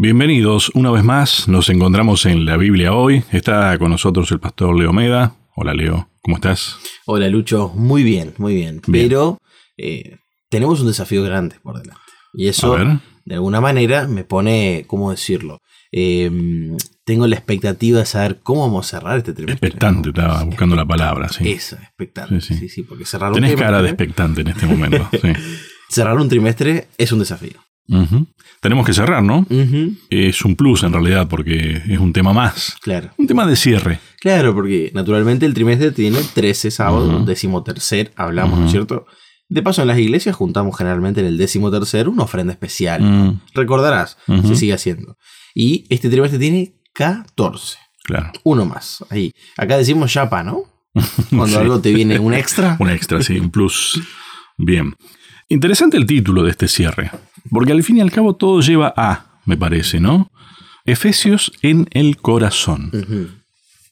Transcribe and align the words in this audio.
Bienvenidos 0.00 0.70
una 0.74 0.92
vez 0.92 1.02
más, 1.02 1.48
nos 1.48 1.68
encontramos 1.70 2.24
en 2.24 2.44
la 2.44 2.56
Biblia 2.56 2.92
hoy. 2.92 3.24
Está 3.32 3.76
con 3.78 3.90
nosotros 3.90 4.30
el 4.30 4.38
pastor 4.38 4.78
Leo 4.78 4.92
Meda. 4.92 5.34
Hola 5.56 5.74
Leo, 5.74 6.08
¿cómo 6.22 6.36
estás? 6.36 6.76
Hola 7.04 7.28
Lucho, 7.28 7.72
muy 7.74 8.04
bien, 8.04 8.32
muy 8.38 8.54
bien. 8.54 8.80
Pero 8.92 9.38
eh, 9.76 10.18
tenemos 10.48 10.80
un 10.82 10.86
desafío 10.86 11.24
grande 11.24 11.56
por 11.60 11.82
delante. 11.82 12.00
Y 12.32 12.46
eso, 12.46 12.76
de 13.24 13.34
alguna 13.34 13.60
manera, 13.60 14.06
me 14.06 14.22
pone, 14.22 14.84
¿cómo 14.86 15.10
decirlo? 15.10 15.58
Em, 15.90 16.76
tengo 17.04 17.26
la 17.26 17.34
expectativa 17.34 17.98
de 17.98 18.06
saber 18.06 18.38
cómo 18.40 18.60
vamos 18.60 18.86
a 18.86 18.98
cerrar 19.00 19.18
este 19.18 19.32
trimestre. 19.32 19.66
Expectante, 19.66 20.10
estaba 20.10 20.44
buscando 20.44 20.76
la 20.76 20.86
palabra, 20.86 21.28
sí. 21.28 21.50
Eso, 21.50 21.74
expectante. 21.74 22.40
Sí, 22.40 22.68
sí, 22.68 22.84
porque 22.84 23.04
cerrar 23.04 23.32
Tenés 23.32 23.56
cara 23.56 23.82
de 23.82 23.88
expectante 23.88 24.42
en 24.42 24.46
este 24.46 24.64
momento. 24.64 25.10
cerrar 25.88 26.16
un 26.18 26.28
trimestre 26.28 26.86
es 26.98 27.10
un 27.10 27.18
desafío. 27.18 27.58
Tenemos 28.60 28.86
que 28.86 28.92
cerrar, 28.92 29.22
¿no? 29.22 29.46
Es 30.10 30.44
un 30.44 30.56
plus 30.56 30.82
en 30.82 30.92
realidad 30.92 31.28
porque 31.28 31.82
es 31.88 31.98
un 31.98 32.12
tema 32.12 32.32
más. 32.32 32.76
Claro. 32.80 33.10
Un 33.16 33.26
tema 33.26 33.46
de 33.46 33.56
cierre. 33.56 34.00
Claro, 34.20 34.54
porque 34.54 34.90
naturalmente 34.94 35.46
el 35.46 35.54
trimestre 35.54 35.92
tiene 35.92 36.18
13 36.34 36.70
sábados, 36.70 37.26
décimo 37.26 37.62
tercer, 37.62 38.12
hablamos, 38.16 38.58
¿no 38.58 38.66
es 38.66 38.72
cierto? 38.72 39.06
De 39.50 39.62
paso, 39.62 39.80
en 39.80 39.88
las 39.88 39.98
iglesias 39.98 40.36
juntamos 40.36 40.76
generalmente 40.76 41.20
en 41.20 41.26
el 41.26 41.38
décimo 41.38 41.70
tercer 41.70 42.08
una 42.08 42.24
ofrenda 42.24 42.52
especial. 42.52 43.02
Mm. 43.02 43.40
Recordarás, 43.54 44.18
se 44.26 44.56
sigue 44.56 44.74
haciendo. 44.74 45.16
Y 45.54 45.86
este 45.88 46.10
trimestre 46.10 46.38
tiene 46.38 46.74
14. 46.92 47.78
Claro. 48.04 48.32
Uno 48.44 48.66
más. 48.66 49.04
Ahí. 49.08 49.32
Acá 49.56 49.78
decimos 49.78 50.12
chapa, 50.12 50.42
¿no? 50.42 50.64
Cuando 51.30 51.58
algo 51.58 51.80
te 51.80 51.92
viene 51.92 52.18
un 52.18 52.34
extra. 52.34 52.76
un 52.80 52.90
extra, 52.90 53.22
sí, 53.22 53.38
un 53.38 53.50
plus. 53.50 54.00
Bien. 54.58 54.94
Interesante 55.48 55.96
el 55.96 56.04
título 56.04 56.42
de 56.42 56.50
este 56.50 56.68
cierre. 56.68 57.10
Porque 57.50 57.72
al 57.72 57.82
fin 57.82 57.98
y 57.98 58.00
al 58.00 58.10
cabo 58.10 58.36
todo 58.36 58.60
lleva 58.60 58.92
a, 58.96 59.40
me 59.44 59.56
parece, 59.56 60.00
¿no? 60.00 60.30
Efesios 60.84 61.52
en 61.62 61.86
el 61.92 62.16
corazón. 62.16 62.90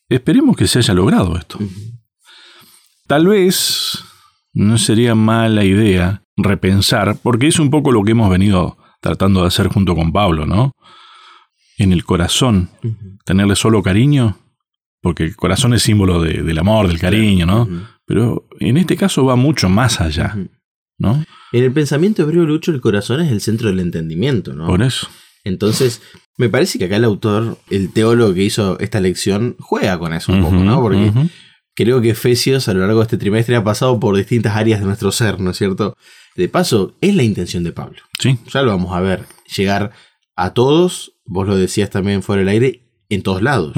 Esperemos 0.08 0.56
que 0.56 0.66
se 0.66 0.78
haya 0.78 0.94
logrado 0.94 1.36
esto. 1.36 1.58
Tal 3.06 3.26
vez 3.26 4.02
no 4.52 4.78
sería 4.78 5.14
mala 5.14 5.64
idea 5.64 6.22
repensar, 6.36 7.16
porque 7.22 7.46
es 7.48 7.58
un 7.58 7.70
poco 7.70 7.92
lo 7.92 8.02
que 8.02 8.12
hemos 8.12 8.30
venido 8.30 8.78
tratando 9.00 9.42
de 9.42 9.48
hacer 9.48 9.68
junto 9.68 9.94
con 9.94 10.12
Pablo, 10.12 10.46
¿no? 10.46 10.72
En 11.78 11.92
el 11.92 12.04
corazón, 12.04 12.70
tenerle 13.24 13.56
solo 13.56 13.82
cariño, 13.82 14.38
porque 15.02 15.24
el 15.24 15.36
corazón 15.36 15.74
es 15.74 15.82
símbolo 15.82 16.22
del 16.22 16.58
amor, 16.58 16.88
del 16.88 16.98
cariño, 16.98 17.46
¿no? 17.46 17.68
Pero 18.06 18.48
en 18.60 18.76
este 18.76 18.96
caso 18.96 19.24
va 19.24 19.36
mucho 19.36 19.68
más 19.68 20.00
allá. 20.00 20.36
¿No? 20.98 21.24
En 21.52 21.64
el 21.64 21.72
pensamiento 21.72 22.22
hebreo, 22.22 22.44
Lucho, 22.44 22.72
el 22.72 22.80
corazón 22.80 23.20
es 23.20 23.30
el 23.30 23.40
centro 23.40 23.68
del 23.68 23.80
entendimiento, 23.80 24.54
¿no? 24.54 24.66
Por 24.66 24.82
eso. 24.82 25.08
Entonces, 25.44 26.02
me 26.36 26.48
parece 26.48 26.78
que 26.78 26.86
acá 26.86 26.96
el 26.96 27.04
autor, 27.04 27.58
el 27.70 27.92
teólogo 27.92 28.34
que 28.34 28.42
hizo 28.42 28.78
esta 28.80 29.00
lección, 29.00 29.56
juega 29.60 29.98
con 29.98 30.12
eso 30.12 30.32
un 30.32 30.42
poco, 30.42 30.56
¿no? 30.56 30.80
Porque 30.80 31.12
creo 31.74 32.00
que 32.00 32.10
Efesios 32.10 32.68
a 32.68 32.74
lo 32.74 32.80
largo 32.80 32.98
de 32.98 33.04
este 33.04 33.18
trimestre 33.18 33.54
ha 33.54 33.62
pasado 33.62 34.00
por 34.00 34.16
distintas 34.16 34.56
áreas 34.56 34.80
de 34.80 34.86
nuestro 34.86 35.12
ser, 35.12 35.38
¿no 35.38 35.50
es 35.50 35.56
cierto? 35.56 35.96
De 36.34 36.48
paso, 36.48 36.96
es 37.00 37.14
la 37.14 37.22
intención 37.22 37.62
de 37.62 37.72
Pablo. 37.72 37.98
Sí. 38.18 38.38
Ya 38.52 38.62
lo 38.62 38.72
vamos 38.72 38.94
a 38.94 39.00
ver. 39.00 39.24
Llegar 39.56 39.92
a 40.34 40.52
todos, 40.52 41.12
vos 41.24 41.46
lo 41.46 41.56
decías 41.56 41.90
también 41.90 42.22
fuera 42.22 42.40
del 42.40 42.48
aire, 42.48 42.82
en 43.08 43.22
todos 43.22 43.40
lados. 43.40 43.74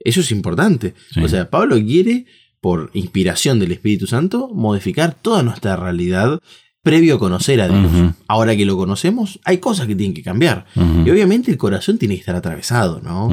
Eso 0.00 0.20
es 0.20 0.32
importante. 0.32 0.94
O 1.22 1.28
sea, 1.28 1.50
Pablo 1.50 1.76
quiere 1.76 2.26
por 2.66 2.90
inspiración 2.94 3.60
del 3.60 3.70
Espíritu 3.70 4.08
Santo, 4.08 4.50
modificar 4.52 5.14
toda 5.14 5.44
nuestra 5.44 5.76
realidad 5.76 6.40
previo 6.82 7.14
a 7.14 7.18
conocer 7.20 7.60
a 7.60 7.68
Dios. 7.68 8.12
Ahora 8.26 8.56
que 8.56 8.66
lo 8.66 8.76
conocemos, 8.76 9.38
hay 9.44 9.58
cosas 9.58 9.86
que 9.86 9.94
tienen 9.94 10.14
que 10.14 10.24
cambiar. 10.24 10.66
Y 10.74 11.08
obviamente 11.08 11.52
el 11.52 11.58
corazón 11.58 11.96
tiene 11.96 12.14
que 12.14 12.20
estar 12.22 12.34
atravesado, 12.34 13.00
¿no? 13.00 13.28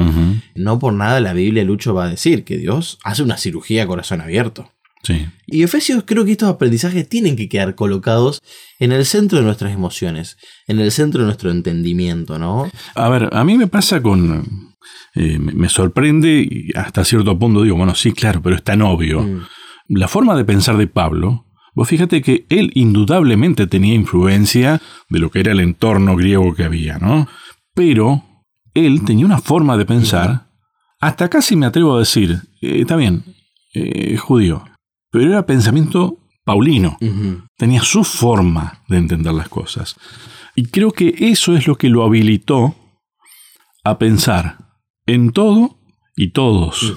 No 0.54 0.78
por 0.78 0.92
nada 0.92 1.18
la 1.18 1.32
Biblia 1.32 1.64
Lucho 1.64 1.94
va 1.94 2.04
a 2.04 2.10
decir 2.10 2.44
que 2.44 2.58
Dios 2.58 3.00
hace 3.02 3.24
una 3.24 3.36
cirugía 3.36 3.82
a 3.82 3.86
corazón 3.88 4.20
abierto. 4.20 4.70
Sí. 5.04 5.26
Y 5.46 5.62
Efesios 5.62 6.04
creo 6.06 6.24
que 6.24 6.32
estos 6.32 6.48
aprendizajes 6.48 7.08
tienen 7.08 7.36
que 7.36 7.48
quedar 7.48 7.74
colocados 7.74 8.40
en 8.78 8.90
el 8.90 9.04
centro 9.04 9.38
de 9.38 9.44
nuestras 9.44 9.72
emociones, 9.72 10.38
en 10.66 10.80
el 10.80 10.90
centro 10.90 11.20
de 11.20 11.26
nuestro 11.26 11.50
entendimiento, 11.50 12.38
¿no? 12.38 12.70
A 12.94 13.08
ver, 13.10 13.28
a 13.32 13.44
mí 13.44 13.56
me 13.56 13.66
pasa 13.66 14.02
con, 14.02 14.74
eh, 15.14 15.38
me 15.38 15.68
sorprende 15.68 16.46
y 16.50 16.70
hasta 16.74 17.04
cierto 17.04 17.38
punto 17.38 17.62
digo, 17.62 17.76
bueno, 17.76 17.94
sí, 17.94 18.12
claro, 18.12 18.42
pero 18.42 18.56
es 18.56 18.62
tan 18.62 18.82
obvio. 18.82 19.22
Mm. 19.22 19.42
La 19.88 20.08
forma 20.08 20.34
de 20.36 20.44
pensar 20.44 20.78
de 20.78 20.86
Pablo, 20.86 21.46
vos 21.74 21.88
fíjate 21.88 22.22
que 22.22 22.46
él 22.48 22.70
indudablemente 22.74 23.66
tenía 23.66 23.94
influencia 23.94 24.80
de 25.10 25.18
lo 25.18 25.30
que 25.30 25.40
era 25.40 25.52
el 25.52 25.60
entorno 25.60 26.16
griego 26.16 26.54
que 26.54 26.64
había, 26.64 26.98
¿no? 26.98 27.28
Pero 27.74 28.24
él 28.72 29.04
tenía 29.04 29.26
una 29.26 29.38
forma 29.38 29.76
de 29.76 29.84
pensar, 29.84 30.46
hasta 31.00 31.28
casi 31.28 31.54
me 31.56 31.66
atrevo 31.66 31.96
a 31.96 31.98
decir, 32.00 32.40
eh, 32.62 32.80
está 32.80 32.96
bien, 32.96 33.24
eh, 33.74 34.16
judío, 34.16 34.64
pero 35.14 35.30
era 35.30 35.46
pensamiento 35.46 36.18
paulino, 36.44 36.98
tenía 37.56 37.82
su 37.82 38.02
forma 38.02 38.82
de 38.88 38.96
entender 38.96 39.32
las 39.32 39.48
cosas. 39.48 39.94
Y 40.56 40.64
creo 40.64 40.90
que 40.90 41.14
eso 41.16 41.54
es 41.54 41.68
lo 41.68 41.76
que 41.76 41.88
lo 41.88 42.02
habilitó 42.02 42.74
a 43.84 43.96
pensar 43.96 44.58
en 45.06 45.30
todo 45.30 45.78
y 46.16 46.32
todos 46.32 46.96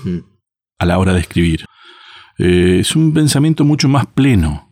a 0.80 0.86
la 0.88 0.98
hora 0.98 1.14
de 1.14 1.20
escribir. 1.20 1.66
Eh, 2.40 2.80
es 2.80 2.96
un 2.96 3.14
pensamiento 3.14 3.64
mucho 3.64 3.88
más 3.88 4.08
pleno. 4.08 4.72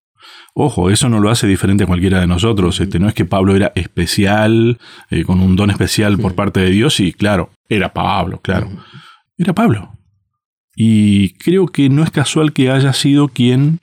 Ojo, 0.56 0.90
eso 0.90 1.08
no 1.08 1.20
lo 1.20 1.30
hace 1.30 1.46
diferente 1.46 1.84
a 1.84 1.88
cualquiera 1.88 2.22
de 2.22 2.26
nosotros. 2.26 2.80
Este, 2.80 2.98
no 2.98 3.08
es 3.08 3.14
que 3.14 3.26
Pablo 3.26 3.56
era 3.56 3.74
especial, 3.76 4.80
eh, 5.12 5.24
con 5.24 5.40
un 5.40 5.56
don 5.56 5.70
especial 5.70 6.18
por 6.18 6.34
parte 6.34 6.62
de 6.62 6.72
Dios, 6.72 7.00
y 7.00 7.14
claro, 7.14 7.52
era 7.70 7.94
Pablo, 7.94 8.40
claro. 8.42 8.72
Era 9.38 9.54
Pablo. 9.54 9.95
Y 10.76 11.34
creo 11.36 11.68
que 11.68 11.90
no 11.90 12.04
es 12.04 12.12
casual 12.12 12.54
que 12.54 12.70
haya 12.70 12.94
sido 12.94 13.30
quien 13.30 13.80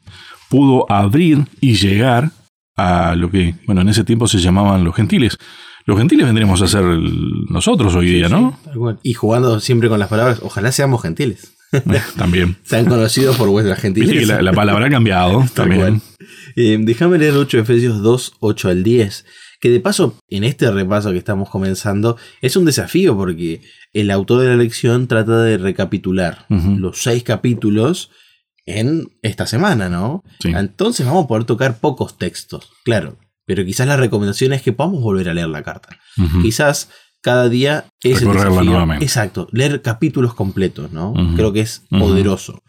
pudo 0.48 0.90
abrir 0.90 1.46
y 1.60 1.74
llegar 1.74 2.30
a 2.76 3.14
lo 3.16 3.30
que, 3.30 3.54
bueno, 3.66 3.80
en 3.80 3.88
ese 3.88 4.04
tiempo 4.04 4.26
se 4.26 4.38
llamaban 4.38 4.84
los 4.84 4.94
gentiles. 4.94 5.38
Los 5.84 5.98
gentiles 5.98 6.26
vendremos 6.26 6.62
a 6.62 6.68
ser 6.68 6.84
nosotros 6.84 7.94
hoy 7.94 8.06
día, 8.06 8.28
¿no? 8.28 8.56
Y 9.02 9.14
jugando 9.14 9.58
siempre 9.60 9.88
con 9.88 9.98
las 9.98 10.08
palabras, 10.08 10.40
ojalá 10.42 10.70
seamos 10.70 11.02
gentiles. 11.02 11.54
también. 12.16 12.56
Sean 12.64 12.84
conocidos 12.84 13.36
por 13.36 13.48
vuestra 13.48 13.76
gentileza. 13.76 14.36
La, 14.36 14.42
la, 14.42 14.52
palabra 14.52 14.86
ha 14.86 14.90
cambiado 14.90 15.44
también. 15.54 16.02
Eh, 16.54 16.76
déjame 16.80 17.18
leer 17.18 17.34
8 17.34 17.58
Efesios 17.60 18.02
2, 18.02 18.34
8 18.40 18.68
al 18.68 18.82
10. 18.84 19.24
Que 19.62 19.70
de 19.70 19.78
paso, 19.78 20.18
en 20.28 20.42
este 20.42 20.68
repaso 20.72 21.12
que 21.12 21.18
estamos 21.18 21.48
comenzando, 21.48 22.16
es 22.40 22.56
un 22.56 22.64
desafío 22.64 23.16
porque 23.16 23.62
el 23.92 24.10
autor 24.10 24.40
de 24.40 24.48
la 24.48 24.56
lección 24.56 25.06
trata 25.06 25.40
de 25.40 25.56
recapitular 25.56 26.46
los 26.48 27.00
seis 27.00 27.22
capítulos 27.22 28.10
en 28.66 29.06
esta 29.22 29.46
semana, 29.46 29.88
¿no? 29.88 30.24
Entonces 30.42 31.06
vamos 31.06 31.26
a 31.26 31.28
poder 31.28 31.44
tocar 31.44 31.78
pocos 31.78 32.18
textos. 32.18 32.72
Claro, 32.84 33.18
pero 33.46 33.64
quizás 33.64 33.86
la 33.86 33.96
recomendación 33.96 34.52
es 34.52 34.62
que 34.62 34.72
podamos 34.72 35.00
volver 35.00 35.28
a 35.28 35.34
leer 35.34 35.48
la 35.48 35.62
carta. 35.62 35.96
Quizás 36.42 36.90
cada 37.20 37.48
día 37.48 37.84
es 38.02 38.20
nuevamente. 38.20 39.04
Exacto, 39.04 39.46
leer 39.52 39.80
capítulos 39.80 40.34
completos, 40.34 40.90
¿no? 40.90 41.14
Creo 41.36 41.52
que 41.52 41.60
es 41.60 41.84
poderoso. 41.88 42.64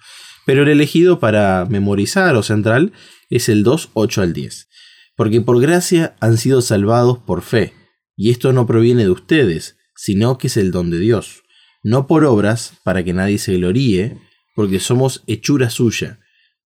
Pero 0.45 0.61
el 0.61 0.69
elegido 0.69 1.19
para 1.19 1.65
memorizar 1.67 2.35
o 2.35 2.43
central 2.43 2.91
es 3.31 3.49
el 3.49 3.63
2, 3.63 3.89
8 3.93 4.21
al 4.21 4.33
10. 4.33 4.67
Porque 5.15 5.41
por 5.41 5.61
gracia 5.61 6.15
han 6.19 6.37
sido 6.37 6.61
salvados 6.61 7.19
por 7.19 7.41
fe, 7.41 7.73
y 8.15 8.31
esto 8.31 8.53
no 8.53 8.65
proviene 8.65 9.03
de 9.03 9.09
ustedes, 9.09 9.77
sino 9.95 10.37
que 10.37 10.47
es 10.47 10.57
el 10.57 10.71
don 10.71 10.89
de 10.89 10.99
Dios, 10.99 11.43
no 11.83 12.07
por 12.07 12.25
obras 12.25 12.79
para 12.83 13.03
que 13.03 13.13
nadie 13.13 13.37
se 13.37 13.55
gloríe, 13.55 14.17
porque 14.55 14.79
somos 14.79 15.23
hechura 15.27 15.69
suya, 15.69 16.19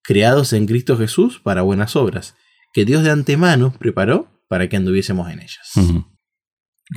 creados 0.03 0.53
en 0.53 0.67
Cristo 0.67 0.97
Jesús 0.97 1.41
para 1.43 1.63
buenas 1.63 1.97
obras, 1.97 2.35
que 2.73 2.85
Dios 2.85 3.03
de 3.05 3.11
antemano 3.11 3.73
preparó 3.79 4.29
para 4.49 4.69
que 4.69 4.77
anduviésemos 4.77 5.31
en 5.31 5.41
ellas. 5.41 5.71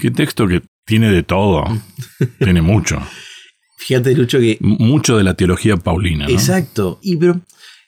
Qué 0.01 0.11
texto 0.11 0.47
que 0.47 0.61
tiene 0.85 1.11
de 1.11 1.23
todo, 1.23 1.63
tiene 2.39 2.61
mucho. 2.61 3.01
Fíjate, 3.77 4.15
Lucho, 4.15 4.39
que... 4.39 4.57
Mucho 4.59 5.17
de 5.17 5.23
la 5.23 5.35
teología 5.35 5.77
paulina. 5.77 6.25
Exacto. 6.27 6.99
Y 7.01 7.15
pero 7.17 7.41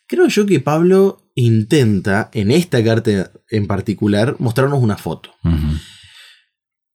creo 0.07 0.27
yo 0.27 0.45
que 0.45 0.59
Pablo 0.59 1.28
intenta, 1.39 2.29
en 2.33 2.51
esta 2.51 2.83
carta 2.83 3.31
en 3.49 3.67
particular, 3.67 4.35
mostrarnos 4.39 4.81
una 4.81 4.97
foto. 4.97 5.31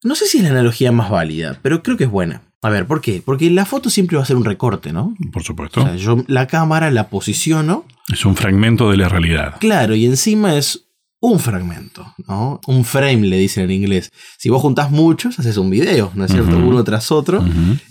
No 0.02 0.14
sé 0.14 0.26
si 0.26 0.38
es 0.38 0.44
la 0.44 0.50
analogía 0.50 0.92
más 0.92 1.10
válida, 1.10 1.58
pero 1.62 1.82
creo 1.82 1.96
que 1.96 2.04
es 2.04 2.10
buena. 2.10 2.42
A 2.62 2.70
ver, 2.70 2.86
¿por 2.86 3.00
qué? 3.00 3.22
Porque 3.24 3.50
la 3.50 3.66
foto 3.66 3.90
siempre 3.90 4.16
va 4.16 4.22
a 4.22 4.26
ser 4.26 4.36
un 4.36 4.44
recorte, 4.44 4.92
¿no? 4.92 5.14
Por 5.32 5.42
supuesto. 5.42 5.82
O 5.82 5.84
sea, 5.84 5.96
yo 5.96 6.24
la 6.28 6.46
cámara 6.46 6.90
la 6.90 7.08
posiciono. 7.08 7.84
Es 8.10 8.24
un 8.24 8.36
fragmento 8.36 8.90
de 8.90 8.96
la 8.96 9.08
realidad. 9.08 9.56
Claro, 9.60 9.94
y 9.94 10.06
encima 10.06 10.56
es 10.56 10.86
un 11.20 11.40
fragmento, 11.40 12.14
¿no? 12.28 12.60
Un 12.66 12.84
frame 12.84 13.26
le 13.26 13.38
dicen 13.38 13.64
en 13.64 13.70
inglés. 13.70 14.10
Si 14.38 14.50
vos 14.50 14.60
juntás 14.60 14.90
muchos, 14.90 15.38
haces 15.38 15.56
un 15.56 15.70
video, 15.70 16.12
¿no 16.14 16.26
es 16.26 16.32
cierto? 16.32 16.58
Uno 16.58 16.84
tras 16.84 17.10
otro. 17.10 17.42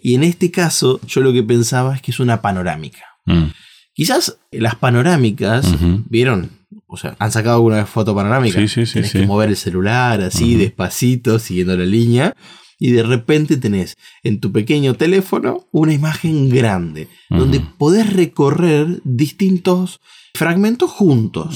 Y 0.02 0.16
en 0.16 0.24
este 0.24 0.52
caso, 0.52 1.00
yo 1.08 1.22
lo 1.22 1.34
que 1.34 1.44
pensaba 1.44 1.96
es 1.96 2.02
que 2.02 2.12
es 2.12 2.20
una 2.20 2.42
panorámica. 2.42 3.04
Mm. 3.26 3.46
Quizás 3.94 4.38
las 4.52 4.76
panorámicas, 4.76 5.68
¿vieron? 6.10 6.50
O 6.88 6.98
sea, 6.98 7.16
¿han 7.20 7.32
sacado 7.32 7.56
alguna 7.56 7.86
foto 7.86 8.16
panorámica? 8.16 8.60
Sí, 8.60 8.68
sí, 8.68 8.86
sí. 8.86 9.02
Que 9.02 9.26
mover 9.28 9.50
el 9.50 9.56
celular 9.58 10.22
así, 10.22 10.56
despacito, 10.56 11.40
siguiendo 11.40 11.76
la 11.78 11.86
línea. 11.86 12.36
y 12.80 12.92
de 12.92 13.04
repente 13.04 13.56
tenés 13.58 13.96
en 14.24 14.40
tu 14.40 14.52
pequeño 14.52 14.96
teléfono 14.96 15.68
una 15.72 15.94
imagen 15.94 16.50
grande, 16.50 17.08
donde 17.30 17.62
podés 17.62 18.12
recorrer 18.12 19.00
distintos 19.06 20.02
fragmentos 20.36 20.92
juntos. 20.92 21.56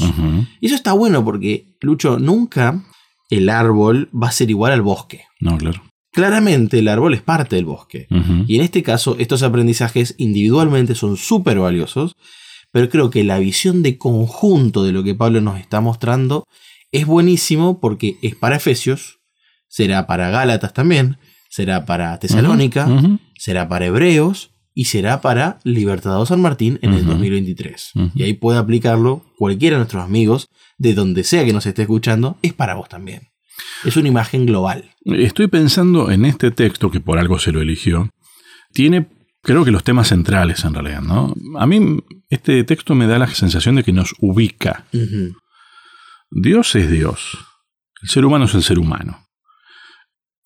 Y 0.62 0.68
eso 0.68 0.75
está 0.75 0.94
bueno 0.94 1.25
porque, 1.25 1.75
Lucho, 1.81 2.18
nunca 2.19 2.81
el 3.30 3.50
árbol 3.50 4.10
va 4.13 4.30
a 4.30 4.31
ser 4.31 4.50
igual 4.50 4.72
al 4.72 4.81
bosque. 4.83 5.25
No, 5.42 5.57
claro. 5.57 5.83
Claramente 6.18 6.80
el 6.80 6.88
árbol 6.88 7.14
es 7.14 7.22
parte 7.22 7.58
del 7.58 7.66
bosque. 7.66 8.08
Y 8.48 8.56
en 8.56 8.64
este 8.64 8.81
caso, 8.81 9.16
estos 9.19 9.44
aprendizajes 9.44 10.16
individualmente 10.18 10.96
son 10.96 11.16
súper 11.16 11.60
valiosos, 11.60 12.16
pero 12.72 12.90
creo 12.90 13.12
que 13.12 13.24
la 13.24 13.38
visión 13.38 13.84
de 13.84 14.00
conjunto 14.00 14.84
de 14.84 14.94
lo 14.94 15.04
que 15.04 15.14
Pablo 15.14 15.42
nos 15.42 15.60
está 15.60 15.80
mostrando 15.80 16.48
es 16.92 17.06
buenísimo 17.06 17.80
porque 17.80 18.18
es 18.24 18.34
para 18.34 18.56
Efesios, 18.56 19.19
será 19.68 20.08
para 20.08 20.31
Gálatas 20.31 20.74
también, 20.74 21.18
será 21.52 21.86
para 21.86 22.18
Tesalónica, 22.18 22.90
será 23.38 23.69
para 23.69 23.86
Hebreos 23.86 24.50
y 24.74 24.86
será 24.86 25.22
para 25.22 25.60
Libertador 25.64 26.25
San 26.25 26.42
Martín 26.42 26.80
en 26.81 26.96
el 26.96 27.06
2023. 27.06 27.92
Y 28.16 28.24
ahí 28.24 28.34
puede 28.34 28.58
aplicarlo 28.58 29.24
cualquiera 29.38 29.75
de 29.75 29.81
nuestros 29.81 30.04
amigos, 30.04 30.50
de 30.80 30.96
donde 30.96 31.24
sea 31.24 31.46
que 31.46 31.54
nos 31.54 31.68
esté 31.68 31.84
escuchando, 31.84 32.40
es 32.42 32.54
para 32.54 32.74
vos 32.74 32.90
también. 32.90 33.30
Es 33.83 33.98
una 33.98 34.07
imagen 34.07 34.45
global. 34.45 34.92
Estoy 35.06 35.48
pensando 35.48 36.12
en 36.12 36.25
este 36.25 36.51
texto, 36.51 36.92
que 36.92 37.00
por 37.00 37.19
algo 37.19 37.39
se 37.39 37.51
lo 37.51 37.62
eligió. 37.62 38.09
Tiene, 38.74 39.07
creo 39.42 39.63
que 39.65 39.71
los 39.71 39.83
temas 39.83 40.09
centrales 40.09 40.63
en 40.65 40.74
realidad, 40.74 41.01
¿no? 41.01 41.33
A 41.57 41.65
mí 41.65 42.00
este 42.30 42.63
texto 42.63 42.95
me 42.95 43.07
da 43.07 43.18
la 43.19 43.27
sensación 43.27 43.75
de 43.75 43.83
que 43.83 43.94
nos 43.94 44.13
ubica. 44.19 44.86
Dios 46.30 46.75
es 46.75 46.89
Dios. 46.89 47.38
El 48.01 48.09
ser 48.09 48.25
humano 48.25 48.45
es 48.45 48.54
el 48.54 48.63
ser 48.63 48.80
humano. 48.80 49.25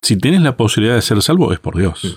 Si 0.00 0.16
tienes 0.16 0.42
la 0.42 0.56
posibilidad 0.56 0.94
de 0.94 1.02
ser 1.02 1.20
salvo, 1.22 1.52
es 1.52 1.60
por 1.60 1.76
Dios. 1.76 2.16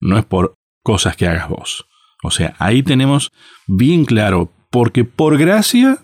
No 0.00 0.18
es 0.18 0.24
por 0.24 0.54
cosas 0.82 1.16
que 1.16 1.26
hagas 1.28 1.48
vos. 1.48 1.86
O 2.22 2.30
sea, 2.30 2.54
ahí 2.58 2.82
tenemos 2.82 3.30
bien 3.66 4.04
claro, 4.04 4.52
porque 4.70 5.04
por 5.04 5.38
gracia 5.38 5.98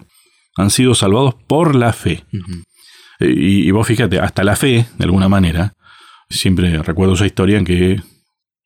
han 0.57 0.71
sido 0.71 0.95
salvados 0.95 1.35
por 1.35 1.75
la 1.75 1.93
fe. 1.93 2.25
Y, 3.21 3.71
vos 3.71 3.87
fíjate, 3.87 4.21
hasta 4.21 4.45
la 4.45 4.57
fe, 4.57 4.87
de 4.99 5.05
alguna 5.05 5.29
manera, 5.29 5.75
siempre 6.29 6.83
recuerdo 6.83 7.15
esa 7.15 7.27
historia 7.27 7.59
en 7.59 7.65
que 7.65 8.03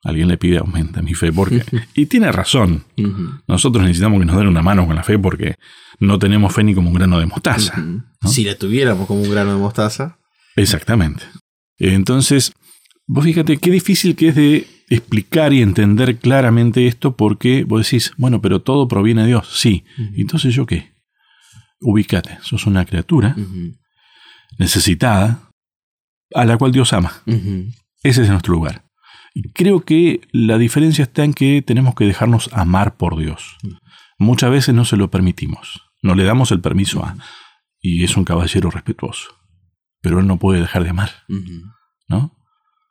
alguien 0.02 0.28
le 0.28 0.38
pide 0.38 0.58
aumenta 0.58 1.02
mi 1.02 1.14
fe, 1.14 1.32
porque... 1.32 1.62
y 1.94 2.06
tiene 2.06 2.32
razón. 2.32 2.84
Nosotros 3.46 3.84
necesitamos 3.84 4.18
que 4.18 4.26
nos 4.26 4.36
den 4.36 4.48
una 4.48 4.62
mano 4.62 4.86
con 4.86 4.96
la 4.96 5.02
fe 5.02 5.18
porque 5.18 5.56
no 5.98 6.18
tenemos 6.18 6.54
fe 6.54 6.64
ni 6.64 6.74
como 6.74 6.88
un 6.88 6.94
grano 6.94 7.20
de 7.20 7.26
mostaza. 7.26 7.74
Si 8.24 8.44
la 8.44 8.56
tuviéramos 8.56 9.06
como 9.06 9.22
un 9.22 9.30
grano 9.30 9.52
de 9.52 9.58
mostaza. 9.58 10.18
Exactamente. 10.56 11.24
Entonces, 11.78 12.52
vos 13.06 13.24
fíjate 13.24 13.58
qué 13.58 13.70
difícil 13.70 14.16
que 14.16 14.28
es 14.28 14.34
de 14.34 14.66
explicar 14.88 15.52
y 15.52 15.62
entender 15.62 16.18
claramente 16.18 16.86
esto 16.86 17.16
porque 17.16 17.64
vos 17.64 17.84
decís, 17.84 18.12
bueno, 18.16 18.42
pero 18.42 18.60
todo 18.60 18.88
proviene 18.88 19.22
de 19.22 19.28
Dios. 19.28 19.48
Sí. 19.52 19.84
Entonces, 20.16 20.54
¿yo 20.54 20.66
qué? 20.66 20.92
Ubícate, 21.80 22.38
sos 22.42 22.66
una 22.66 22.84
criatura 22.84 23.34
necesitada 24.58 25.50
a 26.34 26.44
la 26.44 26.56
cual 26.56 26.72
Dios 26.72 26.92
ama. 26.92 27.22
Ese 28.02 28.22
es 28.22 28.28
nuestro 28.28 28.54
lugar. 28.54 28.84
Y 29.34 29.52
creo 29.52 29.80
que 29.84 30.20
la 30.32 30.58
diferencia 30.58 31.04
está 31.04 31.24
en 31.24 31.34
que 31.34 31.62
tenemos 31.62 31.94
que 31.94 32.04
dejarnos 32.04 32.50
amar 32.52 32.96
por 32.96 33.16
Dios. 33.16 33.56
Muchas 34.18 34.50
veces 34.50 34.74
no 34.74 34.84
se 34.84 34.96
lo 34.96 35.10
permitimos. 35.10 35.82
No 36.02 36.14
le 36.14 36.24
damos 36.24 36.50
el 36.50 36.60
permiso 36.60 37.04
a. 37.04 37.16
Y 37.80 38.04
es 38.04 38.16
un 38.16 38.24
caballero 38.24 38.70
respetuoso. 38.70 39.30
Pero 40.00 40.20
él 40.20 40.26
no 40.26 40.38
puede 40.38 40.60
dejar 40.60 40.84
de 40.84 40.90
amar. 40.90 41.10
¿No? 42.08 42.36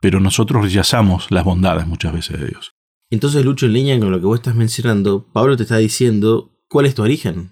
Pero 0.01 0.19
nosotros 0.19 0.63
rechazamos 0.63 1.29
las 1.29 1.43
bondades 1.43 1.85
muchas 1.87 2.13
veces 2.13 2.39
de 2.39 2.47
Dios. 2.47 2.71
Entonces, 3.09 3.43
Lucho, 3.43 3.65
en 3.65 3.73
línea 3.73 3.99
con 3.99 4.11
lo 4.11 4.19
que 4.19 4.25
vos 4.25 4.39
estás 4.39 4.55
mencionando, 4.55 5.29
Pablo 5.33 5.57
te 5.57 5.63
está 5.63 5.77
diciendo 5.77 6.57
cuál 6.69 6.85
es 6.85 6.95
tu 6.95 7.01
origen. 7.01 7.51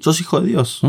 Sos 0.00 0.20
hijo 0.20 0.40
de 0.40 0.48
Dios. 0.48 0.82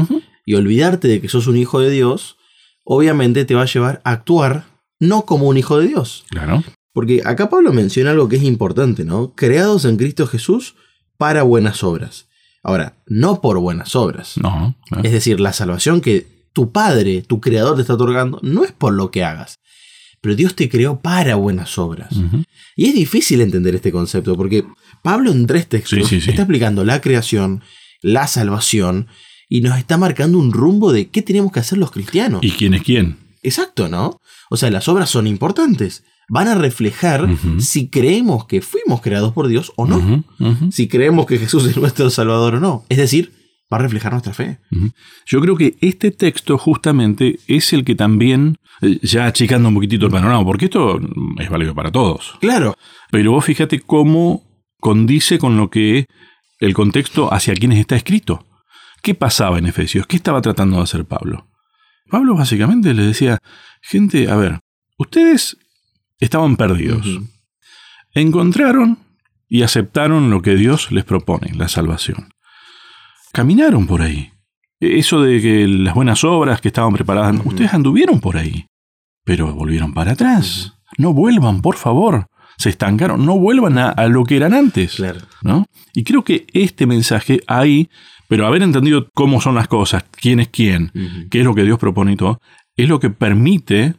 Y 0.46 0.56
olvidarte 0.56 1.08
de 1.08 1.22
que 1.22 1.30
sos 1.30 1.48
un 1.48 1.56
hijo 1.56 1.80
de 1.80 1.90
Dios, 1.90 2.38
obviamente 2.84 3.46
te 3.46 3.56
va 3.56 3.64
a 3.64 3.68
llevar 3.68 4.02
a 4.04 4.12
actuar 4.12 4.66
no 5.00 5.26
como 5.26 5.48
un 5.48 5.58
hijo 5.58 5.80
de 5.80 5.88
Dios. 5.88 6.26
Claro. 6.30 6.64
Porque 6.94 7.22
acá 7.26 7.50
Pablo 7.50 7.74
menciona 7.74 8.12
algo 8.12 8.30
que 8.30 8.36
es 8.36 8.44
importante, 8.44 9.04
¿no? 9.04 9.34
Creados 9.36 9.86
en 9.86 9.98
Cristo 9.98 10.28
Jesús 10.28 10.76
para 11.18 11.44
buenas 11.44 11.84
obras. 11.84 12.28
Ahora, 12.62 12.98
no 13.08 13.42
por 13.42 13.60
buenas 13.60 13.96
obras. 13.96 14.36
No. 14.38 14.76
Es 15.04 15.12
decir, 15.12 15.40
la 15.40 15.54
salvación 15.54 16.00
que 16.02 16.48
tu 16.54 16.72
Padre, 16.72 17.22
tu 17.22 17.42
Creador 17.42 17.76
te 17.76 17.82
está 17.82 17.96
otorgando, 17.96 18.40
no 18.42 18.64
es 18.64 18.72
por 18.72 18.94
lo 18.94 19.12
que 19.12 19.24
hagas. 19.24 19.60
Pero 20.22 20.36
Dios 20.36 20.56
te 20.56 20.70
creó 20.70 21.02
para 21.02 21.36
buenas 21.36 21.78
obras. 21.78 22.16
Y 22.78 22.86
es 22.86 22.94
difícil 22.94 23.42
entender 23.42 23.76
este 23.76 23.92
concepto, 23.92 24.38
porque 24.38 24.64
Pablo 25.02 25.32
en 25.32 25.46
tres 25.46 25.68
textos 25.68 26.12
está 26.14 26.44
explicando 26.44 26.86
la 26.86 27.02
creación, 27.02 27.62
la 28.02 28.28
salvación, 28.28 29.08
y 29.50 29.62
nos 29.62 29.78
está 29.78 29.98
marcando 29.98 30.38
un 30.38 30.52
rumbo 30.52 30.92
de 30.92 31.10
qué 31.10 31.22
tenemos 31.22 31.52
que 31.52 31.60
hacer 31.60 31.78
los 31.78 31.92
cristianos. 31.92 32.44
¿Y 32.44 32.52
quién 32.52 32.74
es 32.74 32.84
quién? 32.84 33.18
Exacto, 33.42 33.90
¿no? 33.90 34.20
O 34.50 34.58
sea, 34.58 34.72
las 34.72 34.88
obras 34.88 35.10
son 35.10 35.28
importantes 35.28 36.04
van 36.30 36.48
a 36.48 36.56
reflejar 36.56 37.30
si 37.60 37.90
creemos 37.90 38.46
que 38.46 38.62
fuimos 38.62 39.02
creados 39.02 39.34
por 39.34 39.48
Dios 39.48 39.72
o 39.76 39.86
no. 39.86 40.24
Si 40.72 40.88
creemos 40.88 41.26
que 41.26 41.38
Jesús 41.38 41.66
es 41.68 41.78
nuestro 41.78 42.10
Salvador 42.10 42.56
o 42.56 42.60
no. 42.60 42.86
Es 42.90 42.98
decir, 42.98 43.32
va 43.72 43.78
a 43.78 43.82
reflejar 43.82 44.12
nuestra 44.12 44.34
fe. 44.34 44.60
Yo 45.26 45.42
creo 45.42 45.56
que 45.56 45.76
este 45.82 46.12
texto 46.12 46.58
justamente 46.58 47.40
es 47.48 47.74
el 47.74 47.84
que 47.84 47.96
también, 47.96 48.58
eh, 48.82 49.00
ya 49.02 49.26
achicando 49.26 49.70
un 49.70 49.76
poquitito 49.76 50.06
el 50.06 50.12
panorama, 50.12 50.44
porque 50.46 50.66
esto 50.66 51.00
es 51.40 51.50
válido 51.50 51.74
para 51.74 51.92
todos. 51.92 52.36
Claro. 52.40 52.76
Pero 53.12 53.32
vos 53.32 53.46
fíjate 53.46 53.80
cómo 53.80 54.44
condice 54.80 55.40
con 55.40 55.58
lo 55.58 55.70
que 55.70 56.06
el 56.60 56.74
contexto 56.74 57.34
hacia 57.34 57.54
quienes 57.54 57.80
está 57.80 57.96
escrito. 57.96 58.46
¿Qué 59.04 59.14
pasaba 59.14 59.60
en 59.60 59.66
Efesios? 59.66 60.08
¿Qué 60.08 60.16
estaba 60.16 60.42
tratando 60.42 60.78
de 60.78 60.84
hacer 60.84 61.04
Pablo? 61.04 61.50
Pablo 62.10 62.36
básicamente 62.36 62.94
le 62.94 63.04
decía, 63.04 63.38
gente, 63.82 64.32
a 64.32 64.38
ver, 64.38 64.62
ustedes 64.98 65.58
estaban 66.20 66.56
perdidos. 66.56 67.06
Encontraron 68.14 69.00
y 69.50 69.64
aceptaron 69.64 70.30
lo 70.30 70.42
que 70.42 70.56
Dios 70.56 70.90
les 70.94 71.04
propone, 71.04 71.52
la 71.54 71.68
salvación. 71.68 72.30
Caminaron 73.34 73.88
por 73.88 74.02
ahí. 74.02 74.32
Eso 74.80 75.22
de 75.22 75.42
que 75.42 75.68
las 75.68 75.96
buenas 75.96 76.24
obras 76.24 76.62
que 76.62 76.70
estaban 76.70 76.94
preparadas, 76.94 77.36
ustedes 77.44 77.74
anduvieron 77.74 78.22
por 78.22 78.38
ahí, 78.38 78.68
pero 79.26 79.54
volvieron 79.54 79.94
para 79.94 80.14
atrás. 80.14 80.76
No 80.98 81.14
vuelvan, 81.14 81.62
por 81.62 81.76
favor. 81.76 82.28
Se 82.58 82.70
estancaron, 82.70 83.26
no 83.26 83.38
vuelvan 83.38 83.78
a, 83.80 84.08
lo 84.08 84.24
que 84.24 84.38
eran 84.38 84.54
antes. 84.54 85.02
¿no? 85.42 85.66
Y 85.94 86.06
creo 86.06 86.24
que 86.24 86.48
este 86.54 86.86
mensaje 86.86 87.42
ahí, 87.48 87.90
pero 88.34 88.48
haber 88.48 88.64
entendido 88.64 89.10
cómo 89.14 89.42
son 89.42 89.54
las 89.54 89.68
cosas, 89.68 90.06
quién 90.10 90.40
es 90.40 90.48
quién, 90.48 90.92
qué 91.30 91.42
es 91.42 91.46
lo 91.46 91.54
que 91.54 91.64
Dios 91.64 91.78
propone 91.78 92.14
y 92.14 92.16
todo, 92.16 92.42
es 92.76 92.90
lo 92.90 93.00
que 93.00 93.12
permite 93.12 93.94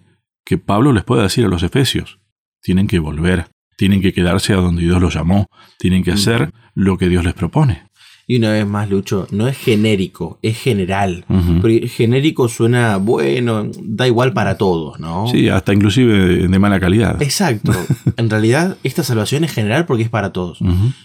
que 0.45 0.59
Pablo 0.59 0.93
les 0.93 1.05
pueda 1.05 1.23
decir 1.23 1.45
a 1.45 1.49
los 1.49 1.63
efesios. 1.63 2.19
Tienen 2.61 2.89
que 2.89 2.99
volver, 2.99 3.47
tienen 3.77 4.03
que 4.03 4.13
quedarse 4.13 4.53
a 4.53 4.57
donde 4.57 4.83
Dios 4.83 5.01
los 5.01 5.15
llamó, 5.15 5.47
tienen 5.79 6.03
que 6.03 6.11
hacer 6.11 6.51
lo 6.75 6.99
que 6.99 7.09
Dios 7.09 7.25
les 7.25 7.35
propone. 7.35 7.85
Y 8.27 8.39
una 8.39 8.51
vez 8.51 8.67
más, 8.67 8.91
Lucho, 8.91 9.29
no 9.31 9.47
es 9.47 9.57
genérico, 9.57 10.41
es 10.43 10.59
general. 10.59 11.25
Porque 11.61 11.87
genérico 11.87 12.49
suena 12.49 12.97
bueno, 12.97 13.71
da 13.85 14.09
igual 14.09 14.33
para 14.33 14.59
todos, 14.59 14.99
¿no? 14.99 15.29
Sí, 15.29 15.49
hasta 15.49 15.73
inclusive 15.73 16.49
de, 16.49 16.59
mala 16.59 16.81
calidad. 16.81 17.23
Exacto. 17.23 17.71
en 18.17 18.29
realidad, 18.29 18.79
esta 18.83 19.05
salvación 19.05 19.45
es 19.45 19.53
general 19.53 19.87
porque 19.87 20.03
es 20.03 20.09
para 20.09 20.33
todos. 20.33 20.59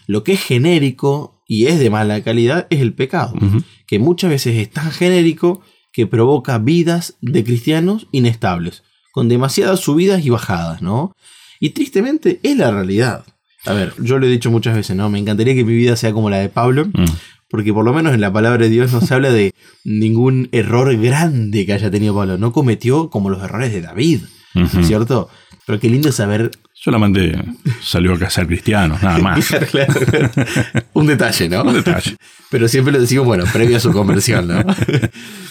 Lo 0.08 0.24
que 0.24 0.32
es 0.32 0.42
genérico 0.44 1.39
y 1.50 1.66
es 1.66 1.80
de 1.80 1.90
mala 1.90 2.22
calidad 2.22 2.68
es 2.70 2.80
el 2.80 2.94
pecado, 2.94 3.34
que 3.88 3.98
muchas 3.98 4.30
veces 4.30 4.56
es 4.56 4.70
tan 4.70 4.92
genérico 4.92 5.62
que 5.92 6.06
provoca 6.06 6.60
vidas 6.60 7.18
de 7.22 7.44
cristianos 7.44 8.08
inestables 8.12 8.84
con 9.12 9.28
demasiadas 9.28 9.80
subidas 9.80 10.24
y 10.24 10.30
bajadas, 10.30 10.84
¿no? 10.84 11.16
Y 11.60 11.72
tristemente 11.72 12.40
es 12.44 12.56
la 12.56 12.70
realidad. 12.70 13.26
A 13.66 13.74
ver, 13.74 13.94
yo 13.98 14.20
lo 14.20 14.28
he 14.28 14.30
dicho 14.30 14.52
muchas 14.52 14.76
veces, 14.76 14.96
¿no? 14.96 15.10
Me 15.10 15.18
encantaría 15.18 15.56
que 15.56 15.66
mi 15.66 15.74
vida 15.74 15.96
sea 15.96 16.14
como 16.14 16.30
la 16.30 16.38
de 16.38 16.50
Pablo, 16.50 16.86
mm. 16.86 17.06
porque 17.50 17.74
por 17.74 17.84
lo 17.84 17.94
menos 17.94 18.14
en 18.14 18.22
la 18.22 18.32
palabra 18.32 18.66
de 18.66 18.70
Dios 18.70 18.94
no 18.94 19.02
se 19.02 19.16
habla 19.16 19.32
de 19.32 19.56
ningún 19.84 20.50
error 20.52 20.96
grande 20.98 21.66
que 21.66 21.74
haya 21.74 21.90
tenido 21.90 22.14
Pablo. 22.14 22.38
No 22.38 22.54
cometió 22.54 23.10
como 23.10 23.32
los 23.32 23.44
errores 23.44 23.74
de 23.74 23.82
David, 23.82 24.22
¿cierto? 24.84 25.30
Pero 25.66 25.80
qué 25.80 25.90
lindo 25.90 26.12
saber. 26.12 26.52
Solamente 26.82 27.38
salió 27.82 28.14
a 28.14 28.20
casar 28.20 28.48
cristianos, 28.48 29.04
nada 29.04 29.18
más. 29.18 29.50
claro, 29.72 29.94
Un 30.94 31.08
detalle, 31.08 31.50
¿no? 31.50 31.64
Un 31.64 31.74
detalle. 31.74 32.16
Pero 32.50 32.70
siempre 32.70 32.94
lo 32.94 33.02
decimos, 33.02 33.26
bueno, 33.26 33.44
previo 33.52 33.76
a 33.76 33.80
su 33.82 33.92
conversión, 33.92 34.48
¿no? 34.48 34.64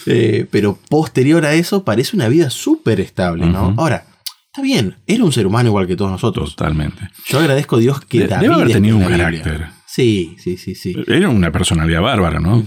Eh, 0.05 0.47
pero 0.49 0.79
posterior 0.89 1.45
a 1.45 1.53
eso 1.53 1.83
parece 1.83 2.15
una 2.15 2.29
vida 2.29 2.49
súper 2.49 2.99
estable, 2.99 3.45
¿no? 3.45 3.75
Ahora, 3.77 4.05
está 4.45 4.63
bien, 4.63 4.95
era 5.05 5.23
un 5.23 5.31
ser 5.31 5.45
humano 5.45 5.69
igual 5.69 5.85
que 5.85 5.95
todos 5.95 6.09
nosotros. 6.09 6.55
Totalmente. 6.55 7.09
Yo 7.27 7.37
agradezco 7.37 7.75
a 7.75 7.79
Dios 7.79 8.01
que 8.05 8.25
David. 8.25 8.43
Debe 8.47 8.55
haber 8.55 8.71
tenido 8.71 8.97
un 8.97 9.03
carácter. 9.03 9.67
Sí, 9.85 10.35
sí, 10.39 10.57
sí, 10.57 10.73
sí. 10.73 10.95
Era 11.05 11.29
una 11.29 11.51
personalidad 11.51 12.01
bárbara, 12.01 12.39
¿no? 12.39 12.65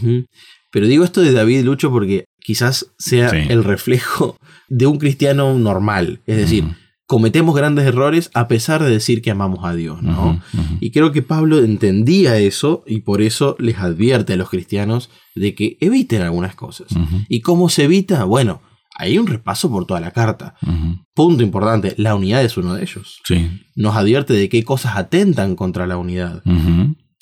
Pero 0.71 0.87
digo 0.87 1.05
esto 1.05 1.21
de 1.21 1.33
David 1.33 1.65
Lucho 1.65 1.91
porque 1.91 2.27
quizás 2.39 2.87
sea 2.99 3.31
el 3.31 3.65
reflejo 3.65 4.37
de 4.69 4.87
un 4.87 4.99
cristiano 4.99 5.59
normal. 5.59 6.21
Es 6.27 6.37
decir, 6.37 6.65
cometemos 7.13 7.55
grandes 7.55 7.85
errores 7.85 8.31
a 8.33 8.49
pesar 8.49 8.83
de 8.83 8.89
decir 8.89 9.21
que 9.21 9.31
amamos 9.31 9.67
a 9.67 9.75
Dios, 9.75 10.03
¿no? 10.03 10.41
Y 10.81 10.93
creo 10.93 11.13
que 11.13 11.21
Pablo 11.21 11.59
entendía 11.59 12.39
eso 12.39 12.85
y 12.87 13.01
por 13.01 13.21
eso 13.21 13.55
les 13.59 13.77
advierte 13.81 14.33
a 14.33 14.37
los 14.37 14.49
cristianos 14.49 15.11
de 15.35 15.55
que 15.55 15.77
eviten 15.83 16.23
algunas 16.23 16.55
cosas. 16.55 16.87
¿Y 17.29 17.43
cómo 17.43 17.69
se 17.69 17.85
evita? 17.85 18.25
Bueno, 18.25 18.63
hay 18.97 19.19
un 19.19 19.27
repaso 19.27 19.71
por 19.71 19.85
toda 19.85 20.01
la 20.01 20.13
carta. 20.13 20.55
Punto 21.13 21.43
importante, 21.43 21.93
la 21.99 22.15
unidad 22.15 22.43
es 22.45 22.57
uno 22.57 22.73
de 22.73 22.83
ellos. 22.83 23.21
Sí. 23.25 23.61
Nos 23.75 23.95
advierte 23.95 24.33
de 24.33 24.49
qué 24.49 24.65
cosas 24.65 24.97
atentan 24.97 25.55
contra 25.55 25.87
la 25.87 25.99
unidad. 25.99 26.43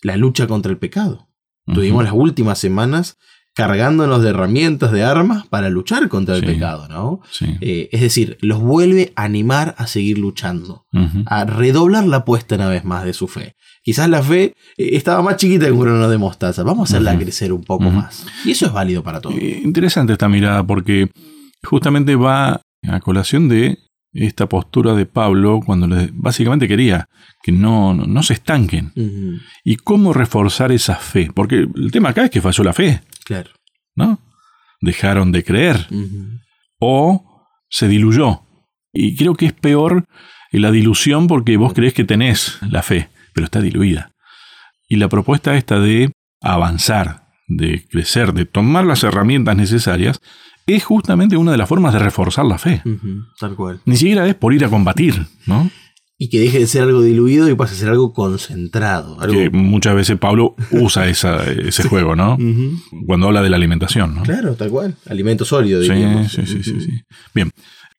La 0.02 0.16
lucha 0.16 0.46
contra 0.46 0.70
el 0.70 0.78
pecado. 0.78 1.26
Tuvimos 1.66 2.04
las 2.04 2.12
últimas 2.12 2.60
semanas 2.60 3.18
cargándonos 3.60 4.22
de 4.22 4.30
herramientas, 4.30 4.90
de 4.90 5.04
armas 5.04 5.46
para 5.46 5.68
luchar 5.68 6.08
contra 6.08 6.34
el 6.34 6.44
pecado, 6.44 6.88
¿no? 6.88 7.20
Eh, 7.60 7.90
es 7.92 8.00
decir, 8.00 8.38
los 8.40 8.58
vuelve 8.58 9.12
a 9.16 9.24
animar 9.24 9.74
a 9.76 9.86
seguir 9.86 10.16
luchando, 10.16 10.86
a 11.26 11.44
redoblar 11.44 12.06
la 12.06 12.18
apuesta 12.18 12.54
una 12.54 12.68
vez 12.68 12.86
más 12.86 13.04
de 13.04 13.12
su 13.12 13.28
fe. 13.28 13.56
Quizás 13.82 14.08
la 14.08 14.22
fe 14.22 14.54
eh, 14.78 14.90
estaba 14.92 15.20
más 15.22 15.36
chiquita 15.36 15.66
que 15.66 15.72
un 15.72 15.80
grano 15.80 16.08
de 16.08 16.16
mostaza, 16.16 16.62
vamos 16.62 16.88
a 16.88 16.94
hacerla 16.94 17.18
crecer 17.18 17.52
un 17.52 17.62
poco 17.62 17.90
más. 17.90 18.24
Y 18.46 18.52
eso 18.52 18.64
es 18.64 18.72
válido 18.72 19.02
para 19.02 19.20
todos. 19.20 19.36
Eh, 19.36 19.60
interesante 19.62 20.14
esta 20.14 20.28
mirada 20.28 20.66
porque 20.66 21.10
justamente 21.62 22.16
va 22.16 22.62
a 22.88 23.00
colación 23.00 23.50
de 23.50 23.78
esta 24.14 24.48
postura 24.48 24.94
de 24.94 25.04
Pablo 25.04 25.60
cuando 25.64 25.86
básicamente 26.14 26.66
quería 26.66 27.08
que 27.42 27.52
no, 27.52 27.94
no, 27.94 28.22
se 28.22 28.34
estanquen. 28.34 28.92
¿Y 29.64 29.76
cómo 29.76 30.14
reforzar 30.14 30.72
esa 30.72 30.96
fe? 30.96 31.30
Porque 31.34 31.66
el 31.74 31.90
tema 31.92 32.08
acá 32.08 32.24
es 32.24 32.30
que 32.30 32.40
falló 32.40 32.64
la 32.64 32.72
fe. 32.72 33.02
Claro. 33.30 33.50
¿No? 33.94 34.18
Dejaron 34.80 35.30
de 35.30 35.44
creer. 35.44 35.86
O 36.80 37.46
se 37.68 37.86
diluyó. 37.86 38.40
Y 38.92 39.14
creo 39.14 39.34
que 39.34 39.46
es 39.46 39.52
peor 39.52 40.04
la 40.50 40.72
dilución 40.72 41.28
porque 41.28 41.56
vos 41.56 41.72
crees 41.72 41.94
que 41.94 42.02
tenés 42.02 42.58
la 42.68 42.82
fe, 42.82 43.08
pero 43.32 43.44
está 43.44 43.60
diluida. 43.60 44.10
Y 44.88 44.96
la 44.96 45.08
propuesta 45.08 45.54
esta 45.54 45.78
de 45.78 46.10
avanzar, 46.42 47.28
de 47.46 47.86
crecer, 47.88 48.32
de 48.32 48.46
tomar 48.46 48.84
las 48.84 49.04
herramientas 49.04 49.56
necesarias, 49.56 50.18
es 50.66 50.82
justamente 50.82 51.36
una 51.36 51.52
de 51.52 51.58
las 51.58 51.68
formas 51.68 51.92
de 51.92 52.00
reforzar 52.00 52.46
la 52.46 52.58
fe. 52.58 52.82
tal 53.38 53.54
cual. 53.54 53.80
Ni 53.84 53.96
siquiera 53.96 54.26
es 54.26 54.34
por 54.34 54.52
ir 54.54 54.64
a 54.64 54.68
combatir, 54.68 55.24
¿no? 55.46 55.70
Y 56.22 56.28
que 56.28 56.38
deje 56.38 56.58
de 56.58 56.66
ser 56.66 56.82
algo 56.82 57.00
diluido 57.00 57.48
y 57.48 57.54
pase 57.54 57.74
a 57.74 57.78
ser 57.78 57.88
algo 57.88 58.12
concentrado. 58.12 59.16
Que 59.26 59.48
muchas 59.48 59.94
veces 59.94 60.18
Pablo 60.18 60.54
usa 60.70 61.08
ese 61.08 61.88
juego, 61.88 62.14
¿no? 62.14 62.36
Cuando 63.06 63.28
habla 63.28 63.40
de 63.40 63.48
la 63.48 63.56
alimentación, 63.56 64.14
¿no? 64.14 64.22
Claro, 64.22 64.54
tal 64.54 64.68
cual. 64.68 64.96
Alimento 65.06 65.46
sólido, 65.46 65.82
sí, 65.82 65.88
Sí, 66.28 66.42
sí, 66.46 66.62
sí, 66.62 66.80
sí. 66.80 67.00
Bien, 67.34 67.50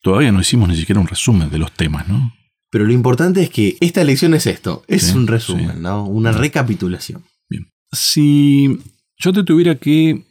todavía 0.03 0.31
no 0.31 0.39
hicimos 0.39 0.69
ni 0.69 0.75
siquiera 0.75 1.01
un 1.01 1.07
resumen 1.07 1.49
de 1.49 1.57
los 1.57 1.71
temas, 1.71 2.07
¿no? 2.07 2.31
Pero 2.69 2.85
lo 2.85 2.93
importante 2.93 3.41
es 3.41 3.49
que 3.49 3.75
esta 3.79 4.03
lección 4.03 4.35
es 4.35 4.45
esto, 4.45 4.83
es 4.87 5.13
un 5.15 5.25
resumen, 5.25 5.81
¿no? 5.81 6.05
Una 6.05 6.31
recapitulación. 6.31 7.23
Bien. 7.49 7.67
Si 7.91 8.79
yo 9.17 9.33
te 9.33 9.43
tuviera 9.43 9.75
que 9.75 10.23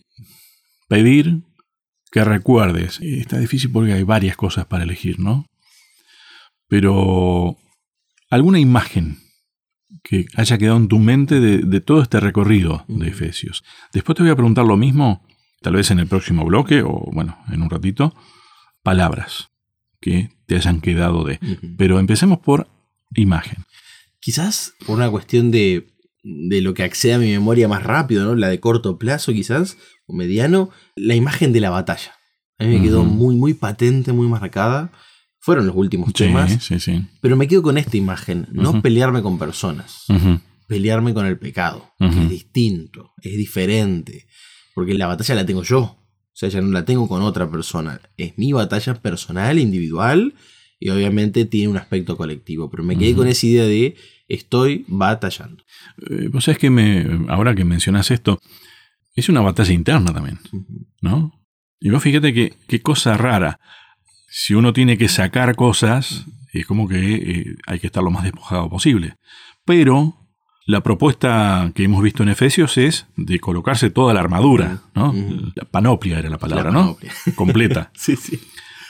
pedir 0.89 1.41
que 2.11 2.25
recuerdes. 2.25 3.01
Está 3.01 3.39
difícil 3.39 3.71
porque 3.71 3.93
hay 3.93 4.03
varias 4.03 4.37
cosas 4.37 4.67
para 4.67 4.85
elegir, 4.85 5.19
¿no? 5.19 5.47
Pero 6.69 7.57
alguna 8.31 8.59
imagen 8.59 9.19
que 10.03 10.27
haya 10.37 10.57
quedado 10.57 10.77
en 10.77 10.89
tu 10.89 10.99
mente 10.99 11.41
de, 11.41 11.81
todo 11.81 12.01
este 12.01 12.21
recorrido 12.21 12.85
de 12.89 13.09
Efesios. 13.09 13.65
Después 13.93 14.17
te 14.17 14.23
voy 14.23 14.31
a 14.31 14.37
preguntar 14.37 14.65
lo 14.65 14.77
mismo, 14.77 15.27
tal 15.61 15.75
vez 15.75 15.91
en 15.91 15.99
el 15.99 16.07
próximo 16.07 16.45
bloque 16.45 16.83
o 16.83 17.11
bueno, 17.13 17.39
en 17.53 17.63
un 17.63 17.71
ratito, 17.71 18.15
palabras 18.83 19.51
que 20.01 20.31
te 20.47 20.57
hayan 20.57 20.81
quedado 20.81 21.25
de... 21.25 21.39
Pero 21.77 21.99
empecemos 21.99 22.39
por 22.39 22.69
imagen. 23.15 23.65
Quizás 24.21 24.75
por 24.87 24.97
una 24.97 25.11
cuestión 25.11 25.51
de, 25.51 25.93
de 26.23 26.61
lo 26.61 26.73
que 26.73 26.85
accede 26.85 27.15
a 27.15 27.19
mi 27.19 27.31
memoria 27.33 27.69
más 27.69 27.83
rápido, 27.83 28.25
¿no? 28.25 28.35
La 28.35 28.49
de 28.49 28.61
corto 28.61 28.99
plazo 28.99 29.33
quizás, 29.33 29.77
mediano, 30.07 30.71
la 30.95 31.15
imagen 31.15 31.53
de 31.53 31.61
la 31.61 31.71
batalla. 31.71 32.15
A 32.59 32.65
mí 32.65 32.77
me 32.77 32.83
quedó 32.83 33.05
muy, 33.05 33.37
muy 33.37 33.55
patente, 33.55 34.13
muy 34.13 34.29
marcada. 34.29 34.93
Fueron 35.41 35.67
los 35.67 35.75
últimos 35.75 36.13
temas. 36.13 36.63
Sí, 36.63 36.79
sí. 36.79 37.03
Pero 37.21 37.37
me 37.37 37.49
quedo 37.49 37.63
con 37.63 37.79
esta 37.79 37.97
imagen. 37.97 38.47
No 38.53 38.83
pelearme 38.83 39.23
con 39.23 39.39
personas. 39.39 40.05
Pelearme 40.67 41.15
con 41.15 41.27
el 41.27 41.39
pecado. 41.39 41.93
es 41.99 42.29
distinto, 42.29 43.13
es 43.23 43.37
diferente. 43.37 44.27
Porque 44.75 44.95
la 44.95 45.07
batalla 45.07 45.35
la 45.35 45.47
tengo 45.47 45.63
yo. 45.63 45.81
O 45.81 46.33
sea, 46.41 46.49
ya 46.49 46.61
no 46.61 46.71
la 46.71 46.85
tengo 46.85 47.09
con 47.09 47.23
otra 47.23 47.51
persona. 47.51 48.01
Es 48.17 48.39
mi 48.39 48.53
batalla 48.53 48.95
personal, 48.95 49.59
individual. 49.59 50.35
Y 50.79 50.89
obviamente 50.91 51.45
tiene 51.45 51.69
un 51.69 51.77
aspecto 51.77 52.17
colectivo. 52.17 52.71
Pero 52.71 52.85
me 52.85 52.97
quedé 52.97 53.15
con 53.15 53.27
esa 53.27 53.47
idea 53.47 53.65
de 53.65 53.97
estoy 54.29 54.85
batallando. 54.89 55.65
Eh, 56.09 56.29
Vos 56.29 56.45
sabés 56.45 56.59
que 56.59 56.71
me, 56.71 57.27
ahora 57.29 57.55
que 57.55 57.65
mencionas 57.65 58.11
esto, 58.11 58.41
es 59.15 59.29
una 59.29 59.41
batalla 59.41 59.73
interna 59.73 60.13
también, 60.15 60.39
¿no? 61.01 61.33
Y 61.81 61.91
vos 61.91 62.03
fíjate 62.03 62.33
que 62.33 62.55
qué 62.69 62.81
cosa 62.81 63.17
rara. 63.17 63.59
Si 64.43 64.55
uno 64.55 64.73
tiene 64.73 64.97
que 64.97 65.09
sacar 65.09 65.55
cosas, 65.55 66.25
es 66.55 66.65
como 66.65 66.89
que 66.89 66.97
eh, 67.15 67.57
hay 67.67 67.79
que 67.79 67.89
estar 67.89 68.03
lo 68.03 68.11
más 68.11 68.23
despojado 68.23 68.71
posible. 68.71 69.17
Pero 69.67 70.17
la 70.65 70.83
propuesta 70.83 71.71
que 71.75 71.85
hemos 71.85 72.03
visto 72.03 72.23
en 72.23 72.31
Efesios 72.31 72.79
es 72.79 73.07
de 73.19 73.39
colocarse 73.39 73.91
toda 73.91 74.15
la 74.15 74.21
armadura, 74.21 74.81
¿no? 74.95 75.15
La 75.55 75.67
panoplia 75.67 76.21
era 76.21 76.31
la 76.31 76.39
palabra, 76.39 76.71
¿no? 76.71 76.97
Completa. 77.35 77.91
sí, 77.95 78.17
sí. 78.17 78.41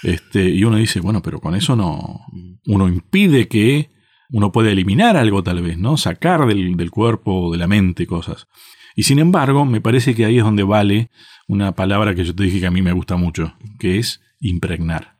Este, 0.05 0.49
y 0.49 0.63
uno 0.63 0.77
dice, 0.77 1.01
bueno, 1.01 1.21
pero 1.21 1.41
con 1.41 1.57
eso 1.57 1.75
no. 1.75 2.21
Uno 2.67 2.87
impide 2.87 3.49
que 3.49 3.91
uno 4.31 4.53
pueda 4.53 4.71
eliminar 4.71 5.17
algo 5.17 5.43
tal 5.43 5.63
vez, 5.63 5.79
¿no? 5.79 5.97
Sacar 5.97 6.47
del, 6.47 6.77
del 6.77 6.93
cuerpo, 6.93 7.51
de 7.51 7.59
la 7.59 7.67
mente 7.67 8.07
cosas. 8.07 8.47
Y 8.95 9.03
sin 9.03 9.19
embargo, 9.19 9.65
me 9.65 9.81
parece 9.81 10.15
que 10.15 10.25
ahí 10.25 10.39
es 10.39 10.45
donde 10.45 10.63
vale 10.63 11.11
una 11.49 11.75
palabra 11.75 12.15
que 12.15 12.25
yo 12.25 12.37
te 12.37 12.45
dije 12.45 12.61
que 12.61 12.69
a 12.69 12.71
mí 12.71 12.83
me 12.83 12.93
gusta 12.93 13.17
mucho, 13.17 13.57
que 13.81 13.99
es 13.99 14.21
impregnar. 14.41 15.17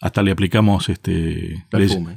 Hasta 0.00 0.22
le 0.22 0.30
aplicamos 0.30 0.88
este, 0.88 1.66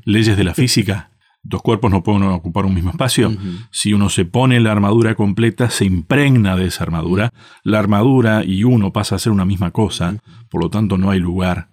leyes, 0.06 0.38
de 0.38 0.44
la 0.44 0.54
física. 0.54 1.12
Dos 1.44 1.62
cuerpos 1.62 1.92
no 1.92 2.04
pueden 2.04 2.24
ocupar 2.24 2.66
un 2.66 2.74
mismo 2.74 2.92
espacio. 2.92 3.36
Si 3.72 3.94
uno 3.94 4.10
se 4.10 4.25
pone 4.25 4.60
la 4.60 4.72
armadura 4.72 5.16
completa, 5.16 5.70
se 5.70 5.86
impregna 5.86 6.56
de 6.56 6.68
esa 6.68 6.84
armadura. 6.84 7.34
La 7.63 7.80
armadura 7.80 8.44
y 8.44 8.63
uno 8.63 8.92
pasa 8.92 9.16
a 9.16 9.20
ser 9.20 9.32
una 9.32 9.46
misma 9.46 9.72
cosa. 9.72 10.18
Por 10.50 10.62
lo 10.62 10.70
tanto, 10.70 10.98
no 10.98 11.12
hay 11.12 11.20
lugar 11.20 11.70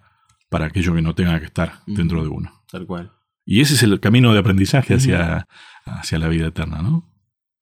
para 0.48 0.66
aquello 0.66 0.94
que 0.94 1.02
no 1.02 1.14
tenga 1.14 1.38
que 1.40 1.46
estar 1.46 1.80
dentro 1.86 2.22
de 2.22 2.28
uno. 2.28 2.62
Tal 2.70 2.86
cual. 2.86 3.12
Y 3.44 3.60
ese 3.60 3.74
es 3.74 3.82
el 3.82 4.00
camino 4.00 4.32
de 4.32 4.38
aprendizaje 4.38 4.94
hacia, 4.94 5.48
hacia 5.84 6.18
la 6.18 6.28
vida 6.28 6.46
eterna, 6.46 6.80
¿no? 6.80 7.14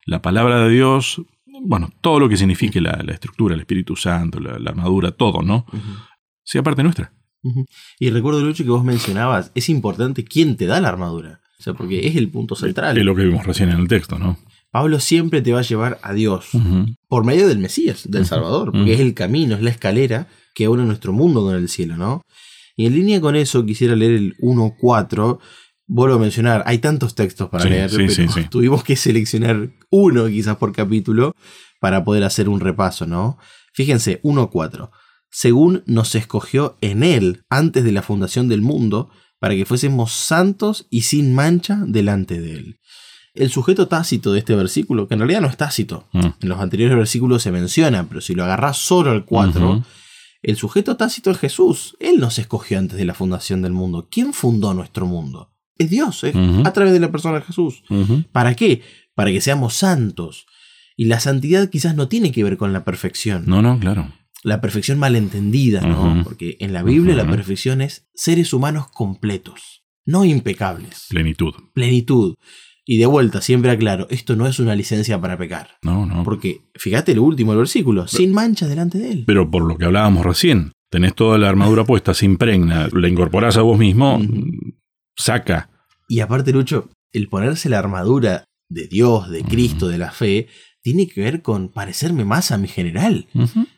la 0.05 0.21
palabra 0.21 0.59
de 0.59 0.69
Dios, 0.69 1.21
bueno, 1.45 1.89
todo 2.01 2.19
lo 2.19 2.29
que 2.29 2.37
signifique 2.37 2.81
la, 2.81 3.03
estructura, 3.07 3.55
el 3.55 3.61
Espíritu 3.61 3.95
Santo, 3.95 4.39
la, 4.39 4.69
armadura, 4.69 5.11
todo, 5.11 5.41
¿no? 5.41 5.65
Sea 6.43 6.63
parte 6.63 6.83
nuestra. 6.83 7.13
Y 7.99 8.09
recuerdo, 8.09 8.41
Lucho, 8.41 8.63
que 8.63 8.69
vos 8.69 8.85
mencionabas, 8.85 9.51
es 9.53 9.67
importante 9.69 10.23
quién 10.23 10.55
te 10.55 10.65
da 10.65 10.79
la 10.79 10.89
armadura. 10.89 11.41
O 11.59 11.63
sea, 11.63 11.73
porque 11.73 12.07
es 12.07 12.15
el 12.15 12.29
punto 12.29 12.55
central. 12.55 12.97
Es 12.97 13.05
lo 13.05 13.15
que 13.15 13.23
vimos 13.23 13.45
recién 13.45 13.69
en 13.69 13.79
el 13.79 13.87
texto, 13.87 14.17
¿no? 14.17 14.37
Pablo 14.71 14.99
siempre 14.99 15.41
te 15.41 15.53
va 15.53 15.59
a 15.59 15.63
llevar 15.63 15.99
a 16.01 16.13
Dios 16.13 16.49
por 17.07 17.25
medio 17.25 17.47
del 17.47 17.59
Mesías, 17.59 18.09
del 18.09 18.25
Salvador, 18.25 18.71
porque 18.71 18.93
es 18.93 18.99
el 18.99 19.13
camino, 19.13 19.55
es 19.55 19.61
la 19.61 19.69
escalera 19.69 20.27
que 20.55 20.67
une 20.67 20.83
nuestro 20.83 21.13
mundo 21.13 21.43
con 21.43 21.55
el 21.55 21.69
cielo, 21.69 21.95
¿no? 21.95 22.23
Y 22.75 22.87
en 22.87 22.95
línea 22.95 23.21
con 23.21 23.35
eso 23.35 23.65
quisiera 23.65 23.95
leer 23.95 24.13
el 24.13 24.37
1.4 24.37 25.39
vuelvo 25.87 26.15
a 26.15 26.19
mencionar, 26.19 26.63
hay 26.65 26.79
tantos 26.79 27.15
textos 27.15 27.49
para 27.49 27.65
leer, 27.65 27.91
pero 27.91 28.09
tuvimos 28.49 28.83
que 28.83 28.95
seleccionar 28.95 29.69
uno 29.89 30.27
quizás 30.27 30.57
por 30.57 30.71
capítulo 30.73 31.35
para 31.79 32.03
poder 32.03 32.23
hacer 32.23 32.49
un 32.49 32.59
repaso, 32.59 33.05
¿no? 33.05 33.37
Fíjense, 33.73 34.21
1.4. 34.23 34.89
Según 35.33 35.83
nos 35.85 36.15
escogió 36.15 36.77
en 36.79 37.03
Él 37.03 37.43
antes 37.49 37.83
de 37.83 37.91
la 37.91 38.03
fundación 38.03 38.47
del 38.47 38.61
mundo, 38.61 39.09
para 39.39 39.55
que 39.55 39.65
fuésemos 39.65 40.13
santos 40.13 40.87
y 40.89 41.01
sin 41.01 41.33
mancha 41.33 41.79
delante 41.85 42.39
de 42.39 42.55
Él. 42.55 42.79
El 43.33 43.49
sujeto 43.49 43.87
tácito 43.87 44.31
de 44.31 44.39
este 44.39 44.55
versículo, 44.55 45.07
que 45.07 45.15
en 45.15 45.19
realidad 45.19 45.41
no 45.41 45.47
es 45.47 45.57
tácito, 45.57 46.07
mm. 46.13 46.25
en 46.41 46.49
los 46.49 46.59
anteriores 46.59 46.95
versículos 46.95 47.41
se 47.41 47.51
menciona, 47.51 48.07
pero 48.07 48.21
si 48.21 48.35
lo 48.35 48.43
agarras 48.43 48.77
solo 48.77 49.11
al 49.11 49.25
4, 49.25 49.83
el 50.43 50.55
sujeto 50.55 50.95
tácito 50.95 51.31
es 51.31 51.39
Jesús. 51.39 51.97
Él 51.99 52.19
nos 52.19 52.37
escogió 52.37 52.77
antes 52.77 52.97
de 52.97 53.05
la 53.05 53.15
fundación 53.15 53.63
del 53.63 53.73
mundo. 53.73 54.07
¿Quién 54.11 54.33
fundó 54.33 54.73
nuestro 54.73 55.07
mundo? 55.07 55.53
es 55.77 55.89
Dios, 55.89 56.23
a 56.63 56.73
través 56.73 56.93
de 56.93 56.99
la 56.99 57.11
persona 57.11 57.39
de 57.39 57.45
Jesús. 57.45 57.83
¿Para 58.31 58.55
qué? 58.55 58.81
Para 59.15 59.31
que 59.31 59.41
seamos 59.41 59.73
santos. 59.73 60.45
Y 60.95 61.05
la 61.05 61.19
santidad 61.19 61.69
quizás 61.69 61.95
no 61.95 62.07
tiene 62.07 62.31
que 62.31 62.43
ver 62.43 62.57
con 62.57 62.71
la 62.71 62.83
perfección. 62.85 63.43
No, 63.47 63.61
no, 63.61 63.79
claro. 63.79 64.13
La 64.43 64.59
perfección 64.59 64.99
malentendida, 64.99 65.81
¿no? 65.81 66.23
Porque 66.23 66.57
en 66.59 66.73
la 66.73 66.83
Biblia 66.83 67.15
la 67.15 67.29
perfección 67.29 67.81
es 67.81 68.07
seres 68.13 68.53
humanos 68.53 68.87
completos, 68.91 69.83
no 70.05 70.25
impecables. 70.25 71.05
Plenitud. 71.09 71.53
Plenitud. 71.73 72.35
Y 72.85 72.97
de 72.97 73.05
vuelta, 73.05 73.41
siempre 73.41 73.71
aclaro, 73.71 74.07
esto 74.09 74.35
no 74.35 74.45
es 74.45 74.59
una 74.59 74.75
licencia 74.75 75.19
para 75.21 75.37
pecar. 75.37 75.77
No, 75.81 76.05
no. 76.05 76.23
Porque, 76.23 76.63
fíjate 76.75 77.13
el 77.13 77.19
último 77.19 77.55
versículo, 77.55 78.07
sin 78.07 78.33
mancha 78.33 78.67
delante 78.67 78.97
de 78.97 79.11
él. 79.11 79.23
Pero 79.25 79.49
por 79.49 79.63
lo 79.63 79.77
que 79.77 79.85
hablábamos 79.85 80.25
recién, 80.25 80.73
tenés 80.91 81.15
toda 81.15 81.37
la 81.37 81.47
armadura 81.47 81.85
puesta, 81.85 82.13
se 82.13 82.25
impregna, 82.25 82.89
la 82.91 83.07
incorporás 83.07 83.55
a 83.55 83.61
vos 83.61 83.79
mismo, 83.79 84.21
saca. 85.15 85.69
Y 86.09 86.19
aparte, 86.19 86.51
Lucho, 86.51 86.89
el 87.13 87.29
ponerse 87.29 87.69
la 87.69 87.79
armadura 87.79 88.43
de 88.69 88.87
Dios, 88.87 89.29
de 89.29 89.43
Cristo, 89.43 89.87
de 89.87 89.97
la 89.99 90.11
fe, 90.11 90.47
tiene 90.83 91.07
que 91.07 91.21
ver 91.21 91.41
con 91.41 91.69
parecerme 91.69 92.25
más 92.25 92.51
a 92.51 92.57
mi 92.57 92.67
general. 92.67 93.25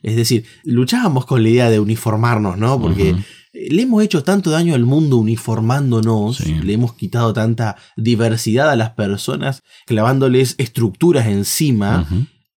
Es 0.02 0.16
decir, 0.16 0.44
luchábamos 0.64 1.26
con 1.26 1.44
la 1.44 1.50
idea 1.50 1.70
de 1.70 1.80
uniformarnos, 1.80 2.58
¿no? 2.58 2.82
Porque 2.82 3.16
le 3.54 3.84
hemos 3.84 4.04
hecho 4.04 4.24
tanto 4.24 4.50
daño 4.50 4.74
al 4.74 4.86
mundo 4.86 5.18
uniformándonos, 5.18 6.46
le 6.46 6.74
hemos 6.74 6.94
quitado 6.96 7.32
tanta 7.32 7.78
diversidad 7.96 8.72
a 8.72 8.76
las 8.76 8.90
personas, 8.92 9.62
clavándoles 9.86 10.56
estructuras 10.58 11.28
encima. 11.28 12.08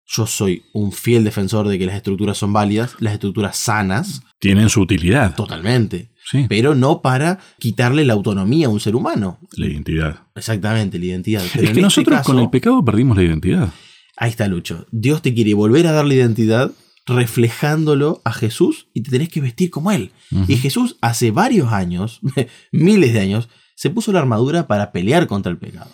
Yo 0.07 0.26
soy 0.26 0.62
un 0.73 0.93
fiel 0.93 1.25
defensor 1.25 1.69
de 1.69 1.78
que 1.78 1.85
las 1.85 1.97
estructuras 1.97 2.38
son 2.38 2.55
válidas, 2.55 2.97
las 3.00 3.12
estructuras 3.12 3.55
sanas. 3.59 4.23
Tienen 4.38 4.71
su 4.71 4.81
utilidad. 4.81 5.37
Totalmente. 5.37 6.11
Pero 6.49 6.75
no 6.75 7.02
para 7.02 7.38
quitarle 7.59 8.07
la 8.07 8.14
autonomía 8.14 8.69
a 8.69 8.71
un 8.71 8.81
ser 8.81 8.97
humano. 8.97 9.38
La 9.57 9.67
identidad. 9.67 10.21
Exactamente, 10.35 10.99
la 10.99 11.05
identidad. 11.05 11.45
es 11.45 11.52
que 11.52 11.64
este 11.64 11.81
nosotros 11.83 12.23
con 12.23 12.38
el 12.38 12.49
pecado 12.49 12.83
perdimos 12.83 13.14
la 13.19 13.25
identidad. 13.25 13.71
Ahí 14.19 14.31
está, 14.31 14.49
Lucho. 14.49 14.87
Dios 14.91 15.23
te 15.23 15.33
quiere 15.33 15.55
volver 15.55 15.87
a 15.87 15.93
dar 15.93 16.05
la 16.05 16.15
identidad 16.15 16.73
reflejándolo 17.07 18.21
a 18.25 18.33
Jesús 18.33 18.89
y 18.93 19.03
te 19.03 19.11
tenés 19.11 19.29
que 19.29 19.41
vestir 19.41 19.71
como 19.71 19.93
Él. 19.93 20.11
Y 20.47 20.57
Jesús 20.57 20.97
hace 21.01 21.31
varios 21.31 21.73
años, 21.73 22.21
miles 22.73 23.13
de 23.13 23.21
años, 23.21 23.49
se 23.77 23.91
puso 23.91 24.13
la 24.13 24.19
armadura 24.19 24.67
para 24.67 24.93
pelear 24.93 25.27
contra 25.27 25.51
el 25.51 25.59
pecado. 25.59 25.91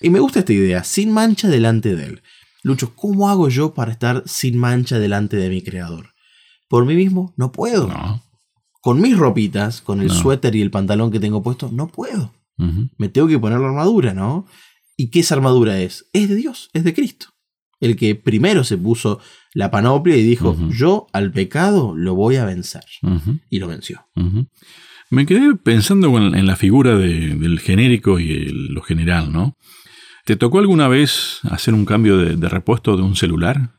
Y 0.00 0.10
me 0.10 0.20
gusta 0.20 0.38
esta 0.38 0.52
idea, 0.52 0.84
sin 0.84 1.12
mancha 1.12 1.48
delante 1.48 1.96
de 1.96 2.06
Él. 2.06 2.22
Lucho, 2.62 2.94
¿cómo 2.94 3.28
hago 3.28 3.48
yo 3.48 3.74
para 3.74 3.92
estar 3.92 4.22
sin 4.26 4.56
mancha 4.56 4.98
delante 4.98 5.36
de 5.36 5.48
mi 5.48 5.62
Creador? 5.62 6.14
Por 6.68 6.86
mí 6.86 6.94
mismo 6.94 7.34
no 7.36 7.52
puedo. 7.52 7.88
Con 8.80 9.00
mis 9.00 9.16
ropitas, 9.16 9.80
con 9.80 10.00
el 10.00 10.10
suéter 10.10 10.54
y 10.54 10.62
el 10.62 10.70
pantalón 10.70 11.10
que 11.10 11.20
tengo 11.20 11.42
puesto, 11.42 11.70
no 11.72 11.88
puedo. 11.88 12.32
Me 12.96 13.08
tengo 13.08 13.28
que 13.28 13.38
poner 13.38 13.58
la 13.60 13.68
armadura, 13.68 14.14
¿no? 14.14 14.46
¿Y 14.96 15.10
qué 15.10 15.20
esa 15.20 15.34
armadura 15.34 15.80
es? 15.80 16.08
Es 16.12 16.28
de 16.28 16.36
Dios, 16.36 16.70
es 16.72 16.84
de 16.84 16.94
Cristo. 16.94 17.26
El 17.80 17.96
que 17.96 18.14
primero 18.14 18.64
se 18.64 18.78
puso 18.78 19.20
la 19.52 19.70
panoplia 19.70 20.16
y 20.16 20.22
dijo, 20.22 20.56
yo 20.70 21.06
al 21.12 21.30
pecado 21.30 21.94
lo 21.94 22.14
voy 22.14 22.36
a 22.36 22.46
vencer. 22.46 22.84
Y 23.50 23.58
lo 23.58 23.68
venció. 23.68 24.06
Me 25.10 25.26
quedé 25.26 25.54
pensando 25.54 26.16
en 26.16 26.46
la 26.46 26.56
figura 26.56 26.96
del 26.96 27.60
genérico 27.60 28.18
y 28.18 28.46
lo 28.70 28.82
general, 28.82 29.32
¿no? 29.32 29.56
¿Te 30.24 30.34
tocó 30.34 30.58
alguna 30.58 30.88
vez 30.88 31.38
hacer 31.44 31.72
un 31.72 31.84
cambio 31.84 32.16
de, 32.16 32.48
repuesto 32.48 32.96
de 32.96 33.02
un 33.02 33.14
celular? 33.14 33.70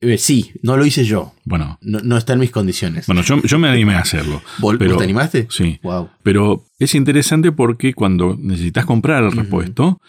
Eh, 0.00 0.16
sí, 0.16 0.52
no 0.62 0.78
lo 0.78 0.86
hice 0.86 1.04
yo. 1.04 1.34
Bueno. 1.44 1.78
No, 1.82 2.16
está 2.16 2.32
en 2.32 2.38
mis 2.38 2.50
condiciones. 2.50 3.06
Bueno, 3.06 3.20
yo, 3.20 3.58
me 3.58 3.68
animé 3.68 3.94
a 3.96 3.98
hacerlo. 3.98 4.40
¿Vos, 4.58 4.78
te 4.78 4.86
animaste? 4.86 5.46
Sí. 5.50 5.78
Wow. 5.82 6.08
Pero 6.22 6.64
es 6.78 6.94
interesante 6.94 7.52
porque 7.52 7.92
cuando 7.92 8.34
necesitas 8.40 8.86
comprar 8.86 9.24
el 9.24 9.32
repuesto, 9.32 10.00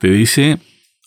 te 0.00 0.10
dice 0.10 0.58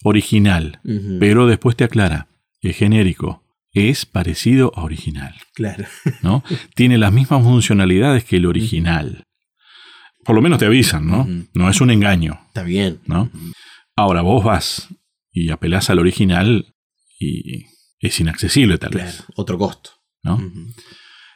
original, 0.03 0.79
pero 1.19 1.47
después 1.47 1.75
te 1.75 1.83
aclara, 1.83 2.27
es 2.61 2.77
genérico, 2.77 3.43
es 3.71 4.05
parecido 4.05 4.71
a 4.75 4.83
original. 4.83 5.35
Claro. 5.55 5.85
¿no? 6.21 6.43
Tiene 6.75 6.97
las 6.97 7.11
mismas 7.11 7.43
funcionalidades 7.43 8.23
que 8.23 8.37
el 8.37 8.45
original. 8.45 9.23
Por 10.23 10.35
lo 10.35 10.41
menos 10.41 10.59
te 10.59 10.65
avisan, 10.65 11.07
¿no? 11.07 11.27
No 11.53 11.69
es 11.69 11.81
un 11.81 11.89
engaño. 11.89 12.39
Está 12.47 12.63
bien. 12.63 13.01
¿no? 13.05 13.29
Ahora 13.95 14.21
vos 14.21 14.43
vas 14.43 14.87
y 15.31 15.49
apelás 15.49 15.89
al 15.89 15.99
original 15.99 16.73
y 17.19 17.65
es 17.99 18.19
inaccesible 18.19 18.77
tal 18.77 18.91
vez. 18.91 19.25
Otro 19.35 19.57
costo. 19.57 19.91
¿no? 20.21 20.39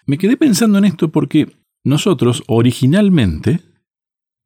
Me 0.06 0.18
quedé 0.18 0.38
pensando 0.38 0.78
en 0.78 0.86
esto 0.86 1.12
porque 1.12 1.58
nosotros 1.84 2.44
originalmente 2.48 3.62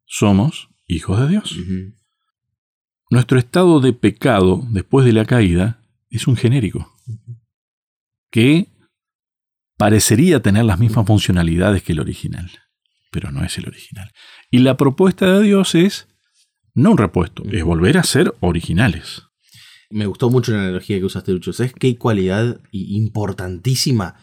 somos 0.06 0.70
hijos 0.86 1.20
de 1.20 1.28
Dios. 1.28 1.56
Nuestro 3.12 3.38
estado 3.38 3.80
de 3.80 3.92
pecado 3.92 4.66
después 4.70 5.04
de 5.04 5.12
la 5.12 5.26
caída 5.26 5.82
es 6.08 6.26
un 6.26 6.34
genérico, 6.34 6.96
que 8.30 8.68
parecería 9.76 10.40
tener 10.40 10.64
las 10.64 10.78
mismas 10.78 11.06
funcionalidades 11.06 11.82
que 11.82 11.92
el 11.92 12.00
original, 12.00 12.50
pero 13.10 13.30
no 13.30 13.44
es 13.44 13.58
el 13.58 13.68
original. 13.68 14.10
Y 14.50 14.60
la 14.60 14.78
propuesta 14.78 15.30
de 15.30 15.42
Dios 15.42 15.74
es 15.74 16.08
no 16.72 16.92
un 16.92 16.96
repuesto, 16.96 17.42
es 17.52 17.62
volver 17.62 17.98
a 17.98 18.02
ser 18.02 18.34
originales. 18.40 19.24
Me 19.90 20.06
gustó 20.06 20.30
mucho 20.30 20.52
la 20.52 20.62
analogía 20.62 20.98
que 20.98 21.04
usaste, 21.04 21.32
Lucho. 21.32 21.52
¿Sabes 21.52 21.74
qué 21.74 21.98
cualidad 21.98 22.62
importantísima 22.70 24.14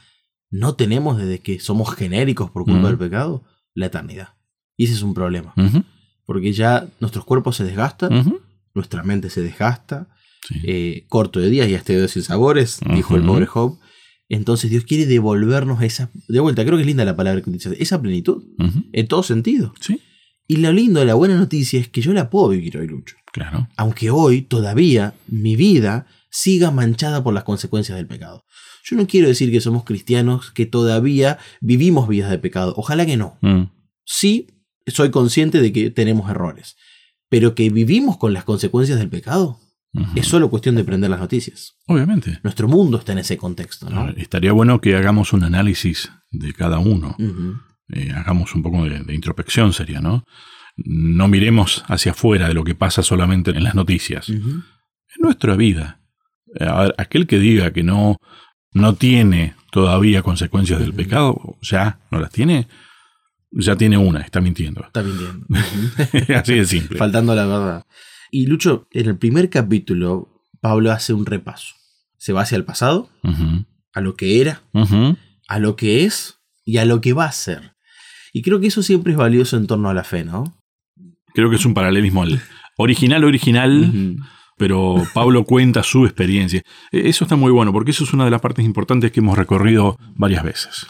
no 0.49 0.73
tenemos 0.73 1.19
desde 1.19 1.41
que 1.41 1.59
somos 1.59 1.93
genéricos 1.93 2.49
por 2.49 2.65
culpa 2.65 2.87
del 2.87 2.97
pecado? 2.97 3.43
La 3.75 3.85
eternidad. 3.85 4.29
Y 4.75 4.85
ese 4.85 4.93
es 4.93 5.03
un 5.03 5.13
problema. 5.13 5.53
Porque 6.25 6.53
ya 6.53 6.87
nuestros 6.99 7.23
cuerpos 7.23 7.55
se 7.55 7.65
desgastan, 7.65 8.39
nuestra 8.79 9.03
mente 9.03 9.29
se 9.29 9.41
desgasta, 9.41 10.07
eh, 10.63 11.05
corto 11.09 11.39
de 11.39 11.49
días 11.49 11.69
y 11.69 11.75
hasta 11.75 11.93
de 11.93 12.07
sin 12.07 12.23
sabores, 12.23 12.79
dijo 12.95 13.15
el 13.15 13.23
pobre 13.23 13.45
Job. 13.45 13.77
Entonces 14.29 14.69
Dios 14.69 14.85
quiere 14.85 15.05
devolvernos 15.05 15.81
esa, 15.81 16.11
de 16.27 16.39
vuelta, 16.39 16.63
creo 16.63 16.77
que 16.77 16.81
es 16.81 16.87
linda 16.87 17.03
la 17.03 17.15
palabra 17.15 17.41
que 17.41 17.49
utilizaste, 17.49 17.81
esa 17.81 18.01
plenitud, 18.01 18.43
en 18.93 19.07
todo 19.07 19.23
sentido. 19.23 19.73
Sí. 19.79 19.99
Y 20.47 20.57
lo 20.57 20.71
lindo, 20.71 21.03
la 21.05 21.13
buena 21.13 21.35
noticia 21.35 21.79
es 21.79 21.89
que 21.89 22.01
yo 22.01 22.13
la 22.13 22.29
puedo 22.29 22.49
vivir 22.49 22.77
hoy, 22.77 22.87
Lucho. 22.87 23.15
Claro. 23.31 23.67
Aunque 23.75 24.09
hoy 24.09 24.41
todavía 24.41 25.13
mi 25.27 25.55
vida 25.55 26.07
siga 26.31 26.71
manchada 26.71 27.23
por 27.23 27.33
las 27.33 27.43
consecuencias 27.43 27.97
del 27.97 28.07
pecado. 28.07 28.45
Yo 28.83 28.95
no 28.95 29.05
quiero 29.05 29.27
decir 29.27 29.51
que 29.51 29.61
somos 29.61 29.83
cristianos 29.83 30.51
que 30.51 30.65
todavía 30.65 31.37
vivimos 31.61 32.07
vidas 32.07 32.31
de 32.31 32.39
pecado. 32.39 32.73
Ojalá 32.77 33.05
que 33.05 33.17
no. 33.17 33.37
Mm. 33.41 33.63
Sí, 34.05 34.47
soy 34.87 35.11
consciente 35.11 35.61
de 35.61 35.71
que 35.71 35.91
tenemos 35.91 36.29
errores 36.31 36.77
pero 37.29 37.55
que 37.55 37.69
vivimos 37.69 38.17
con 38.17 38.33
las 38.33 38.43
consecuencias 38.43 38.99
del 38.99 39.09
pecado. 39.09 39.59
Es 40.15 40.27
solo 40.27 40.51
cuestión 40.51 40.75
de 40.75 40.83
prender 40.83 41.09
las 41.09 41.19
noticias. 41.19 41.75
Obviamente. 41.87 42.39
Nuestro 42.43 42.67
mundo 42.67 42.99
está 42.99 43.13
en 43.13 43.19
ese 43.19 43.37
contexto. 43.37 43.89
¿no? 43.89 44.09
estaría 44.09 44.51
bueno 44.51 44.81
que 44.81 44.95
hagamos 44.95 45.33
un 45.33 45.43
análisis 45.43 46.11
de 46.29 46.53
cada 46.53 46.77
uno. 46.77 47.15
Eh, 47.89 48.11
hagamos 48.15 48.53
un 48.53 48.61
poco 48.61 48.83
de, 48.83 49.15
introspección, 49.15 49.73
sería, 49.73 49.99
¿no? 49.99 50.25
No 50.77 51.27
miremos 51.27 51.83
hacia 51.87 52.11
afuera 52.11 52.47
de 52.47 52.53
lo 52.53 52.63
que 52.63 52.75
pasa 52.75 53.01
solamente 53.01 53.49
en 53.49 53.63
las 53.63 53.73
noticias. 53.73 54.29
En 54.29 54.63
nuestra 55.19 55.55
vida. 55.55 56.01
aquel 56.97 57.25
que 57.25 57.39
diga 57.39 57.71
que 57.71 57.81
no, 57.81 58.17
no 58.73 58.93
tiene 58.93 59.55
todavía 59.71 60.21
consecuencias 60.21 60.79
del 60.79 60.93
pecado, 60.93 61.57
ya 61.61 61.99
no 62.11 62.19
las 62.19 62.31
tiene, 62.31 62.67
ya 63.51 63.75
tiene 63.75 63.97
una, 63.97 64.21
está 64.21 64.41
mintiendo. 64.41 64.83
Está 64.85 65.03
mintiendo. 65.03 65.45
Así 66.35 66.55
de 66.55 66.65
simple. 66.65 66.97
Faltando 66.97 67.35
la 67.35 67.45
verdad. 67.45 67.85
Y 68.31 68.45
Lucho, 68.45 68.87
en 68.91 69.07
el 69.07 69.17
primer 69.17 69.49
capítulo, 69.49 70.43
Pablo 70.61 70.91
hace 70.91 71.13
un 71.13 71.25
repaso. 71.25 71.75
Se 72.17 72.33
va 72.33 72.41
hacia 72.41 72.57
el 72.57 72.65
pasado, 72.65 73.09
a 73.93 74.01
lo 74.01 74.15
que 74.15 74.41
era, 74.41 74.61
a 75.47 75.59
lo 75.59 75.75
que 75.75 76.05
es 76.05 76.39
y 76.65 76.77
a 76.77 76.85
lo 76.85 77.01
que 77.01 77.13
va 77.13 77.25
a 77.25 77.31
ser. 77.31 77.73
Y 78.33 78.41
creo 78.41 78.59
que 78.59 78.67
eso 78.67 78.83
siempre 78.83 79.13
es 79.13 79.17
valioso 79.17 79.57
en 79.57 79.67
torno 79.67 79.89
a 79.89 79.93
la 79.93 80.03
fe, 80.03 80.23
¿no? 80.23 80.55
Creo 81.33 81.49
que 81.49 81.55
es 81.55 81.65
un 81.65 81.73
paralelismo 81.73 82.23
al 82.23 82.41
original, 82.77 83.23
original, 83.23 84.17
pero 84.57 85.03
Pablo 85.13 85.45
cuenta 85.45 85.83
su 85.83 86.05
experiencia. 86.05 86.61
E, 86.91 87.09
eso 87.09 87.23
está 87.23 87.35
muy 87.35 87.51
bueno, 87.51 87.71
porque 87.71 87.91
eso 87.91 88.03
es 88.03 88.13
una 88.13 88.25
de 88.25 88.31
las 88.31 88.41
partes 88.41 88.65
importantes 88.65 89.11
que 89.11 89.21
hemos 89.21 89.37
recorrido 89.37 89.97
varias 90.15 90.43
veces. 90.43 90.87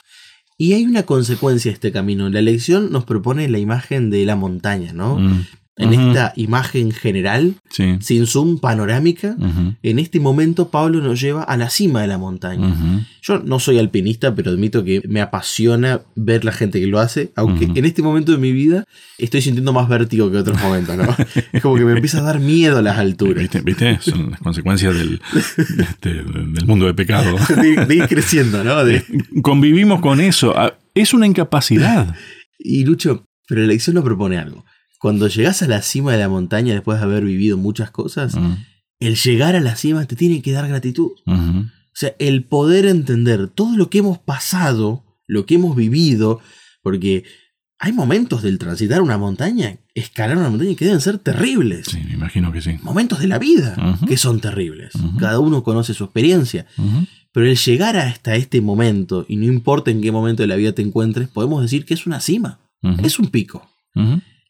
Y 0.59 0.73
hay 0.73 0.85
una 0.85 1.03
consecuencia 1.03 1.71
de 1.71 1.73
este 1.73 1.91
camino. 1.91 2.29
La 2.29 2.39
elección 2.39 2.91
nos 2.91 3.05
propone 3.05 3.47
la 3.47 3.59
imagen 3.59 4.09
de 4.09 4.25
la 4.25 4.35
montaña, 4.35 4.93
¿no? 4.93 5.17
Mm 5.17 5.45
en 5.79 5.93
esta 5.93 6.33
imagen 6.35 6.91
general, 6.91 7.55
sin 7.69 8.27
zoom 8.27 8.59
panorámica, 8.59 9.35
en 9.81 9.99
este 9.99 10.19
momento 10.19 10.69
Pablo 10.69 11.01
nos 11.01 11.19
lleva 11.19 11.43
a 11.43 11.57
la 11.57 11.69
cima 11.69 12.01
de 12.01 12.07
la 12.07 12.17
montaña. 12.17 13.05
Yo 13.21 13.39
no 13.39 13.59
soy 13.59 13.79
alpinista, 13.79 14.35
pero 14.35 14.51
admito 14.51 14.83
que 14.83 15.01
me 15.07 15.21
apasiona 15.21 16.01
ver 16.15 16.43
la 16.43 16.51
gente 16.51 16.79
que 16.79 16.87
lo 16.87 16.99
hace, 16.99 17.31
aunque 17.35 17.65
en 17.65 17.85
este 17.85 18.01
momento 18.01 18.31
de 18.31 18.37
mi 18.37 18.51
vida 18.51 18.83
estoy 19.17 19.41
sintiendo 19.41 19.73
más 19.73 19.87
vértigo 19.87 20.29
que 20.29 20.37
otros 20.37 20.61
momentos, 20.61 20.97
¿no? 20.97 21.15
es 21.53 21.61
como 21.61 21.75
que 21.75 21.85
me 21.85 21.93
empieza 21.93 22.19
a 22.19 22.23
dar 22.23 22.39
miedo 22.39 22.77
a 22.77 22.81
las 22.81 22.97
alturas. 22.97 23.49
¿Viste? 23.63 23.99
Son 24.01 24.31
las 24.31 24.39
consecuencias 24.39 24.93
del, 24.93 25.21
este, 25.79 26.13
del 26.13 26.65
mundo 26.65 26.85
de 26.85 26.93
pecado. 26.93 27.37
de, 27.87 27.95
ir 27.95 28.07
creciendo, 28.07 28.63
¿no? 28.63 28.75
Convivimos 29.41 30.01
con 30.01 30.19
eso. 30.19 30.53
Ah, 30.57 30.77
es 30.93 31.13
una 31.13 31.25
incapacidad. 31.25 32.15
Y 32.61 32.83
Lucho, 32.83 33.25
pero 33.47 33.61
la 33.61 33.67
elección 33.67 33.93
nos 33.93 34.03
propone 34.03 34.37
algo 34.37 34.65
cuando 34.99 35.27
llegas 35.27 35.61
a 35.61 35.67
la 35.67 35.81
cima 35.81 36.11
de 36.11 36.19
la 36.19 36.29
montaña 36.29 36.73
después 36.73 36.99
de 36.99 37.05
haber 37.05 37.23
vivido 37.23 37.57
muchas 37.57 37.89
cosas, 37.89 38.37
el 38.99 39.15
llegar 39.15 39.55
a 39.55 39.61
la 39.61 39.75
cima 39.75 40.05
te 40.05 40.15
tiene 40.15 40.41
que 40.41 40.51
dar 40.51 40.67
gratitud. 40.67 41.11
O 41.25 41.99
sea, 41.99 42.13
el 42.19 42.43
poder 42.43 42.85
entender 42.85 43.47
todo 43.47 43.75
lo 43.75 43.89
que 43.89 43.99
hemos 43.99 44.19
pasado, 44.19 45.03
lo 45.25 45.45
que 45.45 45.55
hemos 45.55 45.75
vivido, 45.75 46.39
porque 46.81 47.23
hay 47.79 47.93
momentos 47.93 48.41
del 48.43 48.59
transitar 48.59 49.01
una 49.01 49.17
montaña, 49.17 49.77
escalar 49.95 50.37
una 50.37 50.49
montaña 50.49 50.75
que 50.75 50.85
deben 50.85 51.01
ser 51.01 51.17
terribles. 51.17 51.87
Sí, 51.87 51.99
me 52.05 52.13
imagino 52.13 52.51
que 52.51 52.61
sí. 52.61 52.77
Momentos 52.81 53.19
de 53.19 53.27
la 53.27 53.39
vida 53.39 53.97
que 54.05 54.17
son 54.17 54.41
terribles. 54.41 54.93
Cada 55.17 55.39
uno 55.39 55.63
conoce 55.63 55.93
su 55.93 56.03
experiencia. 56.03 56.65
Pero 57.31 57.45
el 57.45 57.57
llegar 57.57 57.95
hasta 57.95 58.35
este 58.35 58.59
momento, 58.59 59.25
y 59.29 59.37
no 59.37 59.45
importa 59.45 59.91
en 59.91 60.01
qué 60.01 60.11
momento 60.11 60.43
de 60.43 60.47
la 60.47 60.55
vida 60.55 60.73
te 60.73 60.81
encuentres, 60.81 61.29
podemos 61.29 61.61
decir 61.61 61.85
que 61.85 61.93
es 61.93 62.05
una 62.05 62.19
cima, 62.19 62.59
es 63.03 63.17
un 63.17 63.27
pico. 63.27 63.69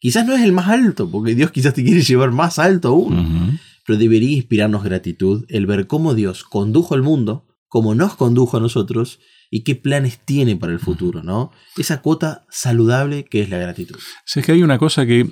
Quizás 0.00 0.26
no 0.26 0.34
es 0.34 0.42
el 0.42 0.52
más 0.52 0.68
alto, 0.68 1.10
porque 1.10 1.34
Dios 1.34 1.50
quizás 1.50 1.74
te 1.74 1.84
quiere 1.84 2.00
llevar 2.02 2.32
más 2.32 2.58
alto 2.58 2.88
aún. 2.88 3.60
Pero 3.86 3.98
debería 3.98 4.36
inspirarnos 4.36 4.82
gratitud 4.82 5.44
el 5.48 5.66
ver 5.66 5.86
cómo 5.86 6.14
Dios 6.14 6.42
condujo 6.42 6.94
al 6.94 7.02
mundo, 7.02 7.46
cómo 7.68 7.94
nos 7.94 8.16
condujo 8.16 8.56
a 8.56 8.60
nosotros 8.60 9.20
y 9.50 9.62
qué 9.62 9.74
planes 9.74 10.18
tiene 10.24 10.56
para 10.56 10.72
el 10.72 10.78
futuro, 10.78 11.22
¿no? 11.22 11.52
Esa 11.76 12.00
cuota 12.00 12.46
saludable 12.50 13.24
que 13.24 13.42
es 13.42 13.50
la 13.50 13.58
gratitud. 13.58 13.98
Si 14.24 14.40
es 14.40 14.46
que 14.46 14.52
hay 14.52 14.62
una 14.62 14.78
cosa 14.78 15.04
que, 15.04 15.28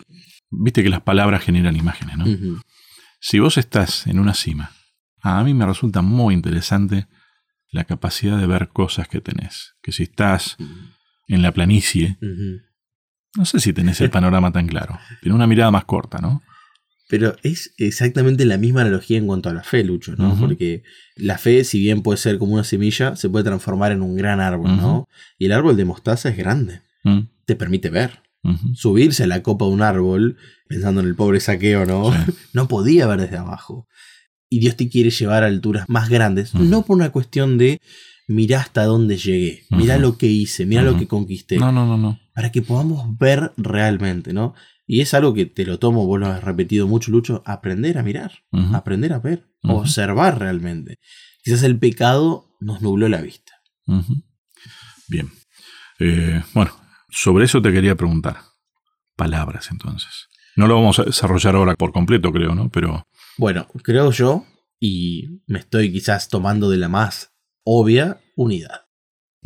viste 0.50 0.82
que 0.82 0.90
las 0.90 1.02
palabras 1.02 1.42
generan 1.42 1.76
imágenes, 1.76 2.18
¿no? 2.18 2.26
Si 3.20 3.38
vos 3.38 3.56
estás 3.56 4.06
en 4.06 4.18
una 4.18 4.34
cima, 4.34 4.72
a 5.20 5.42
mí 5.44 5.54
me 5.54 5.66
resulta 5.66 6.02
muy 6.02 6.34
interesante 6.34 7.08
la 7.70 7.84
capacidad 7.84 8.38
de 8.38 8.46
ver 8.46 8.68
cosas 8.68 9.08
que 9.08 9.20
tenés. 9.20 9.74
Que 9.82 9.92
si 9.92 10.04
estás 10.04 10.56
en 11.26 11.42
la 11.42 11.52
planicie, 11.52 12.18
no 13.38 13.44
sé 13.44 13.60
si 13.60 13.72
tenés 13.72 14.00
el 14.00 14.10
panorama 14.10 14.50
tan 14.50 14.66
claro. 14.66 14.98
Tiene 15.22 15.36
una 15.36 15.46
mirada 15.46 15.70
más 15.70 15.84
corta, 15.84 16.18
¿no? 16.18 16.42
Pero 17.08 17.36
es 17.44 17.72
exactamente 17.78 18.44
la 18.44 18.58
misma 18.58 18.82
analogía 18.82 19.16
en 19.16 19.26
cuanto 19.26 19.48
a 19.48 19.54
la 19.54 19.62
fe, 19.62 19.84
Lucho, 19.84 20.14
¿no? 20.16 20.36
Porque 20.38 20.82
la 21.16 21.38
fe, 21.38 21.64
si 21.64 21.78
bien 21.78 22.02
puede 22.02 22.18
ser 22.18 22.38
como 22.38 22.54
una 22.54 22.64
semilla, 22.64 23.16
se 23.16 23.30
puede 23.30 23.44
transformar 23.44 23.92
en 23.92 24.02
un 24.02 24.16
gran 24.16 24.40
árbol, 24.40 24.76
¿no? 24.76 25.08
Y 25.38 25.46
el 25.46 25.52
árbol 25.52 25.76
de 25.76 25.84
mostaza 25.84 26.28
es 26.28 26.36
grande. 26.36 26.82
Mm. 27.04 27.20
Te 27.46 27.54
permite 27.54 27.88
ver. 27.90 28.20
Subirse 28.74 29.24
a 29.24 29.26
la 29.26 29.42
copa 29.42 29.66
de 29.66 29.70
un 29.70 29.82
árbol, 29.82 30.36
pensando 30.68 31.00
en 31.00 31.06
el 31.06 31.14
pobre 31.14 31.38
saqueo, 31.38 31.86
¿no? 31.86 32.12
no 32.52 32.68
podía 32.68 33.06
ver 33.06 33.20
desde 33.20 33.36
abajo. 33.36 33.86
Y 34.50 34.58
Dios 34.58 34.76
te 34.76 34.88
quiere 34.88 35.10
llevar 35.10 35.44
a 35.44 35.46
alturas 35.46 35.88
más 35.88 36.08
grandes, 36.08 36.54
no 36.54 36.82
por 36.82 36.96
una 36.96 37.10
cuestión 37.10 37.56
de 37.56 37.80
mirá 38.26 38.60
hasta 38.60 38.84
dónde 38.84 39.16
llegué, 39.16 39.64
mirá 39.70 39.98
lo 39.98 40.18
que 40.18 40.26
hice, 40.26 40.66
mirá 40.66 40.82
lo 40.82 40.96
que 40.96 41.06
conquisté. 41.06 41.58
No, 41.58 41.72
no, 41.72 41.86
no, 41.86 41.96
no. 41.96 42.20
Para 42.38 42.52
que 42.52 42.62
podamos 42.62 43.18
ver 43.18 43.52
realmente, 43.56 44.32
¿no? 44.32 44.54
Y 44.86 45.00
es 45.00 45.12
algo 45.12 45.34
que 45.34 45.44
te 45.44 45.66
lo 45.66 45.80
tomo, 45.80 46.06
vos 46.06 46.20
lo 46.20 46.28
has 46.28 46.44
repetido 46.44 46.86
mucho, 46.86 47.10
Lucho, 47.10 47.42
aprender 47.44 47.98
a 47.98 48.04
mirar, 48.04 48.44
aprender 48.72 49.12
a 49.12 49.18
ver, 49.18 49.50
observar 49.64 50.38
realmente. 50.38 51.00
Quizás 51.42 51.64
el 51.64 51.80
pecado 51.80 52.54
nos 52.60 52.80
nubló 52.80 53.08
la 53.08 53.22
vista. 53.22 53.54
Bien. 55.08 55.32
Eh, 55.98 56.40
bueno, 56.54 56.70
sobre 57.08 57.46
eso 57.46 57.60
te 57.60 57.72
quería 57.72 57.96
preguntar. 57.96 58.36
Palabras 59.16 59.70
entonces. 59.72 60.28
No 60.54 60.68
lo 60.68 60.76
vamos 60.76 61.00
a 61.00 61.06
desarrollar 61.06 61.56
ahora 61.56 61.74
por 61.74 61.90
completo, 61.90 62.30
creo, 62.30 62.54
¿no? 62.54 62.70
Pero. 62.70 63.02
Bueno, 63.36 63.66
creo 63.82 64.12
yo, 64.12 64.46
y 64.78 65.42
me 65.48 65.58
estoy 65.58 65.90
quizás 65.90 66.28
tomando 66.28 66.70
de 66.70 66.76
la 66.76 66.88
más 66.88 67.32
obvia, 67.64 68.20
unidad 68.36 68.87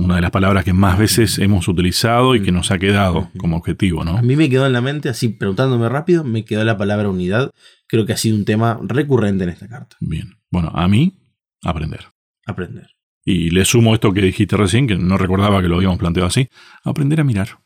una 0.02 0.16
de 0.16 0.22
las 0.22 0.30
palabras 0.30 0.64
que 0.64 0.72
más 0.72 0.98
veces 0.98 1.38
hemos 1.38 1.68
utilizado 1.68 2.34
y 2.34 2.42
que 2.42 2.52
nos 2.52 2.70
ha 2.70 2.78
quedado 2.78 3.30
como 3.38 3.56
objetivo, 3.56 4.04
¿no? 4.04 4.18
A 4.18 4.22
mí 4.22 4.36
me 4.36 4.50
quedó 4.50 4.66
en 4.66 4.72
la 4.72 4.80
mente, 4.80 5.08
así 5.08 5.28
preguntándome 5.28 5.88
rápido, 5.88 6.24
me 6.24 6.44
quedó 6.44 6.64
la 6.64 6.76
palabra 6.76 7.08
unidad. 7.08 7.50
Creo 7.86 8.06
que 8.06 8.12
ha 8.12 8.16
sido 8.16 8.36
un 8.36 8.44
tema 8.44 8.80
recurrente 8.82 9.44
en 9.44 9.50
esta 9.50 9.68
carta. 9.68 9.96
Bien. 10.00 10.34
Bueno, 10.50 10.70
a 10.74 10.88
mí, 10.88 11.18
aprender. 11.62 12.06
Aprender. 12.46 12.88
Y 13.24 13.50
le 13.50 13.64
sumo 13.64 13.94
esto 13.94 14.12
que 14.12 14.22
dijiste 14.22 14.56
recién, 14.56 14.86
que 14.86 14.96
no 14.96 15.16
recordaba 15.16 15.62
que 15.62 15.68
lo 15.68 15.76
habíamos 15.76 15.98
planteado 15.98 16.26
así, 16.26 16.48
aprender 16.84 17.20
a 17.20 17.24
mirar. 17.24 17.60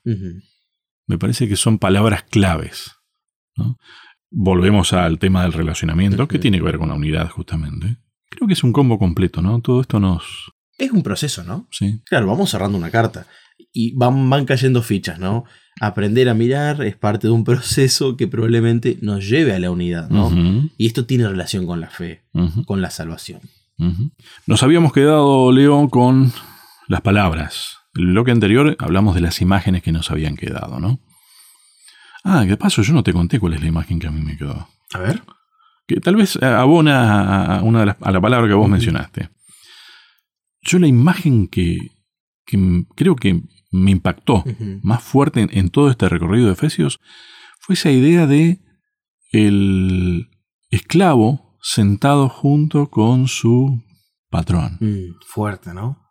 Me 1.07 1.19
parece 1.19 1.49
que 1.49 1.57
son 1.57 1.79
palabras 1.79 2.25
claves. 2.25 2.93
Volvemos 4.31 4.93
al 4.93 5.19
tema 5.19 5.45
del 5.45 5.55
relacionamiento, 5.55 6.29
que 6.29 6.39
tiene 6.39 6.59
que 6.59 6.65
ver 6.65 6.79
con 6.79 6.91
la 6.91 6.95
unidad 6.95 7.31
justamente. 7.31 7.97
Creo 8.29 8.47
que 8.47 8.53
es 8.53 8.65
un 8.65 8.73
combo 8.73 8.99
completo, 8.99 9.41
¿no? 9.41 9.61
Todo 9.61 9.81
esto 9.81 9.99
nos, 9.99 10.53
es 10.79 10.91
un 10.91 11.03
proceso, 11.03 11.45
¿no? 11.45 11.67
Sí. 11.71 12.01
Claro, 12.05 12.27
vamos 12.27 12.51
cerrando 12.51 12.77
una 12.77 12.91
carta 12.91 13.27
y 13.73 13.93
van, 13.95 14.29
van 14.29 14.45
cayendo 14.45 14.83
fichas, 14.83 15.19
¿no? 15.19 15.45
Aprender 15.81 16.29
a 16.29 16.35
mirar 16.35 16.83
es 16.83 16.97
parte 16.97 17.27
de 17.27 17.33
un 17.33 17.45
proceso 17.45 18.17
que 18.17 18.27
probablemente 18.27 18.99
nos 19.03 19.29
lleve 19.29 19.55
a 19.55 19.59
la 19.59 19.71
unidad, 19.71 20.09
¿no? 20.09 20.31
Y 20.79 20.87
esto 20.87 21.05
tiene 21.05 21.29
relación 21.29 21.67
con 21.67 21.81
la 21.81 21.89
fe, 21.89 22.23
con 22.65 22.81
la 22.81 22.91
salvación. 22.91 23.41
Nos 24.47 24.63
habíamos 24.63 24.93
quedado, 24.93 25.53
Leo, 25.53 25.89
con 25.91 26.33
las 26.89 27.03
palabras. 27.03 27.79
En 27.95 28.05
el 28.05 28.11
bloque 28.13 28.31
anterior 28.31 28.77
hablamos 28.79 29.15
de 29.15 29.21
las 29.21 29.41
imágenes 29.43 29.83
que 29.83 29.93
nos 29.93 30.11
habían 30.11 30.37
quedado, 30.37 30.81
¿no? 30.81 31.01
Ah, 32.25 32.45
¿qué 32.47 32.57
paso? 32.57 32.83
Yo 32.83 32.93
no 32.93 33.03
te 33.03 33.13
conté 33.13 33.39
cuál 33.39 33.55
es 33.55 33.61
la 33.61 33.69
imagen 33.69 33.99
que 33.99 34.07
a 34.07 34.11
mí 34.11 34.21
me 34.21 34.37
quedó. 34.37 34.69
A 34.95 34.99
ver. 34.99 35.23
Que 35.87 36.01
tal 36.01 36.17
vez 36.17 36.43
abona 36.43 37.59
a, 37.59 37.63
una 37.63 37.81
de 37.81 37.87
las, 37.87 37.97
a 38.01 38.11
la 38.11 38.21
palabra 38.21 38.49
que 38.49 38.55
vos 38.55 38.69
mencionaste. 38.69 39.29
Yo 40.67 40.81
la 40.81 40.89
imagen 40.89 41.47
que, 41.47 41.79
creo 42.97 43.15
que 43.15 43.41
me 43.71 43.93
impactó 43.93 44.45
más 44.83 45.03
fuerte 45.03 45.47
en, 45.51 45.71
todo 45.71 45.91
este 45.91 46.09
recorrido 46.09 46.47
de 46.47 46.55
Efesios 46.55 46.99
fue 47.61 47.75
esa 47.75 47.91
idea 47.91 48.27
de 48.27 48.61
el 49.31 50.29
esclavo 50.71 51.57
sentado 51.63 52.29
junto 52.29 52.91
con 52.91 53.29
su 53.29 53.83
patrón. 54.29 54.79
Mm, 54.81 55.19
fuerte, 55.27 55.73
¿no? 55.73 56.03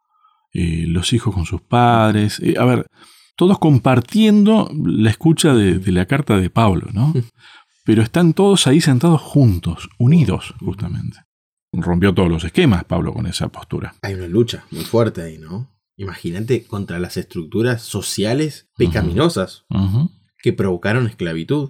Eh, 0.54 0.86
los 0.88 1.12
hijos 1.12 1.34
con 1.34 1.46
sus 1.46 1.62
padres. 1.62 2.40
Eh, 2.40 2.56
a 2.58 2.66
ver, 2.66 2.88
todos 3.36 3.60
compartiendo 3.60 4.70
la 4.86 5.10
escucha 5.10 5.54
de, 5.54 5.80
de 5.80 5.92
la 5.92 6.06
carta 6.06 6.38
de 6.38 6.50
Pablo, 6.50 6.88
¿no? 6.94 7.14
Pero 7.84 8.02
están 8.02 8.34
todos 8.34 8.68
ahí 8.68 8.80
sentados 8.80 9.22
juntos, 9.22 9.90
unidos, 9.98 10.54
justamente 10.60 11.25
rompió 11.78 12.14
todos 12.14 12.30
los 12.30 12.44
esquemas, 12.44 12.84
Pablo, 12.86 13.14
con 13.14 13.28
esa 13.28 13.48
postura. 13.50 13.96
Hay 14.02 14.14
una 14.14 14.28
lucha 14.28 14.66
muy 14.72 14.84
fuerte 14.84 15.22
ahí, 15.22 15.38
¿no? 15.38 15.76
Imagínate 15.98 16.66
contra 16.66 17.00
las 17.00 17.18
estructuras 17.18 17.82
sociales 17.82 18.70
pecaminosas 18.78 19.66
que 20.42 20.54
provocaron 20.54 21.08
esclavitud, 21.08 21.70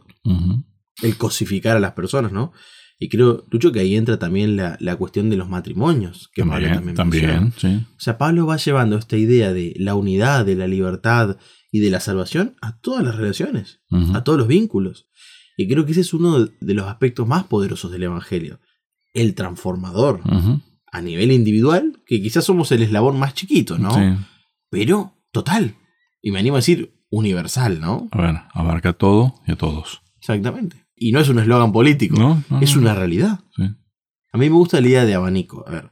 el 1.01 1.17
cosificar 1.17 1.77
a 1.77 1.79
las 1.79 1.93
personas, 1.93 2.31
¿no? 2.31 2.51
Y 2.97 3.09
creo, 3.09 3.45
Lucho, 3.51 3.71
que 3.71 3.81
ahí 3.81 3.95
entra 3.95 4.17
también 4.17 4.55
la, 4.55 4.95
cuestión 4.95 5.29
de 5.29 5.35
los 5.35 5.49
matrimonios, 5.49 6.29
que 6.33 6.41
también, 6.41 6.61
Pablo 6.61 6.75
también, 6.75 6.95
también 6.95 7.53
sí. 7.57 7.85
O 7.97 7.99
sea, 7.99 8.17
Pablo 8.17 8.45
va 8.45 8.57
llevando 8.57 8.97
esta 8.97 9.17
idea 9.17 9.53
de 9.53 9.75
la 9.77 9.95
unidad, 9.95 10.45
de 10.45 10.55
la 10.55 10.67
libertad 10.67 11.37
y 11.71 11.79
de 11.79 11.89
la 11.89 11.99
salvación 11.99 12.55
a 12.61 12.79
todas 12.79 13.03
las 13.03 13.15
relaciones, 13.15 13.81
a 14.13 14.23
todos 14.23 14.39
los 14.39 14.47
vínculos. 14.47 15.07
Y 15.57 15.67
creo 15.67 15.85
que 15.85 15.91
ese 15.91 16.01
es 16.01 16.13
uno 16.13 16.45
de 16.45 16.73
los 16.73 16.87
aspectos 16.87 17.27
más 17.27 17.43
poderosos 17.43 17.91
del 17.91 18.03
Evangelio 18.03 18.59
el 19.15 19.33
transformador 19.33 20.21
a 20.91 21.01
nivel 21.01 21.31
individual, 21.31 22.03
que 22.05 22.21
quizás 22.21 22.45
somos 22.45 22.71
el 22.71 22.83
eslabón 22.83 23.17
más 23.17 23.33
chiquito, 23.33 23.79
¿no? 23.79 23.91
Sí. 23.95 24.23
Pero 24.69 25.17
total. 25.31 25.75
Y 26.21 26.31
me 26.31 26.39
animo 26.39 26.55
a 26.55 26.59
decir 26.59 26.93
universal, 27.09 27.79
¿no? 27.79 28.07
A 28.11 28.21
ver, 28.21 28.35
abarca 28.53 28.93
todo 28.93 29.35
y 29.47 29.53
a 29.53 29.55
todos. 29.55 30.01
Exactamente. 30.19 30.85
Y 30.95 31.11
no 31.11 31.19
es 31.19 31.29
un 31.29 31.39
eslogan 31.39 31.71
político, 31.71 32.17
¿No? 32.17 32.61
es 32.61 32.75
una 32.75 32.93
realidad. 32.93 33.39
Sí. 33.55 33.63
A 34.31 34.37
mí 34.37 34.49
me 34.49 34.55
gusta 34.55 34.79
la 34.79 34.87
idea 34.87 35.05
de 35.05 35.15
abanico. 35.15 35.65
A 35.67 35.71
ver, 35.71 35.91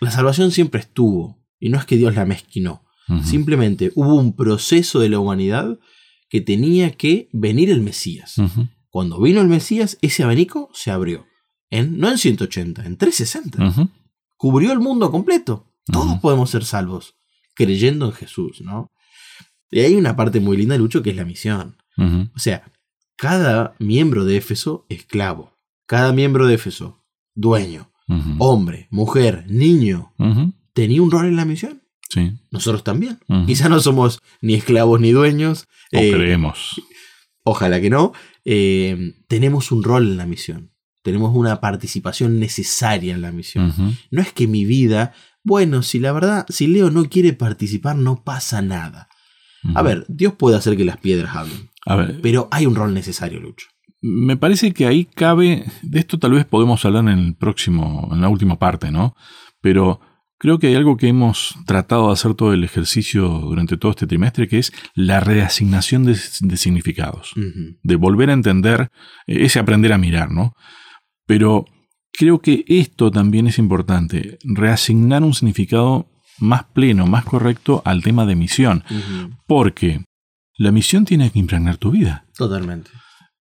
la 0.00 0.10
salvación 0.10 0.50
siempre 0.50 0.80
estuvo, 0.80 1.42
y 1.58 1.68
no 1.68 1.78
es 1.78 1.84
que 1.84 1.96
Dios 1.96 2.14
la 2.14 2.24
mezquinó. 2.24 2.84
Simplemente 3.24 3.90
hubo 3.96 4.14
un 4.14 4.36
proceso 4.36 5.00
de 5.00 5.08
la 5.08 5.18
humanidad 5.18 5.78
que 6.28 6.40
tenía 6.40 6.92
que 6.92 7.28
venir 7.32 7.70
el 7.70 7.80
Mesías. 7.80 8.36
Cuando 8.88 9.20
vino 9.20 9.40
el 9.40 9.48
Mesías, 9.48 9.98
ese 10.00 10.22
abanico 10.22 10.70
se 10.74 10.90
abrió 10.90 11.26
no 11.70 12.08
en 12.08 12.18
180, 12.18 12.84
en 12.84 12.96
360. 12.96 13.90
Cubrió 14.36 14.72
el 14.72 14.80
mundo 14.80 15.10
completo. 15.10 15.66
Todos 15.86 16.18
podemos 16.20 16.50
ser 16.50 16.64
salvos 16.64 17.14
creyendo 17.54 18.06
en 18.06 18.12
Jesús, 18.12 18.60
¿no? 18.60 18.90
Y 19.70 19.80
hay 19.80 19.94
una 19.94 20.16
parte 20.16 20.40
muy 20.40 20.56
linda, 20.56 20.76
Lucho, 20.76 21.02
que 21.02 21.10
es 21.10 21.16
la 21.16 21.24
misión. 21.24 21.76
O 22.34 22.38
sea, 22.38 22.72
cada 23.16 23.74
miembro 23.78 24.24
de 24.24 24.38
Éfeso, 24.38 24.86
esclavo. 24.88 25.58
Cada 25.86 26.12
miembro 26.12 26.46
de 26.46 26.54
Éfeso, 26.54 27.04
dueño. 27.34 27.90
Hombre, 28.38 28.88
mujer, 28.90 29.44
niño. 29.48 30.12
Tenía 30.72 31.02
un 31.02 31.10
rol 31.10 31.26
en 31.26 31.36
la 31.36 31.44
misión. 31.44 31.82
Sí. 32.08 32.32
Nosotros 32.50 32.82
también. 32.82 33.20
Quizá 33.46 33.68
no 33.68 33.78
somos 33.80 34.20
ni 34.40 34.54
esclavos 34.54 35.00
ni 35.00 35.12
dueños. 35.12 35.68
O 35.92 35.98
eh, 35.98 36.10
creemos. 36.12 36.82
Ojalá 37.44 37.80
que 37.80 37.90
no. 37.90 38.12
Eh, 38.44 39.14
tenemos 39.28 39.70
un 39.70 39.84
rol 39.84 40.08
en 40.08 40.16
la 40.16 40.26
misión 40.26 40.69
tenemos 41.02 41.34
una 41.34 41.60
participación 41.60 42.38
necesaria 42.38 43.14
en 43.14 43.22
la 43.22 43.32
misión. 43.32 43.72
No 44.10 44.22
es 44.22 44.32
que 44.32 44.46
mi 44.46 44.64
vida, 44.64 45.12
bueno, 45.42 45.82
si 45.82 45.98
la 45.98 46.12
verdad, 46.12 46.46
si 46.48 46.66
Leo 46.66 46.90
no 46.90 47.04
quiere 47.04 47.32
participar, 47.32 47.96
no 47.96 48.22
pasa 48.22 48.62
nada. 48.62 49.08
A 49.74 49.82
ver, 49.82 50.04
Dios 50.08 50.34
puede 50.34 50.56
hacer 50.56 50.76
que 50.76 50.84
las 50.84 50.98
piedras 50.98 51.36
hablen. 51.36 51.70
A 51.86 51.96
ver, 51.96 52.20
pero 52.22 52.48
hay 52.50 52.66
un 52.66 52.74
rol 52.74 52.94
necesario, 52.94 53.40
Lucho. 53.40 53.66
Me 54.02 54.36
parece 54.36 54.72
que 54.72 54.86
ahí 54.86 55.04
cabe, 55.04 55.64
de 55.82 55.98
esto 56.00 56.18
tal 56.18 56.32
vez 56.32 56.46
podemos 56.46 56.84
hablar 56.84 57.04
en 57.08 57.18
el 57.18 57.34
próximo, 57.34 58.08
en 58.12 58.20
la 58.22 58.28
última 58.30 58.58
parte, 58.58 58.90
¿no? 58.90 59.14
Pero 59.60 60.00
creo 60.38 60.58
que 60.58 60.68
hay 60.68 60.74
algo 60.74 60.96
que 60.96 61.08
hemos 61.08 61.54
tratado 61.66 62.06
de 62.06 62.14
hacer 62.14 62.34
todo 62.34 62.54
el 62.54 62.64
ejercicio 62.64 63.28
durante 63.28 63.76
todo 63.76 63.90
este 63.90 64.06
trimestre, 64.06 64.48
que 64.48 64.58
es 64.58 64.72
la 64.94 65.20
reasignación 65.20 66.06
de, 66.06 66.16
significados, 66.16 67.34
de 67.82 67.96
volver 67.96 68.30
a 68.30 68.32
entender 68.32 68.90
ese 69.26 69.58
aprender 69.58 69.92
a 69.92 69.98
mirar, 69.98 70.30
¿no? 70.30 70.54
Pero 71.30 71.64
creo 72.12 72.40
que 72.40 72.64
esto 72.66 73.12
también 73.12 73.46
es 73.46 73.60
importante, 73.60 74.36
reasignar 74.42 75.22
un 75.22 75.32
significado 75.32 76.08
más 76.40 76.64
pleno, 76.64 77.06
más 77.06 77.24
correcto 77.24 77.82
al 77.84 78.02
tema 78.02 78.26
de 78.26 78.34
misión, 78.34 78.82
porque 79.46 80.02
la 80.56 80.72
misión 80.72 81.04
tiene 81.04 81.30
que 81.30 81.38
impregnar 81.38 81.76
tu 81.76 81.92
vida. 81.92 82.26
Totalmente. 82.36 82.90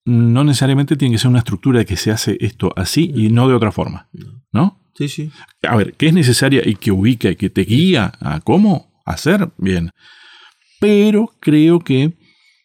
No 0.06 0.44
necesariamente 0.44 0.98
tiene 0.98 1.16
que 1.16 1.18
ser 1.18 1.30
una 1.30 1.40
estructura 1.40 1.80
de 1.80 1.88
que 1.88 1.98
se 1.98 2.12
hace 2.12 2.38
esto 2.42 2.72
así 2.76 3.12
y 3.16 3.30
no 3.30 3.48
de 3.48 3.56
otra 3.56 3.72
forma. 3.72 4.08
¿No? 4.52 4.80
Sí, 4.96 5.10
sí. 5.10 5.32
A 5.64 5.76
ver, 5.76 5.96
que 5.96 6.10
es 6.10 6.14
necesaria 6.14 6.62
y 6.64 6.76
que 6.76 6.92
ubica 6.92 7.32
y 7.32 7.38
que 7.38 7.50
te 7.50 7.64
guía 7.64 8.12
a 8.20 8.40
cómo 8.42 9.02
hacer, 9.04 9.50
bien. 9.58 9.90
Pero 10.80 11.34
creo 11.40 11.80
que 11.80 12.20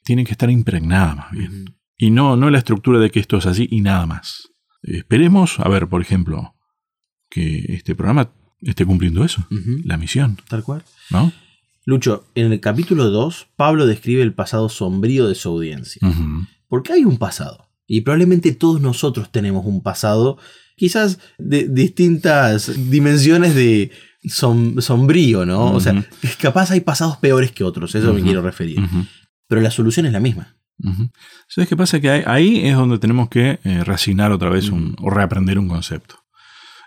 tiene 0.04 0.26
que 0.26 0.32
estar 0.32 0.50
impregnada 0.50 1.14
más 1.14 1.30
bien. 1.30 1.64
Y 1.96 2.10
no, 2.10 2.36
no 2.36 2.50
la 2.50 2.58
estructura 2.58 2.98
de 2.98 3.10
que 3.10 3.20
esto 3.20 3.38
es 3.38 3.46
así 3.46 3.66
y 3.70 3.80
nada 3.80 4.04
más. 4.04 4.50
Esperemos, 4.84 5.58
a 5.60 5.68
ver, 5.68 5.88
por 5.88 6.02
ejemplo, 6.02 6.54
que 7.30 7.64
este 7.68 7.94
programa 7.94 8.30
esté 8.60 8.84
cumpliendo 8.84 9.24
eso, 9.24 9.46
la 9.84 9.96
misión. 9.96 10.38
Tal 10.48 10.62
cual. 10.62 10.84
¿No? 11.10 11.32
Lucho, 11.86 12.26
en 12.34 12.52
el 12.52 12.60
capítulo 12.60 13.10
2, 13.10 13.48
Pablo 13.56 13.86
describe 13.86 14.22
el 14.22 14.32
pasado 14.32 14.68
sombrío 14.68 15.28
de 15.28 15.34
su 15.34 15.50
audiencia. 15.50 16.00
Porque 16.68 16.92
hay 16.92 17.04
un 17.04 17.18
pasado. 17.18 17.68
Y 17.86 18.00
probablemente 18.00 18.52
todos 18.52 18.80
nosotros 18.80 19.30
tenemos 19.30 19.66
un 19.66 19.82
pasado, 19.82 20.38
quizás 20.76 21.18
de 21.38 21.68
distintas 21.68 22.72
dimensiones 22.90 23.54
de 23.54 23.90
sombrío, 24.26 25.44
¿no? 25.44 25.72
O 25.72 25.80
sea, 25.80 26.04
capaz 26.40 26.70
hay 26.70 26.80
pasados 26.80 27.18
peores 27.18 27.52
que 27.52 27.64
otros, 27.64 27.94
eso 27.94 28.14
me 28.14 28.22
quiero 28.22 28.40
referir. 28.40 28.78
Pero 29.46 29.60
la 29.60 29.70
solución 29.70 30.06
es 30.06 30.12
la 30.12 30.20
misma. 30.20 30.56
¿Sabes 31.48 31.68
qué 31.68 31.76
pasa? 31.76 32.00
Que 32.00 32.10
ahí 32.10 32.66
es 32.66 32.76
donde 32.76 32.98
tenemos 32.98 33.28
que 33.28 33.60
eh, 33.64 33.84
reasignar 33.84 34.32
otra 34.32 34.50
vez 34.50 34.70
un, 34.70 34.96
o 35.00 35.10
reaprender 35.10 35.58
un 35.58 35.68
concepto. 35.68 36.16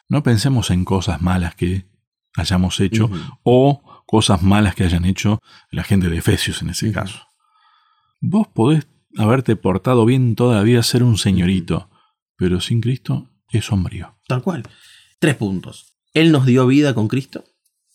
No 0.09 0.23
pensemos 0.23 0.69
en 0.71 0.85
cosas 0.85 1.21
malas 1.21 1.55
que 1.55 1.85
hayamos 2.35 2.79
hecho 2.79 3.09
o 3.43 4.03
cosas 4.05 4.41
malas 4.41 4.75
que 4.75 4.83
hayan 4.83 5.05
hecho 5.05 5.39
la 5.69 5.83
gente 5.83 6.09
de 6.09 6.17
Efesios 6.17 6.61
en 6.61 6.69
ese 6.69 6.91
caso. 6.91 7.19
Vos 8.21 8.47
podés 8.47 8.87
haberte 9.17 9.55
portado 9.55 10.05
bien 10.05 10.35
toda 10.35 10.55
la 10.55 10.63
vida, 10.63 10.81
ser 10.83 11.03
un 11.03 11.17
señorito, 11.17 11.89
pero 12.37 12.61
sin 12.61 12.81
Cristo 12.81 13.29
es 13.49 13.65
sombrío. 13.65 14.17
Tal 14.27 14.41
cual. 14.41 14.63
Tres 15.19 15.35
puntos. 15.35 15.97
Él 16.13 16.31
nos 16.31 16.45
dio 16.45 16.67
vida 16.67 16.93
con 16.93 17.07
Cristo. 17.07 17.43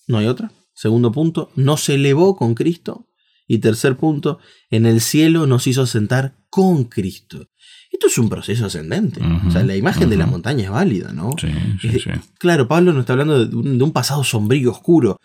No 0.07 0.19
hay 0.19 0.27
otra. 0.27 0.53
Segundo 0.75 1.13
punto, 1.13 1.51
nos 1.55 1.89
elevó 1.89 2.37
con 2.37 2.55
Cristo. 2.55 3.09
Y 3.47 3.59
tercer 3.59 3.97
punto, 3.97 4.39
en 4.71 4.87
el 4.87 5.01
cielo 5.01 5.47
nos 5.47 5.67
hizo 5.67 5.87
sentar 5.87 6.37
con 6.49 6.85
Cristo. 6.85 7.49
Esto 7.91 8.07
es 8.07 8.19
un 8.19 8.29
proceso 8.29 8.67
ascendente. 8.67 9.21
o 9.47 9.51
sea, 9.51 9.63
la 9.63 9.77
imagen 9.77 10.09
de 10.09 10.17
la 10.17 10.27
montaña 10.27 10.65
es 10.65 10.71
válida, 10.71 11.13
¿no? 11.13 11.33
Sí, 11.39 11.49
sí, 11.81 12.01
sí. 12.01 12.11
Claro, 12.39 12.67
Pablo 12.67 12.93
nos 12.93 13.01
está 13.01 13.13
hablando 13.13 13.45
de 13.45 13.55
un, 13.55 13.93
pasado 13.93 14.25
sombrío, 14.25 14.71
oscuro. 14.71 15.19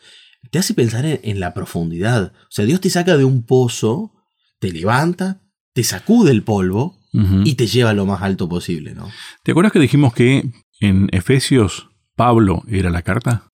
Te 0.51 0.59
hace 0.59 0.73
pensar 0.73 1.05
en, 1.05 1.39
la 1.39 1.53
profundidad. 1.53 2.33
O 2.35 2.51
sea, 2.51 2.65
Dios 2.65 2.81
te 2.81 2.89
saca 2.89 3.17
de 3.17 3.23
un 3.23 3.43
pozo, 3.43 4.13
te 4.59 4.71
levanta, 4.71 5.41
te 5.73 5.83
sacude 5.83 6.31
el 6.31 6.43
polvo 6.43 6.99
y 7.43 7.55
te 7.55 7.65
lleva 7.65 7.91
a 7.91 7.93
lo 7.93 8.05
más 8.05 8.21
alto 8.21 8.47
posible, 8.47 8.93
¿no? 8.93 9.09
¿Te 9.43 9.51
acuerdas 9.51 9.73
que 9.73 9.79
dijimos 9.79 10.13
que 10.13 10.51
en 10.79 11.07
Efesios 11.11 11.89
Pablo 12.15 12.63
era 12.67 12.89
la 12.89 13.01
carta? 13.01 13.49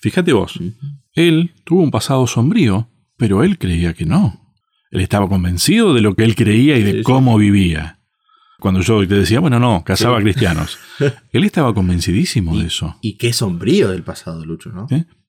Fíjate 0.00 0.32
vos, 0.32 0.58
él 1.12 1.52
tuvo 1.64 1.82
un 1.82 1.90
pasado 1.90 2.26
sombrío, 2.26 2.88
pero 3.16 3.42
él 3.42 3.58
creía 3.58 3.94
que 3.94 4.06
no. 4.06 4.40
Él 4.90 5.00
estaba 5.00 5.28
convencido 5.28 5.92
de 5.94 6.00
lo 6.00 6.14
que 6.14 6.24
él 6.24 6.34
creía 6.34 6.76
y 6.76 6.82
de 6.82 7.02
cómo 7.02 7.36
vivía. 7.36 8.00
Cuando 8.60 8.80
yo 8.80 9.06
te 9.06 9.16
decía, 9.16 9.40
bueno, 9.40 9.58
no, 9.58 9.82
casaba 9.84 10.20
cristianos. 10.20 10.78
él 11.32 11.44
estaba 11.44 11.74
convencidísimo 11.74 12.56
de 12.58 12.66
eso. 12.66 12.96
Y 13.00 13.16
qué 13.16 13.32
sombrío 13.32 13.90
del 13.90 14.04
pasado, 14.04 14.44
Lucho, 14.44 14.70
¿no? 14.70 14.86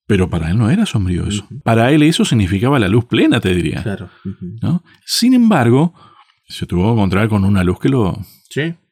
Pero 0.07 0.29
para 0.29 0.51
él 0.51 0.57
no 0.57 0.69
era 0.69 0.85
sombrío 0.85 1.27
eso. 1.27 1.47
Para 1.63 1.91
él 1.91 2.03
eso 2.03 2.25
significaba 2.25 2.77
la 2.77 2.87
luz 2.87 3.05
plena, 3.05 3.39
te 3.39 3.53
diría. 3.55 3.81
Claro. 3.81 4.09
¿no? 4.61 4.83
Sin 5.03 5.33
embargo, 5.33 5.95
se 6.47 6.67
tuvo 6.67 6.85
que 6.85 6.91
encontrar 6.91 7.27
con 7.27 7.43
una 7.43 7.63
luz 7.63 7.79
que 7.79 7.89
lo, 7.89 8.19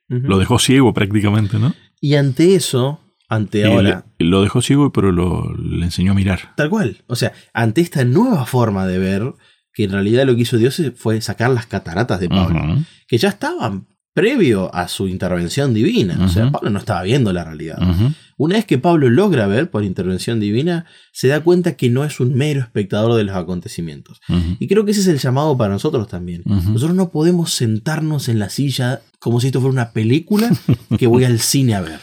lo 0.08 0.38
dejó 0.40 0.58
ciego 0.58 0.92
prácticamente, 0.94 1.60
¿no? 1.60 1.74
Y 2.02 2.16
ante 2.16 2.56
eso, 2.56 3.00
ante 3.36 3.66
ahora. 3.66 4.06
lo 4.20 4.42
dejó 4.44 4.62
ciego, 4.62 4.92
pero 4.92 5.12
lo, 5.12 5.54
le 5.56 5.86
enseñó 5.86 6.12
a 6.12 6.16
mirar. 6.16 6.54
Tal 6.56 6.70
cual. 6.70 6.98
O 7.08 7.16
sea, 7.16 7.34
ante 7.54 7.82
esta 7.82 8.04
nueva 8.04 8.46
forma 8.46 8.88
de 8.88 8.98
ver, 9.00 9.34
que 9.74 9.86
en 9.86 9.92
realidad 9.92 10.26
lo 10.26 10.36
que 10.36 10.42
hizo 10.42 10.58
Dios 10.58 10.82
fue 10.96 11.20
sacar 11.22 11.50
las 11.50 11.66
cataratas 11.66 12.20
de 12.20 12.30
Pablo, 12.30 12.78
que 13.08 13.18
ya 13.18 13.30
estaban 13.30 13.88
previo 14.14 14.74
a 14.76 14.88
su 14.88 15.08
intervención 15.08 15.74
divina. 15.74 16.18
O 16.24 16.30
sea, 16.30 16.52
Pablo 16.52 16.70
no 16.70 16.80
estaba 16.80 17.02
viendo 17.04 17.34
la 17.34 17.44
realidad. 17.44 17.80
Una 18.38 18.56
vez 18.56 18.66
que 18.66 18.78
Pablo 18.78 19.10
logra 19.10 19.48
ver 19.48 19.70
por 19.70 19.84
intervención 19.84 20.40
divina, 20.40 20.86
se 21.12 21.28
da 21.28 21.42
cuenta 21.42 21.76
que 21.76 21.90
no 21.90 22.04
es 22.04 22.20
un 22.20 22.34
mero 22.34 22.62
espectador 22.62 23.16
de 23.16 23.24
los 23.24 23.36
acontecimientos. 23.36 24.22
Y 24.60 24.68
creo 24.68 24.86
que 24.86 24.92
ese 24.92 25.02
es 25.02 25.08
el 25.08 25.18
llamado 25.18 25.58
para 25.58 25.74
nosotros 25.74 26.08
también. 26.08 26.44
Nosotros 26.46 26.96
no 26.96 27.10
podemos 27.10 27.54
sentarnos 27.54 28.30
en 28.30 28.40
la 28.40 28.50
silla 28.50 29.02
como 29.20 29.40
si 29.40 29.48
esto 29.48 29.62
fuera 29.62 29.74
una 29.74 29.92
película 29.92 30.52
que 31.00 31.08
voy 31.08 31.24
al 31.24 31.40
cine 31.40 31.76
a 31.76 31.82
ver. 31.82 32.00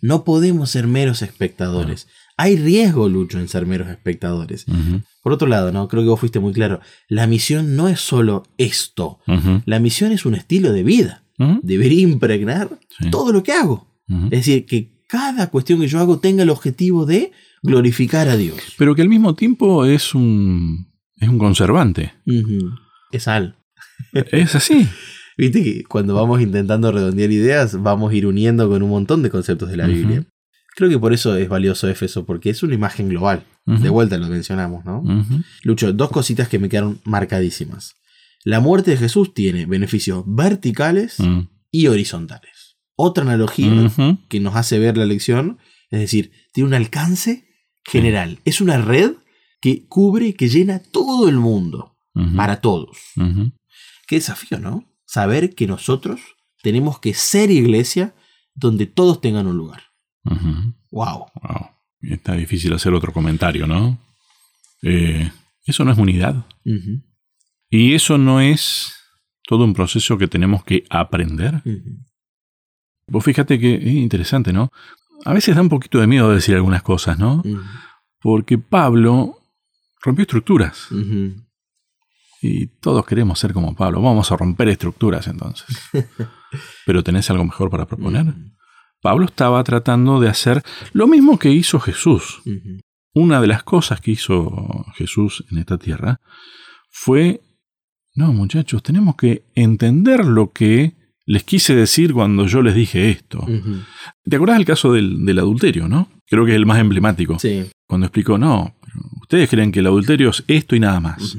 No 0.00 0.24
podemos 0.24 0.70
ser 0.70 0.86
meros 0.86 1.22
espectadores. 1.22 2.08
Hay 2.36 2.56
riesgo, 2.56 3.08
Lucho, 3.08 3.38
en 3.38 3.48
ser 3.48 3.66
meros 3.66 3.88
espectadores. 3.88 4.66
Por 5.22 5.32
otro 5.32 5.48
lado, 5.48 5.72
¿no? 5.72 5.88
Creo 5.88 6.02
que 6.02 6.08
vos 6.08 6.20
fuiste 6.20 6.38
muy 6.38 6.52
claro. 6.52 6.80
La 7.08 7.26
misión 7.26 7.76
no 7.76 7.88
es 7.88 8.00
solo 8.00 8.44
esto. 8.58 9.18
La 9.64 9.78
misión 9.80 10.12
es 10.12 10.26
un 10.26 10.34
estilo 10.34 10.72
de 10.72 10.82
vida. 10.82 11.22
Debería 11.62 12.02
impregnar 12.02 12.78
todo 13.10 13.32
lo 13.32 13.42
que 13.42 13.52
hago. 13.52 13.88
Es 14.26 14.30
decir, 14.30 14.66
que 14.66 14.92
cada 15.08 15.48
cuestión 15.48 15.80
que 15.80 15.88
yo 15.88 15.98
hago 16.00 16.18
tenga 16.18 16.42
el 16.42 16.50
objetivo 16.50 17.06
de 17.06 17.32
glorificar 17.62 18.28
a 18.28 18.36
Dios. 18.36 18.58
Pero 18.78 18.94
que 18.94 19.02
al 19.02 19.08
mismo 19.08 19.34
tiempo 19.34 19.84
es 19.84 20.14
un, 20.14 20.88
es 21.16 21.28
un 21.28 21.38
conservante. 21.38 22.12
Es 23.10 23.24
sal. 23.24 23.56
Es 24.12 24.54
así. 24.54 24.86
Viste 25.36 25.62
que 25.62 25.84
cuando 25.84 26.14
vamos 26.14 26.40
intentando 26.40 26.90
redondear 26.90 27.30
ideas, 27.30 27.82
vamos 27.82 28.12
a 28.12 28.14
ir 28.14 28.26
uniendo 28.26 28.68
con 28.68 28.82
un 28.82 28.90
montón 28.90 29.22
de 29.22 29.30
conceptos 29.30 29.68
de 29.68 29.76
la 29.76 29.86
Biblia. 29.86 30.24
Creo 30.74 30.88
que 30.88 30.98
por 30.98 31.12
eso 31.12 31.36
es 31.36 31.48
valioso 31.48 31.88
Éfeso, 31.88 32.24
porque 32.24 32.50
es 32.50 32.62
una 32.62 32.74
imagen 32.74 33.08
global. 33.08 33.44
De 33.64 33.88
vuelta 33.88 34.16
lo 34.18 34.28
mencionamos, 34.28 34.84
¿no? 34.84 35.02
Lucho, 35.62 35.92
dos 35.92 36.10
cositas 36.10 36.48
que 36.48 36.58
me 36.58 36.68
quedaron 36.68 37.00
marcadísimas. 37.04 37.96
La 38.44 38.60
muerte 38.60 38.92
de 38.92 38.96
Jesús 38.96 39.34
tiene 39.34 39.66
beneficios 39.66 40.22
verticales 40.26 41.18
mm. 41.18 41.48
y 41.72 41.88
horizontales. 41.88 42.76
Otra 42.94 43.24
analogía 43.24 43.90
que 44.28 44.40
nos 44.40 44.54
hace 44.54 44.78
ver 44.78 44.96
la 44.96 45.04
lección, 45.04 45.58
es 45.90 46.00
decir, 46.00 46.30
tiene 46.52 46.68
un 46.68 46.74
alcance 46.74 47.48
general. 47.84 48.38
Es 48.44 48.60
una 48.60 48.78
red 48.78 49.14
que 49.60 49.86
cubre, 49.86 50.34
que 50.34 50.48
llena 50.48 50.78
todo 50.78 51.28
el 51.28 51.36
mundo, 51.36 51.96
para 52.36 52.60
todos. 52.60 52.96
Qué 54.06 54.16
desafío, 54.16 54.58
¿no? 54.58 54.84
Saber 55.06 55.54
que 55.54 55.66
nosotros 55.66 56.20
tenemos 56.62 56.98
que 56.98 57.14
ser 57.14 57.50
iglesia 57.50 58.14
donde 58.54 58.86
todos 58.86 59.20
tengan 59.20 59.46
un 59.46 59.56
lugar. 59.56 59.82
wow. 60.90 61.26
wow. 61.42 61.70
Está 62.00 62.34
difícil 62.34 62.72
hacer 62.72 62.92
otro 62.92 63.12
comentario, 63.12 63.66
¿no? 63.66 63.98
Eh, 64.82 65.30
eso 65.64 65.84
no 65.84 65.92
es 65.92 65.98
unidad. 65.98 66.46
Y 67.70 67.94
eso 67.94 68.18
no 68.18 68.40
es 68.40 68.92
todo 69.44 69.64
un 69.64 69.74
proceso 69.74 70.18
que 70.18 70.28
tenemos 70.28 70.64
que 70.64 70.84
aprender. 70.90 71.62
Vos 73.08 73.24
fíjate 73.24 73.58
que 73.58 73.74
es 73.74 73.94
interesante, 73.94 74.52
¿no? 74.52 74.70
A 75.24 75.32
veces 75.32 75.54
da 75.56 75.62
un 75.62 75.68
poquito 75.68 75.98
de 75.98 76.06
miedo 76.06 76.30
decir 76.30 76.54
algunas 76.54 76.82
cosas, 76.82 77.18
¿no? 77.18 77.42
Porque 78.20 78.58
Pablo 78.58 79.38
rompió 80.00 80.22
estructuras. 80.22 80.88
Y 82.42 82.66
todos 82.66 83.04
queremos 83.06 83.38
ser 83.38 83.52
como 83.52 83.74
Pablo. 83.74 84.02
Vamos 84.02 84.30
a 84.30 84.36
romper 84.36 84.68
estructuras 84.68 85.26
entonces. 85.26 85.66
Pero 86.86 87.02
tenés 87.02 87.30
algo 87.30 87.44
mejor 87.44 87.70
para 87.70 87.86
proponer. 87.86 88.34
Pablo 89.00 89.26
estaba 89.26 89.62
tratando 89.64 90.20
de 90.20 90.28
hacer 90.28 90.62
lo 90.92 91.06
mismo 91.06 91.38
que 91.38 91.50
hizo 91.50 91.80
Jesús. 91.80 92.42
Una 93.14 93.40
de 93.40 93.46
las 93.46 93.62
cosas 93.62 94.00
que 94.00 94.12
hizo 94.12 94.84
Jesús 94.94 95.44
en 95.50 95.58
esta 95.58 95.78
tierra 95.78 96.20
fue 96.90 97.40
no, 98.16 98.32
muchachos, 98.32 98.82
tenemos 98.82 99.14
que 99.14 99.44
entender 99.54 100.24
lo 100.24 100.50
que 100.50 100.94
les 101.26 101.44
quise 101.44 101.74
decir 101.74 102.14
cuando 102.14 102.46
yo 102.46 102.62
les 102.62 102.74
dije 102.74 103.10
esto. 103.10 103.46
¿Te 104.24 104.36
acuerdas 104.36 104.56
del 104.56 104.66
caso 104.66 104.94
del, 104.94 105.38
adulterio, 105.38 105.86
no? 105.86 106.08
Creo 106.26 106.46
que 106.46 106.52
es 106.52 106.56
el 106.56 106.64
más 106.64 106.78
emblemático. 106.78 107.38
Sí. 107.38 107.66
Cuando 107.86 108.06
explicó, 108.06 108.38
no, 108.38 108.74
ustedes 109.20 109.50
creen 109.50 109.70
que 109.70 109.80
el 109.80 109.86
adulterio 109.86 110.30
es 110.30 110.42
esto 110.46 110.74
y 110.74 110.80
nada 110.80 110.98
más. 110.98 111.36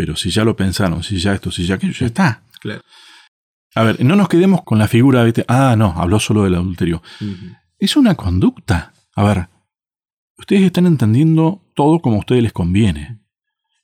Pero 0.00 0.16
si 0.16 0.30
ya 0.30 0.46
lo 0.46 0.56
pensaron, 0.56 1.02
si 1.02 1.18
ya 1.18 1.34
esto, 1.34 1.50
si 1.50 1.66
ya 1.66 1.74
aquello, 1.74 1.92
ya 1.92 2.06
está. 2.06 2.42
Claro. 2.58 2.80
A 3.74 3.82
ver, 3.82 4.02
no 4.02 4.16
nos 4.16 4.30
quedemos 4.30 4.62
con 4.62 4.78
la 4.78 4.88
figura 4.88 5.22
de, 5.24 5.44
ah, 5.46 5.74
no, 5.76 5.92
habló 5.94 6.18
solo 6.18 6.44
del 6.44 6.54
adulterio. 6.54 7.02
Es 7.78 7.98
una 7.98 8.14
conducta. 8.14 8.94
A 9.14 9.22
ver, 9.24 9.50
ustedes 10.38 10.62
están 10.62 10.86
entendiendo 10.86 11.70
todo 11.74 12.00
como 12.00 12.16
a 12.16 12.20
ustedes 12.20 12.42
les 12.42 12.54
conviene 12.54 13.20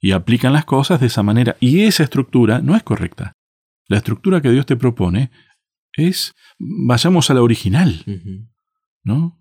y 0.00 0.12
aplican 0.12 0.54
las 0.54 0.64
cosas 0.64 1.00
de 1.00 1.08
esa 1.08 1.22
manera. 1.22 1.58
Y 1.60 1.82
esa 1.82 2.04
estructura 2.04 2.62
no 2.62 2.74
es 2.74 2.82
correcta. 2.82 3.34
La 3.86 3.98
estructura 3.98 4.40
que 4.40 4.50
Dios 4.50 4.64
te 4.64 4.76
propone 4.76 5.30
es, 5.92 6.32
vayamos 6.58 7.28
a 7.28 7.34
la 7.34 7.42
original, 7.42 8.02
¿no? 9.04 9.38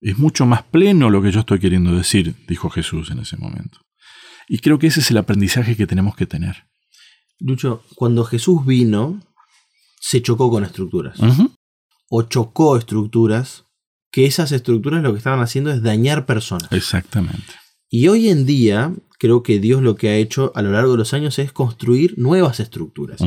Es 0.00 0.16
mucho 0.16 0.46
más 0.46 0.62
pleno 0.62 1.10
lo 1.10 1.20
que 1.20 1.32
yo 1.32 1.40
estoy 1.40 1.58
queriendo 1.58 1.90
decir, 1.96 2.36
dijo 2.46 2.70
Jesús 2.70 3.10
en 3.10 3.18
ese 3.18 3.36
momento. 3.36 3.80
Y 4.48 4.58
creo 4.58 4.78
que 4.78 4.88
ese 4.88 5.00
es 5.00 5.10
el 5.10 5.18
aprendizaje 5.18 5.76
que 5.76 5.86
tenemos 5.86 6.16
que 6.16 6.26
tener. 6.26 6.64
Lucho, 7.38 7.82
cuando 7.96 8.24
Jesús 8.24 8.64
vino, 8.64 9.20
se 10.00 10.22
chocó 10.22 10.50
con 10.50 10.64
estructuras. 10.64 11.18
O 12.08 12.22
chocó 12.22 12.76
estructuras, 12.76 13.64
que 14.10 14.26
esas 14.26 14.52
estructuras 14.52 15.02
lo 15.02 15.12
que 15.12 15.18
estaban 15.18 15.40
haciendo 15.40 15.72
es 15.72 15.82
dañar 15.82 16.26
personas. 16.26 16.70
Exactamente. 16.72 17.52
Y 17.88 18.08
hoy 18.08 18.28
en 18.28 18.46
día, 18.46 18.92
creo 19.18 19.42
que 19.42 19.58
Dios 19.58 19.82
lo 19.82 19.96
que 19.96 20.08
ha 20.08 20.16
hecho 20.16 20.52
a 20.54 20.62
lo 20.62 20.72
largo 20.72 20.92
de 20.92 20.98
los 20.98 21.14
años 21.14 21.38
es 21.38 21.52
construir 21.52 22.18
nuevas 22.18 22.60
estructuras. 22.60 23.20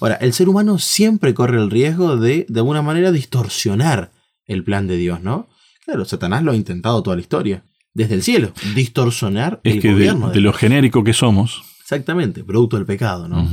Ahora, 0.00 0.14
el 0.16 0.32
ser 0.32 0.48
humano 0.48 0.78
siempre 0.78 1.34
corre 1.34 1.58
el 1.58 1.70
riesgo 1.70 2.16
de, 2.16 2.46
de 2.48 2.60
alguna 2.60 2.82
manera, 2.82 3.12
distorsionar 3.12 4.12
el 4.46 4.64
plan 4.64 4.86
de 4.86 4.96
Dios, 4.96 5.20
¿no? 5.22 5.48
Claro, 5.84 6.04
Satanás 6.04 6.42
lo 6.42 6.52
ha 6.52 6.56
intentado 6.56 7.02
toda 7.02 7.16
la 7.16 7.22
historia. 7.22 7.64
Desde 7.94 8.14
el 8.14 8.22
cielo. 8.22 8.52
Distorsionar 8.74 9.60
Es 9.64 9.74
el 9.76 9.80
que 9.80 9.88
de, 9.88 9.94
gobierno. 9.94 10.30
de 10.30 10.40
lo 10.40 10.52
genérico 10.52 11.04
que 11.04 11.12
somos. 11.12 11.62
Exactamente, 11.80 12.42
producto 12.44 12.76
del 12.76 12.86
pecado, 12.86 13.28
¿no? 13.28 13.48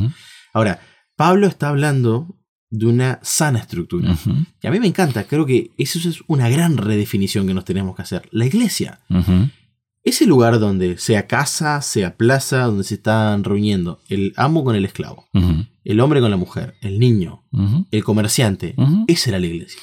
Ahora, 0.54 0.80
Pablo 1.16 1.48
está 1.48 1.70
hablando 1.70 2.38
de 2.70 2.86
una 2.88 3.20
sana 3.22 3.60
estructura. 3.60 4.16
Y 4.64 4.68
a 4.68 4.72
mí 4.72 4.80
me 4.80 4.88
encanta, 4.88 5.26
creo 5.26 5.46
que 5.46 5.72
eso 5.78 6.00
es 6.00 6.20
una 6.28 6.50
gran 6.50 6.78
redefinición 6.78 7.46
que 7.46 7.54
nos 7.54 7.66
tenemos 7.66 7.96
que 7.96 8.02
hacer. 8.04 8.28
La 8.32 8.46
iglesia, 8.46 9.02
Ujú. 9.10 9.50
ese 10.04 10.26
lugar 10.26 10.60
donde 10.60 10.98
sea 10.98 11.28
casa, 11.28 11.82
sea 11.82 12.16
plaza, 12.16 12.64
donde 12.64 12.86
se 12.86 12.96
están 12.96 13.44
reuniendo 13.44 14.00
el 14.08 14.34
amo 14.38 14.64
con 14.64 14.76
el 14.78 14.86
esclavo, 14.86 15.28
el 15.84 16.00
hombre 16.00 16.22
con 16.22 16.32
la 16.32 16.38
mujer, 16.38 16.76
el 16.82 16.98
niño, 16.98 17.44
el 17.92 18.04
comerciante, 18.04 18.74
esa 19.08 19.30
era 19.32 19.40
la 19.40 19.48
iglesia. 19.48 19.82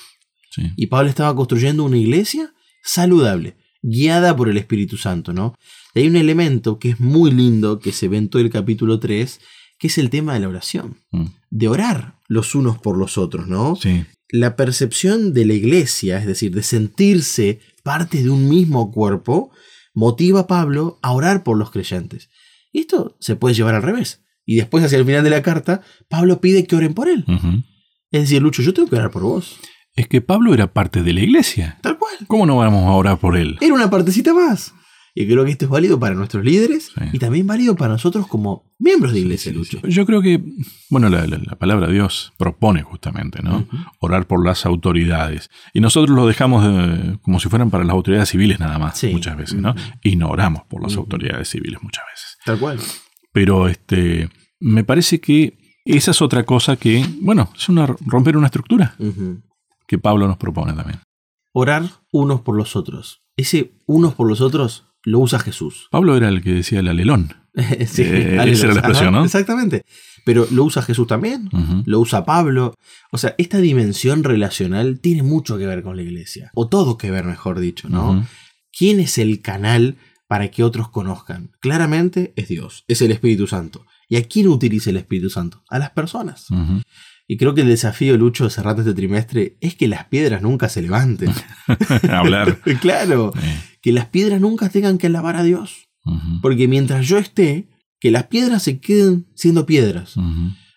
Sí. 0.51 0.63
Y 0.77 0.87
Pablo 0.87 1.11
estaba 1.11 1.37
construyendo 1.37 1.85
una 1.85 1.99
iglesia 1.99 2.53
saludable, 2.83 3.57
guiada 3.91 4.37
por 4.37 4.49
el 4.49 4.57
Espíritu 4.57 4.97
Santo, 4.97 5.33
¿no? 5.33 5.55
Y 5.95 6.01
hay 6.01 6.09
un 6.09 6.17
elemento 6.17 6.79
que 6.79 6.91
es 6.91 7.01
muy 7.01 7.31
lindo, 7.31 7.79
que 7.79 7.93
se 7.93 8.09
ve 8.09 8.17
en 8.19 8.29
todo 8.29 8.43
el 8.43 8.51
capítulo 8.51 8.99
3, 9.01 9.41
que 9.79 9.87
es 9.87 9.99
el 9.99 10.11
tema 10.11 10.35
de 10.35 10.41
la 10.41 10.49
oración, 10.49 10.97
Mm. 11.13 11.27
de 11.51 11.69
orar 11.69 12.15
los 12.29 12.55
unos 12.55 12.79
por 12.79 12.97
los 12.99 13.17
otros, 13.19 13.47
¿no? 13.49 13.77
Sí. 13.77 14.05
La 14.31 14.57
percepción 14.57 15.33
de 15.33 15.47
la 15.47 15.55
iglesia, 15.55 16.19
es 16.19 16.27
decir, 16.27 16.55
de 16.55 16.63
sentirse 16.63 17.61
parte 17.83 18.23
de 18.23 18.29
un 18.31 18.49
mismo 18.49 18.91
cuerpo, 18.93 19.51
motiva 19.95 20.41
a 20.41 20.47
Pablo 20.47 20.99
a 21.03 21.13
orar 21.13 21.43
por 21.43 21.57
los 21.57 21.71
creyentes. 21.71 22.29
Y 22.73 22.81
esto 22.81 23.17
se 23.21 23.37
puede 23.37 23.55
llevar 23.55 23.75
al 23.75 23.83
revés. 23.83 24.21
Y 24.45 24.57
después, 24.57 24.85
hacia 24.85 24.99
el 24.99 25.05
final 25.07 25.25
de 25.25 25.31
la 25.31 25.43
carta, 25.43 25.83
Pablo 26.09 26.41
pide 26.41 26.67
que 26.67 26.77
oren 26.77 26.93
por 26.95 27.09
él. 27.09 27.25
Es 28.11 28.23
decir, 28.23 28.43
Lucho, 28.43 28.63
yo 28.63 28.75
tengo 28.75 28.89
que 28.89 28.97
orar 28.97 29.11
por 29.11 29.23
vos. 29.23 29.57
Es 29.99 30.09
que 30.09 30.21
Pablo 30.21 30.55
era 30.55 30.73
parte 30.73 31.03
de 31.03 31.13
la 31.13 31.21
iglesia. 31.21 31.79
Tal 31.83 31.99
cual. 31.99 32.15
¿Cómo 32.27 32.47
no 32.47 32.57
vamos 32.57 32.87
a 32.87 32.93
orar 32.93 33.19
por 33.19 33.37
él? 33.37 33.59
Era 33.61 33.75
una 33.75 33.91
partecita 33.91 34.33
más. 34.33 34.73
Y 35.15 35.27
creo 35.27 35.45
que 35.45 35.51
esto 35.51 35.65
es 35.65 35.71
válido 35.71 35.99
para 35.99 36.15
nuestros 36.15 36.45
líderes 36.45 36.93
Sí. 36.95 37.05
y 37.15 37.19
también 37.19 37.45
válido 37.49 37.75
para 37.75 37.93
nosotros 37.95 38.29
como 38.29 38.73
miembros 38.79 39.13
de 39.13 39.19
iglesia, 39.21 39.53
Lucho. 39.53 39.81
Yo 39.89 40.07
creo 40.07 40.23
que, 40.23 40.41
bueno, 40.91 41.09
la, 41.09 41.27
la- 41.27 41.39
la 41.45 41.57
palabra 41.59 41.89
de 41.89 41.95
Dios 41.95 42.33
propone 42.39 42.83
justamente, 42.85 43.43
¿no? 43.43 43.67
Orar 43.99 44.29
por 44.29 44.45
las 44.47 44.65
autoridades. 44.65 45.51
Y 45.75 45.81
nosotros 45.81 46.15
lo 46.15 46.27
dejamos 46.29 46.65
eh, 46.65 47.19
como 47.23 47.41
si 47.41 47.49
fueran 47.49 47.71
para 47.71 47.83
las 47.83 47.95
autoridades 47.95 48.29
civiles 48.29 48.61
nada 48.61 48.79
más, 48.79 48.97
Sí. 48.99 49.09
muchas 49.09 49.37
veces, 49.37 49.57
¿no? 49.61 49.75
Y 50.05 50.15
no 50.15 50.29
oramos 50.29 50.63
por 50.69 50.81
las 50.83 50.95
autoridades 50.97 51.49
civiles 51.49 51.83
muchas 51.83 52.05
veces. 52.15 52.37
Tal 52.45 52.59
cual. 52.61 52.79
Pero 53.33 53.67
este, 53.67 54.29
me 54.61 54.85
parece 54.85 55.21
que 55.21 55.59
esa 55.85 56.13
es 56.13 56.23
otra 56.23 56.45
cosa 56.45 56.77
que, 56.77 57.05
bueno, 57.23 57.51
es 57.57 57.69
una, 57.69 57.87
romper 58.07 58.37
una 58.37 58.47
estructura. 58.47 58.95
Que 59.89 59.99
Pablo 59.99 60.29
nos 60.29 60.37
propone 60.37 60.73
también. 60.75 61.01
Orar 61.53 61.83
unos 62.13 62.43
por 62.43 62.57
los 62.57 62.77
otros. 62.77 63.23
Ese 63.37 63.73
unos 63.87 64.15
por 64.15 64.29
los 64.29 64.41
otros 64.41 64.85
lo 65.03 65.19
usa 65.19 65.39
Jesús. 65.41 65.89
Pablo 65.91 66.17
era 66.17 66.29
el 66.29 66.43
que 66.43 66.53
decía 66.53 66.79
el 66.81 66.89
alelón. 66.89 67.35
Sí, 67.87 68.03
Eh, 68.03 68.37
esa 68.47 68.67
era 68.67 68.75
la 68.75 68.81
expresión, 68.81 69.09
Ajá, 69.09 69.19
¿no? 69.19 69.25
Exactamente. 69.25 69.83
Pero 70.25 70.47
lo 70.53 70.63
usa 70.65 70.83
Jesús 70.83 71.09
también. 71.09 71.49
Lo 71.87 71.99
usa 71.99 72.25
Pablo. 72.25 72.75
O 73.11 73.19
sea, 73.19 73.35
esta 73.39 73.59
dimensión 73.59 74.23
relacional 74.23 75.01
tiene 75.01 75.25
mucho 75.25 75.59
que 75.59 75.67
ver 75.67 75.83
con 75.83 75.97
la 75.97 76.03
iglesia. 76.03 76.53
O 76.55 76.69
todo 76.69 76.99
que 76.99 77.11
ver, 77.11 77.25
mejor 77.25 77.59
dicho, 77.59 77.89
¿no? 77.89 78.25
¿Quién 78.71 79.01
es 79.01 79.19
el 79.19 79.41
canal 79.41 79.97
para 80.29 80.49
que 80.51 80.63
otros 80.63 80.91
conozcan? 80.91 81.51
Claramente 81.61 82.33
es 82.37 82.47
Dios, 82.49 82.85
es 82.87 83.01
el 83.03 83.11
Espíritu 83.11 83.47
Santo. 83.49 83.87
¿Y 84.09 84.17
a 84.17 84.25
quién 84.25 84.49
utiliza 84.49 84.91
el 84.91 84.99
Espíritu 84.99 85.31
Santo? 85.31 85.65
A 85.69 85.79
las 85.79 85.91
personas. 85.91 86.47
Y 87.31 87.37
creo 87.37 87.55
que 87.55 87.61
el 87.61 87.69
desafío, 87.69 88.17
Lucho, 88.17 88.45
de 88.45 88.51
cerrar 88.51 88.79
este 88.79 88.95
trimestre 88.95 89.59
es 89.61 89.75
que 89.75 89.87
las 89.87 90.07
piedras 90.07 90.41
nunca 90.41 90.71
se 90.71 90.81
levanten. 90.81 91.31
Hablar. 92.11 92.59
claro, 92.81 93.33
Eh, 93.37 93.61
que 93.83 93.93
las 93.93 94.07
piedras 94.07 94.41
nunca 94.41 94.71
tengan 94.71 94.97
que 94.97 95.09
alabar 95.09 95.37
a 95.37 95.43
Dios. 95.43 95.89
Porque 96.41 96.67
mientras 96.69 97.07
yo 97.07 97.19
esté, 97.19 97.69
que 98.01 98.11
las 98.11 98.25
piedras 98.29 98.63
se 98.63 98.81
queden 98.81 99.27
siendo 99.35 99.67
piedras. 99.67 100.15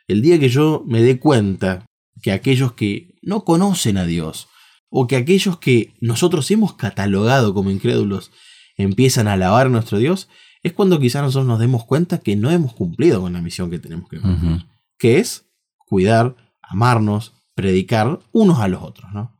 El 0.07 0.21
día 0.21 0.39
que 0.39 0.49
yo 0.49 0.83
me 0.85 1.01
dé 1.01 1.19
cuenta 1.19 1.85
que 2.21 2.33
aquellos 2.33 2.73
que 2.73 3.15
no 3.21 3.45
conocen 3.45 3.97
a 3.97 4.05
Dios, 4.05 4.49
o 4.89 5.07
que 5.07 5.15
aquellos 5.15 5.57
que 5.57 5.93
nosotros 6.01 6.51
hemos 6.51 6.73
catalogado 6.73 7.53
como 7.53 7.71
incrédulos, 7.71 8.31
empiezan 8.75 9.29
a 9.29 9.33
alabar 9.33 9.67
a 9.67 9.69
nuestro 9.69 9.99
Dios, 9.99 10.27
es 10.63 10.73
cuando 10.73 10.99
quizás 10.99 11.21
nosotros 11.23 11.47
nos 11.47 11.59
demos 11.59 11.85
cuenta 11.85 12.17
que 12.17 12.35
no 12.35 12.51
hemos 12.51 12.73
cumplido 12.73 13.21
con 13.21 13.31
la 13.31 13.41
misión 13.41 13.69
que 13.69 13.79
tenemos 13.79 14.09
que 14.09 14.19
cumplir, 14.19 14.65
que 14.99 15.19
es 15.19 15.45
cuidar, 15.91 16.37
amarnos, 16.61 17.33
predicar 17.53 18.19
unos 18.31 18.59
a 18.59 18.69
los 18.69 18.81
otros, 18.81 19.11
¿no? 19.11 19.37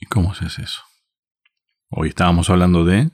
¿Y 0.00 0.06
cómo 0.06 0.34
se 0.34 0.46
hace 0.46 0.62
eso? 0.62 0.82
Hoy 1.88 2.08
estábamos 2.08 2.50
hablando 2.50 2.84
de 2.84 3.10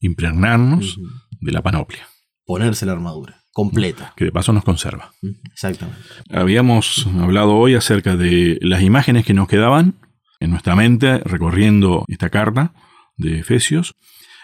impregnarnos 0.00 0.98
de 1.40 1.52
la 1.52 1.62
panoplia, 1.62 2.08
Ponerse 2.44 2.86
la 2.86 2.92
armadura, 2.92 3.44
completa. 3.52 4.14
que 4.16 4.24
de 4.24 4.32
paso 4.32 4.52
nos 4.52 4.64
conserva. 4.64 5.12
Exactamente. 5.52 6.02
Habíamos 6.28 7.06
hablado 7.20 7.54
hoy 7.56 7.76
acerca 7.76 8.16
de 8.16 8.58
las 8.62 8.82
imágenes 8.82 9.24
que 9.24 9.32
nos 9.32 9.46
quedaban 9.46 9.94
en 10.40 10.50
nuestra 10.50 10.74
mente 10.74 11.18
recorriendo 11.18 12.04
esta 12.08 12.30
carta 12.30 12.74
de 13.16 13.38
Efesios. 13.38 13.94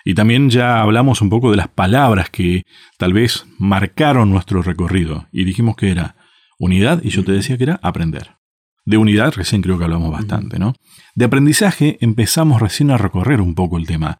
Y 0.05 0.15
también 0.15 0.49
ya 0.49 0.81
hablamos 0.81 1.23
un 1.23 1.29
poco 1.29 1.51
de 1.51 1.57
las 1.57 1.67
palabras 1.69 2.31
que 2.31 2.63
tal 2.99 3.13
vez 3.15 3.47
marcaron 3.59 4.31
nuestro 4.31 4.63
recorrido. 4.63 5.27
Y 5.33 5.43
dijimos 5.43 5.75
que 5.75 5.91
era 5.91 6.15
unidad 6.59 7.01
y 7.03 7.11
yo 7.11 7.25
te 7.25 7.33
decía 7.33 7.57
que 7.57 7.65
era 7.65 7.81
aprender. 7.83 8.37
De 8.85 8.97
unidad 8.97 9.35
recién 9.35 9.63
creo 9.63 9.79
que 9.79 9.85
hablamos 9.85 10.11
bastante, 10.11 10.59
¿no? 10.59 10.75
De 11.15 11.25
aprendizaje 11.27 11.99
empezamos 12.01 12.61
recién 12.61 12.91
a 12.91 12.97
recorrer 12.99 13.41
un 13.41 13.55
poco 13.55 13.77
el 13.77 13.87
tema. 13.87 14.19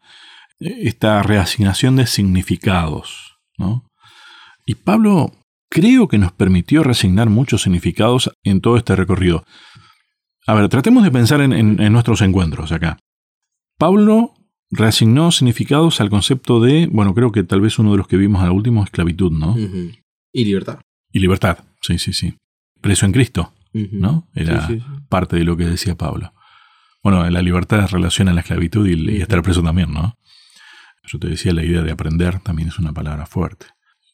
Esta 0.59 1.23
reasignación 1.23 1.95
de 1.95 2.05
significados, 2.05 3.37
¿no? 3.57 3.85
Y 4.65 4.75
Pablo 4.75 5.31
creo 5.69 6.07
que 6.07 6.17
nos 6.17 6.31
permitió 6.31 6.83
reasignar 6.83 7.29
muchos 7.29 7.63
significados 7.63 8.31
en 8.43 8.61
todo 8.61 8.77
este 8.77 8.95
recorrido. 8.95 9.43
A 10.47 10.53
ver, 10.53 10.67
tratemos 10.69 11.03
de 11.03 11.11
pensar 11.11 11.41
en, 11.41 11.53
en- 11.53 11.79
en 11.81 11.93
nuestros 11.93 12.21
encuentros 12.21 12.71
acá. 12.71 12.99
Pablo 13.77 14.33
reasignó 14.71 15.31
significados 15.31 15.99
al 16.01 16.09
concepto 16.09 16.59
de, 16.59 16.87
bueno, 16.91 17.13
creo 17.15 17.31
que 17.31 17.43
tal 17.43 17.61
vez 17.61 17.79
uno 17.79 17.91
de 17.91 17.97
los 17.97 18.07
que 18.07 18.17
vimos 18.17 18.43
al 18.43 18.51
último, 18.51 18.83
esclavitud, 18.83 19.31
¿no? 19.31 19.55
Y 20.33 20.45
libertad. 20.45 20.79
Y 21.11 21.19
libertad, 21.19 21.59
sí, 21.81 21.97
sí, 21.97 22.13
sí. 22.13 22.35
Preso 22.81 23.05
en 23.05 23.11
Cristo. 23.11 23.53
¿no? 23.73 24.27
Era 24.33 24.65
Sí, 24.67 24.73
sí, 24.75 24.79
sí. 24.79 24.85
parte 25.09 25.35
de 25.35 25.43
lo 25.43 25.55
que 25.55 25.65
decía 25.65 25.95
Pablo. 25.95 26.33
Bueno, 27.03 27.27
la 27.29 27.41
libertad 27.41 27.87
relaciona 27.91 28.31
a 28.31 28.33
la 28.33 28.41
esclavitud 28.41 28.87
y, 28.87 29.11
y 29.17 29.21
estar 29.21 29.41
preso 29.43 29.61
también, 29.61 29.93
¿no? 29.93 30.17
Yo 31.07 31.19
te 31.19 31.27
decía, 31.27 31.53
la 31.53 31.63
idea 31.63 31.81
de 31.83 31.91
aprender 31.91 32.39
también 32.39 32.69
es 32.69 32.79
una 32.79 32.93
palabra 32.93 33.25
fuerte. 33.25 33.67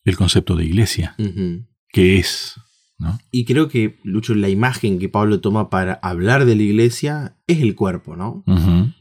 El 0.04 0.18
concepto 0.18 0.56
de 0.56 0.66
iglesia, 0.66 1.16
Ujú. 1.18 1.66
que 1.90 2.20
es, 2.20 2.56
¿no? 3.00 3.18
Y 3.32 3.46
creo 3.46 3.70
que, 3.70 4.00
Lucho, 4.04 4.36
la 4.36 4.50
imagen 4.50 5.00
que 5.00 5.10
Pablo 5.10 5.40
toma 5.42 5.70
para 5.70 5.94
hablar 6.04 6.46
de 6.46 6.56
la 6.56 6.62
iglesia 6.64 7.38
es 7.48 7.60
el 7.62 7.76
cuerpo, 7.76 8.16
¿no? 8.16 8.44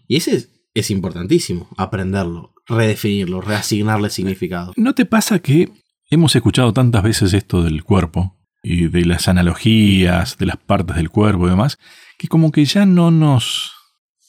Y 0.08 0.16
ese 0.16 0.36
es, 0.36 0.50
es 0.72 0.90
importantísimo, 0.90 1.68
aprenderlo, 1.76 2.54
redefinirlo, 2.66 3.40
reasignarle 3.40 4.08
significado. 4.08 4.72
¿No 4.76 4.94
te 4.94 5.04
pasa 5.04 5.40
que 5.40 5.70
hemos 6.10 6.34
escuchado 6.36 6.72
tantas 6.72 7.02
veces 7.02 7.32
esto 7.32 7.62
del 7.62 7.84
cuerpo 7.84 8.36
y 8.62 8.88
de 8.88 9.04
las 9.04 9.28
analogías, 9.28 10.38
de 10.38 10.46
las 10.46 10.56
partes 10.56 10.96
del 10.96 11.10
cuerpo 11.10 11.46
y 11.46 11.50
demás, 11.50 11.78
que 12.18 12.28
como 12.28 12.50
que 12.52 12.64
ya 12.64 12.86
no 12.86 13.10
nos, 13.10 13.72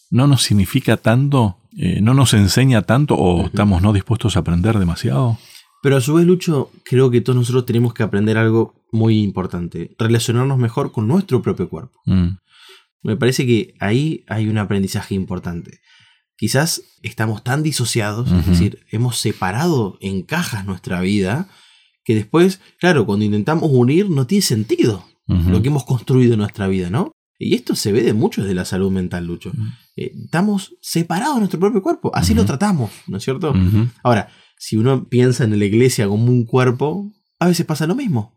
no 0.10 0.28
nos 0.28 0.44
significa 0.44 0.98
tanto, 0.98 1.58
eh, 1.78 2.02
no 2.02 2.14
nos 2.14 2.34
enseña 2.34 2.82
tanto 2.82 3.16
o 3.16 3.46
estamos 3.46 3.82
no 3.82 3.94
dispuestos 3.94 4.36
a 4.36 4.40
aprender 4.40 4.78
demasiado? 4.78 5.38
Pero 5.82 5.98
a 5.98 6.02
su 6.02 6.16
vez, 6.16 6.26
Lucho, 6.26 6.72
creo 6.84 7.12
que 7.12 7.22
todos 7.22 7.38
nosotros 7.38 7.66
tenemos 7.66 7.94
que 7.94 8.04
aprender 8.04 8.38
algo 8.38 8.74
muy 8.92 9.22
importante, 9.22 9.96
relacionarnos 10.00 10.58
mejor 10.58 10.92
con 10.92 11.08
nuestro 11.08 11.42
propio 11.42 11.70
cuerpo. 11.70 12.00
Mm, 12.06 12.38
Me 13.04 13.16
parece 13.18 13.46
que 13.46 13.76
ahí 13.80 14.24
hay 14.28 14.48
un 14.48 14.58
aprendizaje 14.58 15.14
importante. 15.14 15.80
Quizás 16.38 16.82
estamos 17.04 17.44
tan 17.44 17.62
disociados, 17.62 18.32
es 18.32 18.48
decir, 18.48 18.80
hemos 18.92 19.20
separado 19.20 19.98
en 20.02 20.24
cajas 20.24 20.66
nuestra 20.66 21.00
vida, 21.02 21.48
que 22.06 22.16
después, 22.16 22.62
claro, 22.80 23.06
cuando 23.06 23.26
intentamos 23.26 23.70
unir 23.72 24.10
no 24.10 24.26
tiene 24.28 24.44
sentido 24.44 25.06
lo 25.28 25.62
que 25.64 25.70
hemos 25.70 25.86
construido 25.86 26.34
en 26.34 26.40
nuestra 26.40 26.68
vida, 26.68 26.92
¿no? 26.92 27.12
Y 27.40 27.56
esto 27.56 27.76
se 27.76 27.92
ve 27.92 28.04
de 28.04 28.14
mucho 28.14 28.44
de 28.44 28.54
la 28.54 28.64
salud 28.64 28.92
mental, 28.92 29.26
Lucho. 29.26 29.52
Eh, 29.96 30.12
estamos 30.24 30.76
separados 30.82 31.36
de 31.36 31.40
nuestro 31.42 31.60
propio 31.60 31.82
cuerpo, 31.82 32.12
así 32.14 32.36
lo 32.36 32.46
tratamos, 32.46 32.92
¿no 33.08 33.18
es 33.18 33.24
cierto? 33.24 33.54
Ahora, 34.04 34.30
si 34.58 34.78
uno 34.78 35.10
piensa 35.10 35.44
en 35.44 35.58
la 35.58 35.66
iglesia 35.66 36.08
como 36.08 36.26
un 36.26 36.46
cuerpo, 36.46 37.12
a 37.40 37.48
veces 37.48 37.66
pasa 37.66 37.88
lo 37.88 37.96
mismo. 37.96 38.36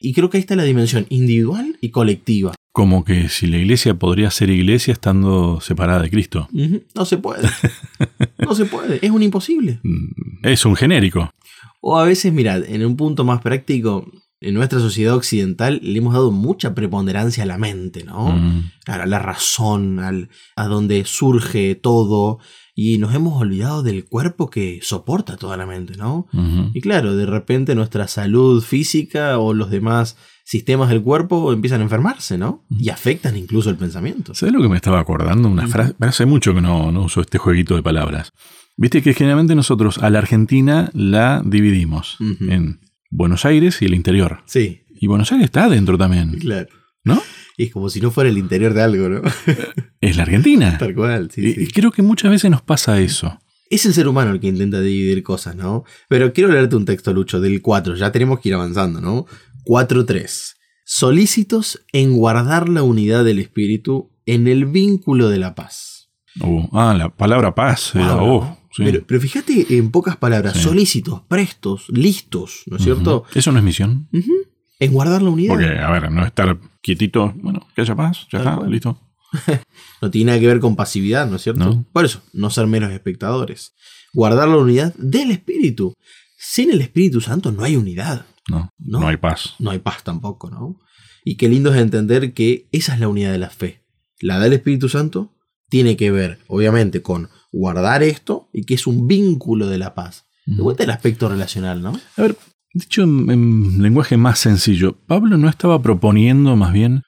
Y 0.00 0.12
creo 0.14 0.30
que 0.30 0.38
ahí 0.38 0.40
está 0.40 0.56
la 0.56 0.64
dimensión 0.64 1.06
individual 1.10 1.78
y 1.80 1.90
colectiva. 1.90 2.54
Como 2.72 3.04
que 3.04 3.28
si 3.28 3.46
la 3.46 3.58
iglesia 3.58 3.94
podría 3.94 4.30
ser 4.30 4.50
iglesia 4.50 4.92
estando 4.92 5.60
separada 5.60 6.02
de 6.02 6.10
Cristo. 6.10 6.48
No 6.94 7.04
se 7.04 7.18
puede. 7.18 7.48
No 8.36 8.54
se 8.54 8.66
puede. 8.66 8.98
Es 9.00 9.10
un 9.10 9.22
imposible. 9.22 9.78
Mm, 9.82 10.44
es 10.46 10.66
un 10.66 10.76
genérico. 10.76 11.30
O 11.86 11.98
a 11.98 12.04
veces, 12.04 12.32
mirad, 12.32 12.64
en 12.64 12.82
un 12.86 12.96
punto 12.96 13.24
más 13.24 13.42
práctico, 13.42 14.10
en 14.40 14.54
nuestra 14.54 14.80
sociedad 14.80 15.14
occidental 15.14 15.80
le 15.82 15.98
hemos 15.98 16.14
dado 16.14 16.30
mucha 16.30 16.74
preponderancia 16.74 17.42
a 17.42 17.46
la 17.46 17.58
mente, 17.58 18.04
¿no? 18.04 18.30
Mm. 18.30 18.70
A 18.86 19.04
la 19.04 19.18
razón, 19.18 19.98
al, 20.00 20.30
a 20.56 20.66
donde 20.66 21.04
surge 21.04 21.74
todo. 21.74 22.38
Y 22.74 22.96
nos 22.96 23.14
hemos 23.14 23.38
olvidado 23.38 23.82
del 23.82 24.06
cuerpo 24.06 24.48
que 24.48 24.80
soporta 24.82 25.36
toda 25.36 25.58
la 25.58 25.66
mente, 25.66 25.98
¿no? 25.98 26.26
Y 26.72 26.80
claro, 26.80 27.14
de 27.16 27.26
repente 27.26 27.74
nuestra 27.74 28.08
salud 28.08 28.62
física 28.62 29.38
o 29.38 29.52
los 29.52 29.68
demás 29.70 30.16
sistemas 30.42 30.88
del 30.88 31.02
cuerpo 31.02 31.52
empiezan 31.52 31.82
a 31.82 31.84
enfermarse, 31.84 32.38
¿no? 32.38 32.64
Y 32.70 32.88
afectan 32.88 33.36
incluso 33.36 33.68
el 33.68 33.76
pensamiento. 33.76 34.34
¿Sabes 34.34 34.54
lo 34.54 34.62
que 34.62 34.70
me 34.70 34.76
estaba 34.76 35.00
acordando? 35.00 35.50
Una 35.50 35.68
frase. 35.68 35.94
Hace 36.00 36.24
mucho 36.24 36.54
que 36.54 36.62
no, 36.62 36.90
no 36.90 37.02
uso 37.02 37.20
este 37.20 37.36
jueguito 37.36 37.76
de 37.76 37.82
palabras. 37.82 38.32
Viste 38.76 39.02
que 39.02 39.14
generalmente 39.14 39.54
nosotros 39.54 39.98
a 39.98 40.10
la 40.10 40.18
Argentina 40.18 40.90
la 40.94 41.42
dividimos 41.44 42.16
en 42.40 42.80
Buenos 43.10 43.44
Aires 43.44 43.80
y 43.80 43.84
el 43.84 43.94
interior. 43.94 44.42
Sí, 44.46 44.82
Y 45.00 45.06
Buenos 45.06 45.30
Aires 45.32 45.44
está 45.46 45.64
adentro 45.64 45.96
también, 45.96 46.32
claro. 46.38 46.68
¿no? 47.04 47.22
Y 47.56 47.64
es 47.64 47.72
como 47.72 47.88
si 47.88 48.00
no 48.00 48.10
fuera 48.10 48.30
el 48.30 48.38
interior 48.38 48.74
de 48.74 48.82
algo, 48.82 49.08
¿no? 49.08 49.22
Es 50.00 50.16
la 50.16 50.24
Argentina. 50.24 50.76
Tal 50.76 50.94
cual, 50.94 51.30
sí, 51.30 51.40
Y, 51.46 51.52
sí. 51.66 51.72
creo 51.72 51.92
que 51.92 52.02
muchas 52.02 52.30
veces 52.30 52.50
nos 52.50 52.62
pasa 52.62 53.00
eso. 53.00 53.38
Es 53.70 53.86
el 53.86 53.94
ser 53.94 54.08
humano 54.08 54.32
el 54.32 54.40
que 54.40 54.48
intenta 54.48 54.80
dividir 54.80 55.22
cosas, 55.22 55.54
¿no? 55.56 55.84
Pero 56.08 56.32
quiero 56.32 56.50
leerte 56.50 56.76
un 56.76 56.84
texto, 56.84 57.12
Lucho, 57.14 57.40
del 57.40 57.62
4. 57.62 57.94
Ya 57.96 58.10
tenemos 58.12 58.40
que 58.40 58.48
ir 58.48 58.54
avanzando, 58.56 59.00
¿no? 59.00 59.26
4.3. 59.64 60.54
Solícitos 60.84 61.84
en 61.92 62.12
guardar 62.12 62.68
la 62.68 62.82
unidad 62.82 63.24
del 63.24 63.38
espíritu 63.38 64.10
en 64.26 64.48
el 64.48 64.66
vínculo 64.66 65.28
de 65.28 65.38
la 65.38 65.54
paz. 65.54 66.10
Uh, 66.40 66.66
ah, 66.72 66.94
la 66.98 67.08
palabra 67.14 67.54
paz. 67.54 67.94
uh, 67.94 67.98
¿no? 67.98 68.58
Sí. 68.76 68.82
pero, 68.84 69.04
pero 69.06 69.20
fíjate 69.20 69.76
en 69.76 69.90
pocas 69.90 70.16
palabras, 70.16 70.54
Sí. 70.54 70.62
solícitos, 70.62 71.22
prestos, 71.28 71.86
listos, 71.88 72.62
¿no 72.66 72.76
es 72.76 72.82
cierto? 72.84 73.24
Eso 73.34 73.52
no 73.52 73.58
es 73.58 73.64
misión. 73.64 74.08
Ujú. 74.12 74.32
En 74.80 74.92
guardar 74.92 75.22
la 75.22 75.30
unidad. 75.30 75.54
Porque, 75.54 75.78
a 75.78 75.90
ver, 75.90 76.10
no 76.10 76.24
estar 76.26 76.58
quietito, 76.82 77.32
bueno, 77.36 77.66
que 77.74 77.82
haya 77.82 77.94
paz, 77.94 78.26
ya 78.30 78.38
Tal 78.38 78.40
está, 78.40 78.56
cual. 78.56 78.70
listo. 78.70 79.00
No 80.02 80.10
tiene 80.10 80.26
nada 80.32 80.40
que 80.40 80.46
ver 80.46 80.60
con 80.60 80.76
pasividad, 80.76 81.26
¿no 81.28 81.36
es 81.36 81.42
cierto? 81.42 81.64
No. 81.64 81.84
Por 81.92 82.04
eso, 82.04 82.22
no 82.32 82.50
ser 82.50 82.66
meros 82.66 82.92
espectadores. 82.92 83.74
Guardar 84.12 84.48
la 84.48 84.58
unidad 84.58 84.94
del 84.96 85.30
espíritu. 85.30 85.94
Sin 86.36 86.70
el 86.70 86.82
Espíritu 86.82 87.20
Santo 87.22 87.50
no 87.52 87.64
hay 87.64 87.74
unidad. 87.76 88.26
No, 88.50 88.70
No. 88.78 89.00
no, 89.00 89.08
hay 89.08 89.16
paz. 89.16 89.54
no 89.58 89.70
hay 89.70 89.78
paz 89.78 90.04
tampoco, 90.04 90.50
¿no? 90.50 90.78
Y 91.24 91.36
qué 91.36 91.48
lindo 91.48 91.72
es 91.72 91.80
entender 91.80 92.34
que 92.34 92.68
esa 92.70 92.92
es 92.94 93.00
la 93.00 93.08
unidad 93.08 93.32
de 93.32 93.38
la 93.38 93.48
fe. 93.48 93.82
La 94.20 94.38
del 94.38 94.52
Espíritu 94.52 94.88
Santo 94.90 95.32
tiene 95.70 95.96
que 95.96 96.10
ver, 96.10 96.38
obviamente, 96.46 97.00
con 97.00 97.30
guardar 97.54 98.02
esto 98.02 98.48
y 98.52 98.64
que 98.64 98.74
es 98.74 98.86
un 98.86 99.06
vínculo 99.06 99.68
de 99.68 99.78
la 99.78 99.94
paz. 99.94 100.26
De 100.46 100.60
vuelta 100.60 100.84
el 100.84 100.90
aspecto 100.90 101.28
relacional, 101.28 101.80
¿no? 101.80 101.98
A 102.16 102.22
ver, 102.22 102.36
dicho 102.74 103.02
en, 103.02 103.30
en 103.30 103.82
lenguaje 103.82 104.18
más 104.18 104.38
sencillo, 104.38 104.98
Pablo 105.06 105.38
no 105.38 105.48
estaba 105.48 105.80
proponiendo 105.80 106.54
más 106.56 106.72
bien 106.72 107.02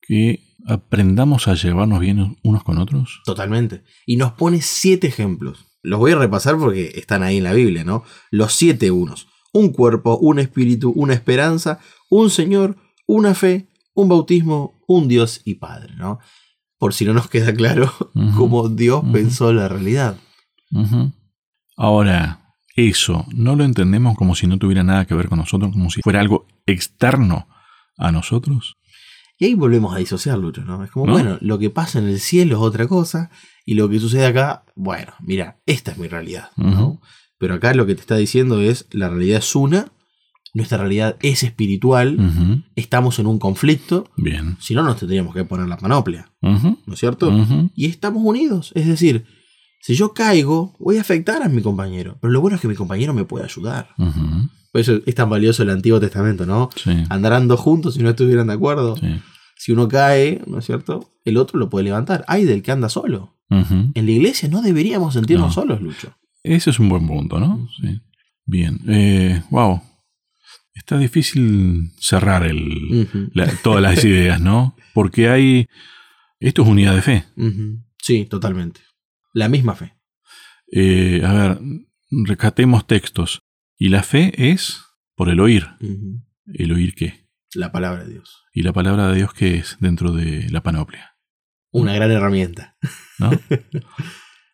que 0.00 0.40
aprendamos 0.66 1.48
a 1.48 1.54
llevarnos 1.54 2.00
bien 2.00 2.36
unos 2.42 2.64
con 2.64 2.78
otros. 2.78 3.20
Totalmente. 3.24 3.82
Y 4.06 4.16
nos 4.16 4.32
pone 4.32 4.62
siete 4.62 5.06
ejemplos. 5.06 5.66
Los 5.82 5.98
voy 5.98 6.12
a 6.12 6.18
repasar 6.18 6.56
porque 6.58 6.92
están 6.94 7.22
ahí 7.22 7.38
en 7.38 7.44
la 7.44 7.52
Biblia, 7.52 7.84
¿no? 7.84 8.04
Los 8.30 8.54
siete 8.54 8.90
unos. 8.90 9.28
Un 9.52 9.72
cuerpo, 9.72 10.18
un 10.18 10.38
espíritu, 10.38 10.92
una 10.94 11.14
esperanza, 11.14 11.80
un 12.10 12.30
Señor, 12.30 12.76
una 13.06 13.34
fe, 13.34 13.68
un 13.94 14.08
bautismo, 14.08 14.80
un 14.86 15.08
Dios 15.08 15.40
y 15.44 15.54
Padre, 15.54 15.94
¿no? 15.96 16.18
Por 16.78 16.94
si 16.94 17.04
no 17.04 17.12
nos 17.12 17.28
queda 17.28 17.52
claro 17.52 17.92
cómo 18.36 18.68
Dios 18.68 19.02
pensó 19.12 19.52
la 19.52 19.68
realidad. 19.68 20.16
Ahora, 21.76 22.54
eso 22.76 23.26
no 23.34 23.56
lo 23.56 23.64
entendemos 23.64 24.16
como 24.16 24.34
si 24.34 24.46
no 24.46 24.58
tuviera 24.58 24.84
nada 24.84 25.04
que 25.04 25.14
ver 25.14 25.28
con 25.28 25.38
nosotros, 25.38 25.72
como 25.72 25.90
si 25.90 26.00
fuera 26.02 26.20
algo 26.20 26.46
externo 26.66 27.48
a 27.96 28.12
nosotros. 28.12 28.76
Y 29.38 29.46
ahí 29.46 29.54
volvemos 29.54 29.94
a 29.94 29.98
disociar, 29.98 30.38
Lucho, 30.38 30.64
¿no? 30.64 30.82
Es 30.82 30.90
como, 30.90 31.06
¿No? 31.06 31.12
bueno, 31.12 31.38
lo 31.40 31.58
que 31.58 31.70
pasa 31.70 31.98
en 32.00 32.08
el 32.08 32.18
cielo 32.18 32.56
es 32.56 32.62
otra 32.62 32.88
cosa, 32.88 33.30
y 33.64 33.74
lo 33.74 33.88
que 33.88 34.00
sucede 34.00 34.26
acá, 34.26 34.64
bueno, 34.74 35.12
mira, 35.20 35.60
esta 35.66 35.92
es 35.92 35.98
mi 35.98 36.08
realidad, 36.08 36.50
¿no? 36.56 37.00
Pero 37.38 37.54
acá 37.54 37.72
lo 37.74 37.86
que 37.86 37.94
te 37.94 38.00
está 38.00 38.16
diciendo 38.16 38.60
es, 38.60 38.86
la 38.90 39.08
realidad 39.08 39.38
es 39.38 39.54
una, 39.54 39.92
nuestra 40.54 40.78
realidad 40.78 41.16
es 41.22 41.42
espiritual, 41.42 42.62
estamos 42.76 43.18
en 43.18 43.26
un 43.26 43.38
conflicto, 43.38 44.10
Bien. 44.16 44.56
si 44.60 44.74
no 44.74 44.82
nos 44.82 44.96
tendríamos 44.98 45.34
que 45.34 45.44
poner 45.44 45.68
la 45.68 45.76
panoplia. 45.76 46.30
¿no 46.40 46.76
es 46.92 46.98
cierto? 46.98 47.32
Y 47.74 47.86
estamos 47.86 48.22
unidos, 48.24 48.72
es 48.74 48.86
decir, 48.86 49.24
si 49.80 49.94
yo 49.94 50.12
caigo, 50.12 50.74
voy 50.80 50.96
a 50.98 51.00
afectar 51.02 51.42
a 51.42 51.48
mi 51.48 51.62
compañero, 51.62 52.18
pero 52.20 52.32
lo 52.32 52.40
bueno 52.40 52.56
es 52.56 52.60
que 52.62 52.68
mi 52.68 52.74
compañero 52.74 53.14
me 53.14 53.24
puede 53.24 53.44
ayudar. 53.44 53.88
Por 53.96 54.80
eso 54.80 55.00
es 55.06 55.14
tan 55.14 55.30
valioso 55.30 55.62
el 55.62 55.70
Antiguo 55.70 55.98
Testamento, 56.00 56.44
¿no? 56.46 56.68
Sí. 56.76 56.90
Andar 57.08 57.46
dos 57.46 57.60
juntos 57.60 57.94
si 57.94 58.02
no 58.02 58.10
estuvieran 58.10 58.46
de 58.48 58.52
acuerdo. 58.54 58.96
sí. 58.96 59.06
Si 59.60 59.72
uno 59.72 59.88
cae, 59.88 60.40
¿no 60.46 60.60
es 60.60 60.66
cierto? 60.66 61.10
El 61.24 61.36
otro 61.36 61.58
lo 61.58 61.68
puede 61.68 61.82
levantar. 61.84 62.24
Hay 62.28 62.44
del 62.44 62.62
que 62.62 62.70
anda 62.70 62.88
solo. 62.88 63.34
En 63.50 63.92
la 64.06 64.10
iglesia 64.12 64.48
no 64.48 64.62
deberíamos 64.62 65.14
sentirnos 65.14 65.48
No. 65.48 65.52
solos, 65.52 65.80
Lucho. 65.82 66.12
Ese 66.44 66.70
es 66.70 66.78
un 66.78 66.88
buen 66.88 67.08
punto, 67.08 67.40
¿no? 67.40 67.66
Sí. 67.80 68.00
Bien. 68.46 68.78
Eh, 68.86 69.42
wow. 69.50 69.80
Está 70.78 70.96
difícil 70.98 71.90
cerrar 72.00 72.44
el, 72.44 73.30
la- 73.34 73.52
todas 73.62 73.82
las 73.82 74.04
ideas, 74.04 74.40
¿no? 74.40 74.74
Porque 74.94 75.28
hay... 75.28 75.66
Esto 76.40 76.62
es 76.62 76.68
unidad 76.68 76.94
de 76.94 77.02
fe. 77.02 77.24
Sí, 78.00 78.24
totalmente. 78.26 78.80
La 79.34 79.48
misma 79.48 79.74
fe. 79.74 79.94
Eh, 80.72 81.22
a 81.24 81.32
ver, 81.32 81.58
rescatemos 82.10 82.86
textos. 82.86 83.42
Y 83.76 83.88
la 83.88 84.02
fe 84.02 84.50
es 84.52 84.80
por 85.14 85.28
el 85.28 85.40
oír. 85.40 85.66
¿El 86.54 86.72
oír 86.72 86.94
qué? 86.94 87.28
La 87.54 87.72
palabra 87.72 88.04
de 88.04 88.12
Dios. 88.14 88.44
¿Y 88.52 88.62
la 88.62 88.72
palabra 88.72 89.08
de 89.08 89.16
Dios 89.16 89.34
qué 89.34 89.56
es 89.56 89.76
dentro 89.80 90.12
de 90.12 90.48
la 90.50 90.62
panoplia? 90.62 91.16
Una 91.70 91.92
gran 91.94 92.10
herramienta. 92.10 92.76
¿No? 93.18 93.30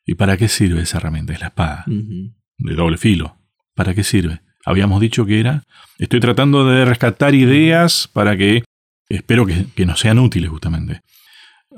¿Y 0.04 0.14
para 0.14 0.36
qué 0.36 0.48
sirve 0.48 0.82
esa 0.82 0.98
herramienta? 0.98 1.32
Es 1.32 1.40
la 1.40 1.48
espada, 1.48 1.84
de 1.86 2.74
doble 2.74 2.96
filo. 2.98 3.38
¿Para 3.74 3.94
qué 3.94 4.04
sirve? 4.04 4.40
Habíamos 4.64 5.00
dicho 5.00 5.26
que 5.26 5.40
era... 5.40 5.62
Estoy 5.98 6.20
tratando 6.20 6.66
de 6.66 6.84
rescatar 6.84 7.34
ideas 7.34 8.08
para 8.12 8.36
que... 8.36 8.64
Espero 9.08 9.46
que, 9.46 9.66
que 9.74 9.86
nos 9.86 10.00
sean 10.00 10.18
útiles 10.18 10.50
justamente. 10.50 11.00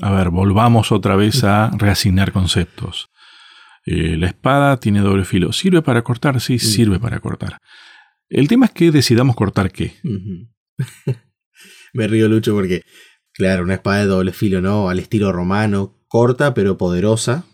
A 0.01 0.11
ver, 0.13 0.31
volvamos 0.31 0.93
otra 0.93 1.17
vez 1.17 1.43
a 1.45 1.71
reasignar 1.77 2.33
conceptos. 2.33 3.09
Eh, 3.87 4.17
la 4.17 4.27
espada 4.27 4.79
tiene 4.79 5.01
doble 5.01 5.25
filo. 5.25 5.53
¿Sirve 5.53 5.81
para 5.81 6.03
cortar? 6.03 6.41
Sí, 6.41 6.59
sirve 6.59 6.99
para 6.99 7.21
cortar. 7.21 7.59
El 8.29 8.49
tema 8.49 8.67
es 8.67 8.73
que 8.73 8.91
decidamos 8.91 9.37
cortar 9.37 9.71
qué. 9.71 9.95
Me 11.93 12.09
río, 12.09 12.29
Lucho, 12.29 12.53
porque, 12.55 12.83
claro, 13.33 13.63
una 13.63 13.75
espada 13.75 14.01
de 14.01 14.07
doble 14.07 14.33
filo, 14.33 14.61
¿no? 14.61 14.89
Al 14.89 14.99
estilo 14.99 15.33
romano, 15.33 15.95
corta 16.09 16.53
pero 16.53 16.77
poderosa, 16.77 17.45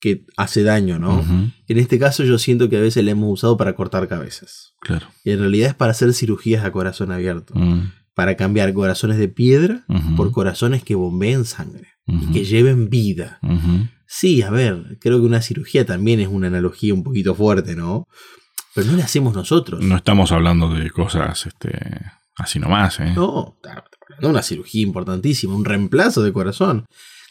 que 0.00 0.24
hace 0.36 0.62
daño, 0.62 0.98
¿no? 0.98 1.24
En 1.66 1.78
este 1.78 1.98
caso 1.98 2.22
yo 2.24 2.38
siento 2.38 2.68
que 2.68 2.76
a 2.76 2.80
veces 2.80 3.04
la 3.04 3.10
hemos 3.10 3.32
usado 3.32 3.56
para 3.56 3.74
cortar 3.74 4.06
cabezas. 4.08 4.74
claro. 4.80 5.06
Y 5.24 5.30
en 5.32 5.40
realidad 5.40 5.68
es 5.70 5.74
para 5.74 5.90
hacer 5.92 6.12
cirugías 6.14 6.64
a 6.64 6.70
corazón 6.72 7.10
abierto. 7.12 7.52
Mm, 7.56 7.90
Para 8.14 8.36
cambiar 8.36 8.72
corazones 8.72 9.18
de 9.18 9.28
piedra 9.28 9.84
por 10.16 10.30
corazones 10.32 10.82
que 10.84 10.94
bombeen 10.94 11.44
sangre 11.44 11.88
y 12.06 12.26
que 12.32 12.44
lleven 12.44 12.88
vida. 12.90 13.38
Sí, 14.06 14.42
a 14.42 14.50
ver, 14.50 14.98
creo 15.00 15.18
que 15.20 15.26
una 15.26 15.42
cirugía 15.42 15.84
también 15.84 16.18
es 16.20 16.28
una 16.28 16.46
analogía 16.46 16.94
un 16.94 17.02
poquito 17.02 17.34
fuerte, 17.34 17.76
¿no? 17.76 18.06
Pero 18.74 18.90
no 18.92 18.96
la 18.96 19.04
hacemos 19.04 19.34
nosotros. 19.34 19.82
No 19.82 19.96
estamos 19.96 20.30
hablando 20.32 20.72
de 20.72 20.90
cosas 20.90 21.46
este, 21.46 21.78
así 22.36 22.58
nomás, 22.58 23.00
¿eh? 23.00 23.12
No, 23.14 23.56
estamos 23.56 23.84
hablando 24.02 24.26
de 24.28 24.32
una 24.32 24.42
cirugía 24.42 24.82
importantísima, 24.82 25.54
un 25.54 25.64
reemplazo 25.64 26.22
de 26.22 26.32
corazón. 26.32 26.86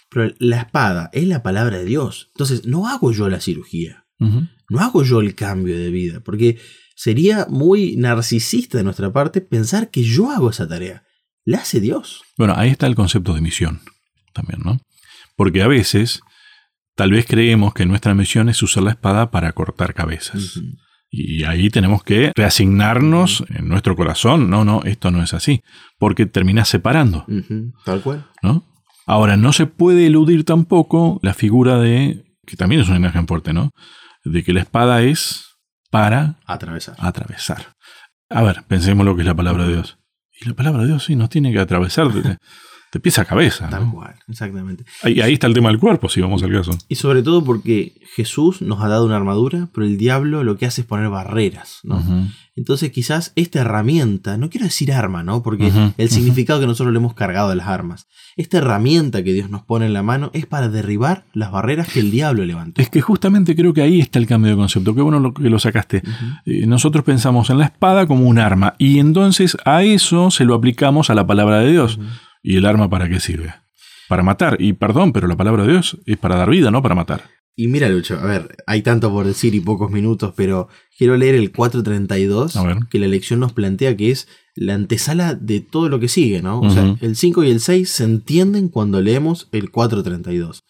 Pero 0.09 0.33
la 0.39 0.61
espada 0.61 1.09
es 1.13 1.27
la 1.27 1.43
palabra 1.43 1.77
de 1.77 1.85
Dios. 1.85 2.29
Entonces, 2.33 2.65
no 2.65 2.87
hago 2.87 3.11
yo 3.11 3.29
la 3.29 3.41
cirugía. 3.41 4.05
No 4.19 4.79
hago 4.79 5.03
yo 5.03 5.19
el 5.19 5.35
cambio 5.35 5.77
de 5.77 5.91
vida. 5.91 6.21
Porque 6.21 6.59
sería 6.95 7.45
muy 7.49 7.95
narcisista 7.97 8.77
de 8.77 8.83
nuestra 8.83 9.11
parte 9.13 9.41
pensar 9.41 9.89
que 9.91 10.03
yo 10.03 10.31
hago 10.31 10.49
esa 10.49 10.67
tarea. 10.67 11.03
La 11.45 11.59
hace 11.59 11.79
Dios. 11.79 12.23
Bueno, 12.37 12.53
ahí 12.57 12.69
está 12.71 12.87
el 12.87 12.95
concepto 12.95 13.33
de 13.33 13.41
misión 13.41 13.81
también, 14.33 14.61
¿no? 14.63 14.79
Porque 15.35 15.61
a 15.61 15.67
veces 15.67 16.21
tal 16.95 17.11
vez 17.11 17.25
creemos 17.27 17.73
que 17.73 17.85
nuestra 17.85 18.13
misión 18.13 18.49
es 18.49 18.61
usar 18.63 18.83
la 18.83 18.91
espada 18.91 19.31
para 19.31 19.53
cortar 19.53 19.93
cabezas. 19.93 20.59
Y 21.09 21.43
ahí 21.43 21.69
tenemos 21.69 22.03
que 22.03 22.31
reasignarnos 22.35 23.45
en 23.49 23.69
nuestro 23.69 23.95
corazón. 23.95 24.49
No, 24.49 24.65
no, 24.65 24.83
esto 24.83 25.09
no 25.11 25.23
es 25.23 25.33
así. 25.33 25.61
Porque 25.97 26.25
termina 26.25 26.65
separando, 26.65 27.25
Tal 27.85 28.01
cual. 28.01 28.27
¿no? 28.41 28.65
Ahora, 29.07 29.37
no 29.37 29.53
se 29.53 29.65
puede 29.65 30.05
eludir 30.05 30.43
tampoco 30.43 31.19
la 31.23 31.33
figura 31.33 31.79
de, 31.79 32.25
que 32.45 32.57
también 32.57 32.81
es 32.81 32.89
una 32.89 32.97
imagen 32.97 33.25
fuerte, 33.25 33.53
¿no? 33.53 33.71
De 34.25 34.43
que 34.43 34.51
la 34.51 34.59
espada 34.59 35.01
es 35.01 35.45
para 35.89 36.35
Atravesar. 36.45 36.95
atravesar. 36.99 37.73
A 38.29 38.43
ver, 38.43 38.63
pensemos 38.67 39.05
lo 39.05 39.15
que 39.15 39.21
es 39.21 39.27
la 39.27 39.33
palabra 39.33 39.63
de 39.65 39.73
Dios. 39.73 39.97
Y 40.39 40.49
la 40.49 40.55
palabra 40.55 40.81
de 40.81 40.89
Dios 40.89 41.05
sí 41.05 41.15
nos 41.15 41.29
tiene 41.29 41.53
que 41.53 41.59
atravesar 41.59 42.07
de, 42.91 42.99
pieza 42.99 43.21
a 43.21 43.25
cabeza. 43.25 43.69
Tal 43.69 43.89
cual, 43.91 44.15
exactamente. 44.27 44.85
Ahí, 45.03 45.21
ahí, 45.21 45.33
está 45.33 45.47
el 45.47 45.53
tema 45.53 45.69
del 45.69 45.79
cuerpo, 45.79 46.09
si 46.09 46.21
vamos 46.21 46.43
al 46.43 46.51
caso. 46.51 46.71
Y 46.87 46.95
sobre 46.95 47.23
todo 47.23 47.43
porque 47.43 48.01
Jesús 48.15 48.61
nos 48.61 48.81
ha 48.81 48.87
dado 48.87 49.05
una 49.05 49.15
armadura, 49.15 49.69
pero 49.73 49.85
el 49.85 49.97
diablo 49.97 50.43
lo 50.43 50.57
que 50.57 50.65
hace 50.65 50.81
es 50.81 50.87
poner 50.87 51.09
barreras, 51.09 51.79
¿no? 51.83 52.01
Entonces 52.55 52.91
quizás 52.91 53.33
esta 53.35 53.59
herramienta, 53.59 54.35
no 54.37 54.49
quiero 54.49 54.65
decir 54.65 54.91
arma, 54.91 55.21
¿no? 55.21 55.43
Porque 55.43 55.71
el 55.97 56.09
significado 56.09 56.59
que 56.59 56.65
nosotros 56.65 56.91
le 56.91 56.97
hemos 56.97 57.13
cargado 57.13 57.49
de 57.49 57.55
las 57.55 57.67
armas, 57.67 58.07
esta 58.35 58.57
herramienta 58.57 59.23
que 59.23 59.33
Dios 59.33 59.51
nos 59.51 59.61
pone 59.61 59.85
en 59.85 59.93
la 59.93 60.01
mano 60.01 60.31
es 60.33 60.47
para 60.47 60.67
derribar 60.67 61.25
las 61.33 61.51
barreras 61.51 61.87
que 61.87 61.99
el 61.99 62.09
diablo 62.09 62.45
levantó. 62.45 62.81
Es 62.81 62.89
que 62.89 63.01
justamente 63.01 63.55
creo 63.55 63.73
que 63.73 63.83
ahí 63.83 63.99
está 63.99 64.17
el 64.17 64.25
cambio 64.25 64.51
de 64.51 64.57
concepto. 64.57 64.95
Qué 64.95 65.01
bueno 65.01 65.33
que 65.33 65.49
lo 65.49 65.59
sacaste. 65.59 66.01
Eh, 66.45 66.65
nosotros 66.65 67.03
pensamos 67.03 67.51
en 67.51 67.59
la 67.59 67.65
espada 67.65 68.07
como 68.07 68.25
un 68.25 68.39
arma 68.39 68.73
y 68.79 68.97
entonces 68.97 69.55
a 69.65 69.83
eso 69.83 70.31
se 70.31 70.43
lo 70.43 70.55
aplicamos 70.55 71.11
a 71.11 71.15
la 71.15 71.27
palabra 71.27 71.59
de 71.59 71.71
Dios. 71.71 71.99
¿Y 72.47 72.55
el 72.55 72.65
arma 72.65 72.89
para 72.89 73.09
qué 73.09 73.19
sirve? 73.19 73.53
Para 74.07 74.23
matar. 74.23 74.55
Y 74.61 74.71
perdón, 74.71 75.11
pero 75.11 75.27
la 75.27 75.35
palabra 75.35 75.63
de 75.63 75.71
Dios 75.73 75.97
es 76.05 76.15
para 76.15 76.37
dar 76.37 76.49
vida, 76.49 76.71
no 76.71 76.81
para 76.81 76.95
matar. 76.95 77.23
Y 77.57 77.67
mira, 77.67 77.89
Lucho, 77.89 78.17
a 78.17 78.25
ver, 78.25 78.55
hay 78.65 78.83
tanto 78.83 79.11
por 79.11 79.25
decir 79.25 79.53
y 79.53 79.59
pocos 79.59 79.91
minutos, 79.91 80.33
pero 80.33 80.69
quiero 80.97 81.17
leer 81.17 81.35
el 81.35 81.51
432, 81.51 82.57
que 82.89 82.99
la 82.99 83.07
lección 83.09 83.41
nos 83.41 83.51
plantea 83.51 83.97
que 83.97 84.11
es 84.11 84.29
la 84.55 84.75
antesala 84.75 85.35
de 85.35 85.59
todo 85.59 85.89
lo 85.89 85.99
que 85.99 86.07
sigue, 86.07 86.41
¿no? 86.41 86.61
O 86.61 86.69
sea, 86.69 86.95
el 87.01 87.17
5 87.17 87.43
y 87.43 87.51
el 87.51 87.59
6 87.59 87.89
se 87.89 88.05
entienden 88.05 88.69
cuando 88.69 89.01
leemos 89.01 89.49
el 89.51 89.69
432. 89.69 90.63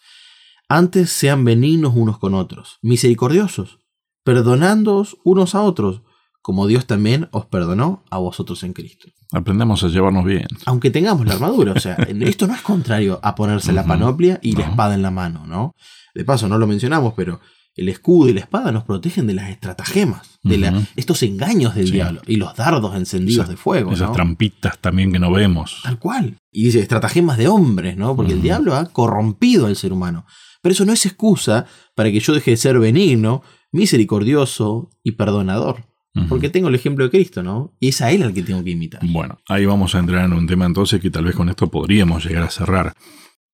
Antes 0.68 1.10
sean 1.10 1.44
benignos 1.44 1.92
unos 1.94 2.18
con 2.18 2.34
otros, 2.34 2.78
misericordiosos, 2.82 3.78
perdonándoos 4.24 5.16
unos 5.22 5.54
a 5.54 5.62
otros, 5.62 6.02
como 6.48 6.66
Dios 6.66 6.86
también 6.86 7.28
os 7.32 7.44
perdonó 7.44 8.04
a 8.10 8.16
vosotros 8.16 8.62
en 8.62 8.72
Cristo. 8.72 9.08
Aprendamos 9.32 9.84
a 9.84 9.88
llevarnos 9.88 10.24
bien. 10.24 10.46
Aunque 10.64 10.90
tengamos 10.90 11.26
la 11.26 11.34
armadura, 11.34 11.74
o 11.74 11.78
sea, 11.78 11.92
esto 12.22 12.46
no 12.46 12.54
es 12.54 12.62
contrario 12.62 13.20
a 13.22 13.34
ponerse 13.34 13.70
la 13.74 13.84
panoplia 13.84 14.38
y 14.40 14.52
la 14.52 14.64
espada 14.64 14.94
en 14.94 15.02
la 15.02 15.10
mano, 15.10 15.46
¿no? 15.46 15.74
De 16.14 16.24
paso, 16.24 16.48
no 16.48 16.56
lo 16.56 16.66
mencionamos, 16.66 17.12
pero 17.14 17.38
el 17.76 17.90
escudo 17.90 18.30
y 18.30 18.32
la 18.32 18.40
espada 18.40 18.72
nos 18.72 18.84
protegen 18.84 19.26
de 19.26 19.34
las 19.34 19.50
estratagemas, 19.50 20.38
de 20.42 20.86
estos 20.96 21.22
engaños 21.22 21.74
del 21.74 21.90
diablo 21.90 22.22
y 22.26 22.36
los 22.36 22.56
dardos 22.56 22.96
encendidos 22.96 23.46
de 23.46 23.58
fuego. 23.58 23.92
Esas 23.92 24.12
trampitas 24.12 24.78
también 24.78 25.12
que 25.12 25.18
no 25.18 25.30
vemos. 25.30 25.82
Tal 25.82 25.98
cual. 25.98 26.38
Y 26.50 26.64
dice 26.64 26.80
estratagemas 26.80 27.36
de 27.36 27.48
hombres, 27.48 27.98
¿no? 27.98 28.16
Porque 28.16 28.32
el 28.32 28.40
diablo 28.40 28.74
ha 28.74 28.86
corrompido 28.86 29.66
al 29.66 29.76
ser 29.76 29.92
humano. 29.92 30.24
Pero 30.62 30.72
eso 30.72 30.86
no 30.86 30.94
es 30.94 31.04
excusa 31.04 31.66
para 31.94 32.10
que 32.10 32.20
yo 32.20 32.32
deje 32.32 32.52
de 32.52 32.56
ser 32.56 32.78
benigno, 32.78 33.42
misericordioso 33.70 34.88
y 35.04 35.12
perdonador. 35.12 35.84
Porque 36.28 36.48
tengo 36.48 36.68
el 36.68 36.74
ejemplo 36.74 37.04
de 37.04 37.10
Cristo, 37.10 37.42
¿no? 37.42 37.74
Y 37.78 37.88
es 37.88 38.00
a 38.00 38.10
Él 38.10 38.22
al 38.22 38.32
que 38.32 38.42
tengo 38.42 38.64
que 38.64 38.70
imitar. 38.70 39.00
Bueno, 39.04 39.38
ahí 39.48 39.66
vamos 39.66 39.94
a 39.94 39.98
entrar 39.98 40.24
en 40.24 40.32
un 40.32 40.46
tema 40.46 40.64
entonces 40.66 41.00
que 41.00 41.10
tal 41.10 41.24
vez 41.24 41.34
con 41.34 41.48
esto 41.48 41.70
podríamos 41.70 42.24
llegar 42.24 42.44
a 42.44 42.50
cerrar. 42.50 42.94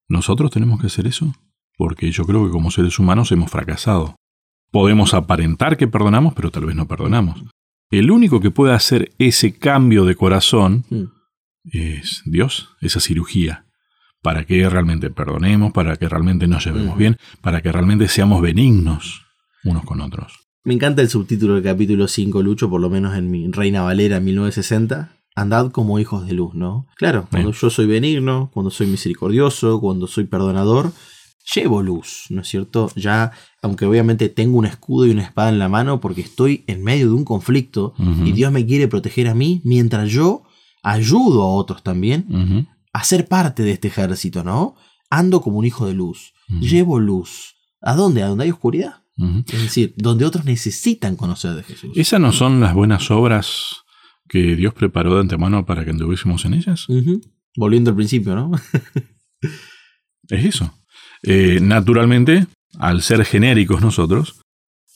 ¿Nosotros 0.08 0.50
tenemos 0.50 0.80
que 0.80 0.86
hacer 0.86 1.06
eso? 1.06 1.32
porque 1.76 2.10
yo 2.10 2.24
creo 2.24 2.44
que 2.44 2.52
como 2.52 2.70
seres 2.70 2.98
humanos 2.98 3.32
hemos 3.32 3.50
fracasado. 3.50 4.16
Podemos 4.70 5.14
aparentar 5.14 5.76
que 5.76 5.88
perdonamos, 5.88 6.34
pero 6.34 6.50
tal 6.50 6.66
vez 6.66 6.74
no 6.74 6.88
perdonamos. 6.88 7.42
El 7.90 8.10
único 8.10 8.40
que 8.40 8.50
puede 8.50 8.74
hacer 8.74 9.12
ese 9.18 9.56
cambio 9.56 10.04
de 10.04 10.16
corazón 10.16 10.84
mm. 10.90 11.04
es 11.72 12.22
Dios, 12.24 12.70
esa 12.80 13.00
cirugía, 13.00 13.66
para 14.20 14.44
que 14.44 14.68
realmente 14.68 15.10
perdonemos, 15.10 15.72
para 15.72 15.96
que 15.96 16.08
realmente 16.08 16.48
nos 16.48 16.64
llevemos 16.64 16.96
mm. 16.96 16.98
bien, 16.98 17.16
para 17.40 17.62
que 17.62 17.70
realmente 17.70 18.08
seamos 18.08 18.42
benignos 18.42 19.26
unos 19.64 19.84
con 19.84 20.00
otros. 20.00 20.43
Me 20.66 20.72
encanta 20.72 21.02
el 21.02 21.10
subtítulo 21.10 21.56
del 21.56 21.62
capítulo 21.62 22.08
5, 22.08 22.42
Lucho, 22.42 22.70
por 22.70 22.80
lo 22.80 22.88
menos 22.88 23.14
en 23.18 23.30
mi 23.30 23.46
Reina 23.48 23.82
Valera 23.82 24.18
1960. 24.18 25.14
Andad 25.34 25.70
como 25.70 25.98
hijos 25.98 26.26
de 26.26 26.32
luz, 26.32 26.54
¿no? 26.54 26.86
Claro, 26.96 27.28
cuando 27.30 27.52
yo 27.52 27.68
soy 27.68 27.84
benigno, 27.84 28.50
cuando 28.54 28.70
soy 28.70 28.86
misericordioso, 28.86 29.78
cuando 29.78 30.06
soy 30.06 30.24
perdonador, 30.24 30.90
llevo 31.54 31.82
luz, 31.82 32.24
¿no 32.30 32.40
es 32.40 32.48
cierto? 32.48 32.90
Ya, 32.96 33.32
aunque 33.60 33.84
obviamente 33.84 34.30
tengo 34.30 34.56
un 34.56 34.64
escudo 34.64 35.04
y 35.04 35.10
una 35.10 35.24
espada 35.24 35.50
en 35.50 35.58
la 35.58 35.68
mano 35.68 36.00
porque 36.00 36.22
estoy 36.22 36.64
en 36.66 36.82
medio 36.82 37.08
de 37.08 37.12
un 37.12 37.26
conflicto 37.26 37.92
y 38.24 38.32
Dios 38.32 38.50
me 38.50 38.64
quiere 38.64 38.88
proteger 38.88 39.28
a 39.28 39.34
mí, 39.34 39.60
mientras 39.64 40.10
yo 40.10 40.44
ayudo 40.82 41.42
a 41.42 41.52
otros 41.52 41.82
también 41.82 42.66
a 42.94 43.04
ser 43.04 43.28
parte 43.28 43.64
de 43.64 43.72
este 43.72 43.88
ejército, 43.88 44.42
¿no? 44.42 44.76
Ando 45.10 45.42
como 45.42 45.58
un 45.58 45.66
hijo 45.66 45.86
de 45.86 45.92
luz, 45.92 46.32
llevo 46.48 47.00
luz. 47.00 47.56
¿A 47.82 47.94
dónde? 47.94 48.22
¿A 48.22 48.28
donde 48.28 48.44
hay 48.44 48.50
oscuridad? 48.50 49.03
Es 49.16 49.62
decir, 49.62 49.94
donde 49.96 50.24
otros 50.24 50.44
necesitan 50.44 51.16
conocer 51.16 51.54
de 51.54 51.62
Jesús. 51.62 51.92
¿Esas 51.94 52.20
no 52.20 52.32
son 52.32 52.60
las 52.60 52.74
buenas 52.74 53.10
obras 53.10 53.84
que 54.28 54.56
Dios 54.56 54.74
preparó 54.74 55.14
de 55.14 55.20
antemano 55.20 55.64
para 55.66 55.84
que 55.84 55.90
anduviésemos 55.90 56.44
en 56.44 56.54
ellas? 56.54 56.86
Volviendo 57.56 57.90
al 57.90 57.96
principio, 57.96 58.34
¿no? 58.34 58.50
es 60.28 60.44
eso. 60.44 60.74
Eh, 61.22 61.60
naturalmente, 61.62 62.46
al 62.78 63.02
ser 63.02 63.24
genéricos 63.24 63.80
nosotros, 63.80 64.40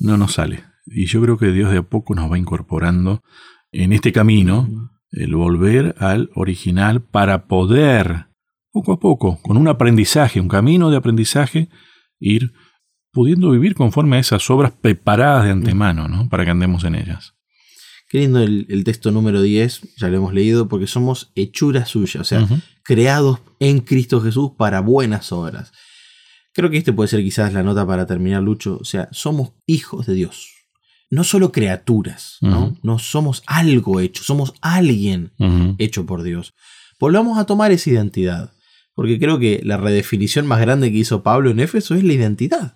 no 0.01 0.17
nos 0.17 0.35
sale. 0.35 0.65
Y 0.87 1.07
yo 1.07 1.21
creo 1.23 1.39
que 1.39 1.53
Dios 1.53 1.71
de 1.71 1.79
a 1.79 1.83
poco 1.83 2.15
nos 2.15 2.31
va 2.31 2.39
incorporando 2.39 3.23
en 3.71 3.93
este 3.93 4.13
camino 4.13 4.91
el 5.11 5.35
volver 5.35 5.95
al 5.99 6.31
original 6.35 7.03
para 7.03 7.47
poder, 7.47 8.27
poco 8.71 8.93
a 8.93 9.01
poco, 9.01 9.41
con 9.43 9.57
un 9.57 9.69
aprendizaje, 9.69 10.41
un 10.41 10.49
camino 10.49 10.91
de 10.91 10.97
aprendizaje, 10.97 11.69
ir 12.19 12.53
pudiendo 13.19 13.51
vivir 13.51 13.75
conforme 13.75 14.17
a 14.17 14.21
esas 14.21 14.49
obras 14.49 14.71
preparadas 14.71 15.47
de 15.47 15.51
antemano, 15.51 16.07
¿no? 16.07 16.29
Para 16.29 16.45
que 16.45 16.53
andemos 16.53 16.85
en 16.85 16.95
ellas. 16.95 17.35
Qué 18.09 18.19
lindo 18.19 18.41
el, 18.41 18.85
texto 18.85 19.11
número 19.11 19.43
10, 19.43 19.97
ya 19.97 20.07
lo 20.07 20.19
hemos 20.19 20.33
leído, 20.33 20.69
porque 20.69 20.87
somos 20.87 21.33
hechuras 21.35 21.89
suyas, 21.89 22.21
o 22.21 22.25
sea, 22.25 22.47
creados 22.85 23.41
en 23.59 23.81
Cristo 23.81 24.21
Jesús 24.21 24.53
para 24.57 24.79
buenas 24.79 25.33
obras. 25.33 25.73
Creo 26.53 26.71
que 26.71 26.77
este 26.77 26.93
puede 26.93 27.09
ser 27.09 27.25
quizás 27.25 27.53
la 27.53 27.65
nota 27.65 27.85
para 27.85 28.07
terminar, 28.07 28.41
Lucho. 28.41 28.79
O 28.81 28.85
sea, 28.85 29.09
somos 29.11 29.51
hijos 29.67 30.07
de 30.07 30.15
Dios. 30.15 30.53
No 31.11 31.25
solo 31.25 31.51
criaturas, 31.51 32.37
¿no? 32.41 32.77
No 32.85 33.01
somos 33.01 33.43
algo 33.47 33.99
hecho, 33.99 34.23
somos 34.23 34.55
alguien 34.61 35.33
hecho 35.79 36.07
por 36.07 36.23
Dios. 36.23 36.55
Volvamos 37.01 37.37
a 37.37 37.47
tomar 37.47 37.73
esa 37.73 37.91
identidad. 37.91 38.53
Porque 38.99 39.21
creo 39.21 39.39
que 39.39 39.61
la 39.63 39.77
redefinición 39.77 40.45
más 40.49 40.61
grande 40.61 40.91
que 40.91 40.99
hizo 40.99 41.23
Pablo 41.23 41.53
en 41.53 41.61
Éfeso 41.61 41.95
es 41.95 42.03
la 42.03 42.15
identidad. 42.15 42.75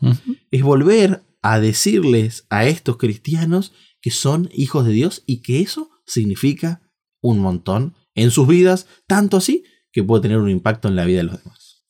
Es 0.52 0.62
volver 0.62 1.24
a 1.42 1.58
decirles 1.58 2.46
a 2.48 2.64
estos 2.64 2.96
cristianos 2.96 3.72
que 4.00 4.12
son 4.12 4.48
hijos 4.54 4.86
de 4.86 4.92
Dios 4.92 5.24
y 5.26 5.42
que 5.42 5.62
eso 5.62 5.90
significa 6.06 6.80
un 7.20 7.40
montón 7.40 7.96
en 8.14 8.30
sus 8.30 8.46
vidas, 8.46 8.86
tanto 9.08 9.36
así 9.36 9.64
que 9.90 10.04
puede 10.04 10.22
tener 10.22 10.38
un 10.38 10.48
impacto 10.48 10.86
en 10.86 10.94
la 10.94 11.06
vida 11.06 11.18
de 11.18 11.24
los 11.24 11.42
demás. 11.42 11.82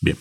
Bien, 0.00 0.16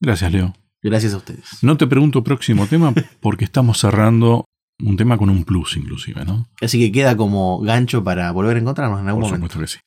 Gracias, 0.00 0.32
Leo. 0.32 0.54
Gracias 0.82 1.12
a 1.12 1.18
ustedes. 1.18 1.44
No 1.60 1.76
te 1.76 1.86
pregunto 1.86 2.24
próximo 2.24 2.66
tema 2.66 2.94
porque 3.20 3.44
estamos 3.44 3.78
cerrando 3.78 4.46
un 4.82 4.96
tema 4.96 5.18
con 5.18 5.28
un 5.28 5.44
plus 5.44 5.76
inclusive, 5.76 6.24
¿no? 6.24 6.48
Así 6.62 6.78
que 6.78 6.90
queda 6.90 7.14
como 7.14 7.60
gancho 7.60 8.02
para 8.02 8.32
volver 8.32 8.56
a 8.56 8.60
encontrarnos 8.60 9.00
en 9.00 9.08
algún 9.08 9.24
Por 9.24 9.32
supuesto 9.34 9.60
que 9.60 9.66
sí. 9.66 9.78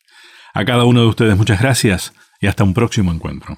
A 0.54 0.64
cada 0.64 0.86
uno 0.86 1.02
de 1.02 1.08
ustedes 1.08 1.36
muchas 1.36 1.60
gracias 1.60 2.14
y 2.44 2.48
hasta 2.48 2.66
un 2.66 2.74
próximo 2.74 3.14
encuentro. 3.14 3.58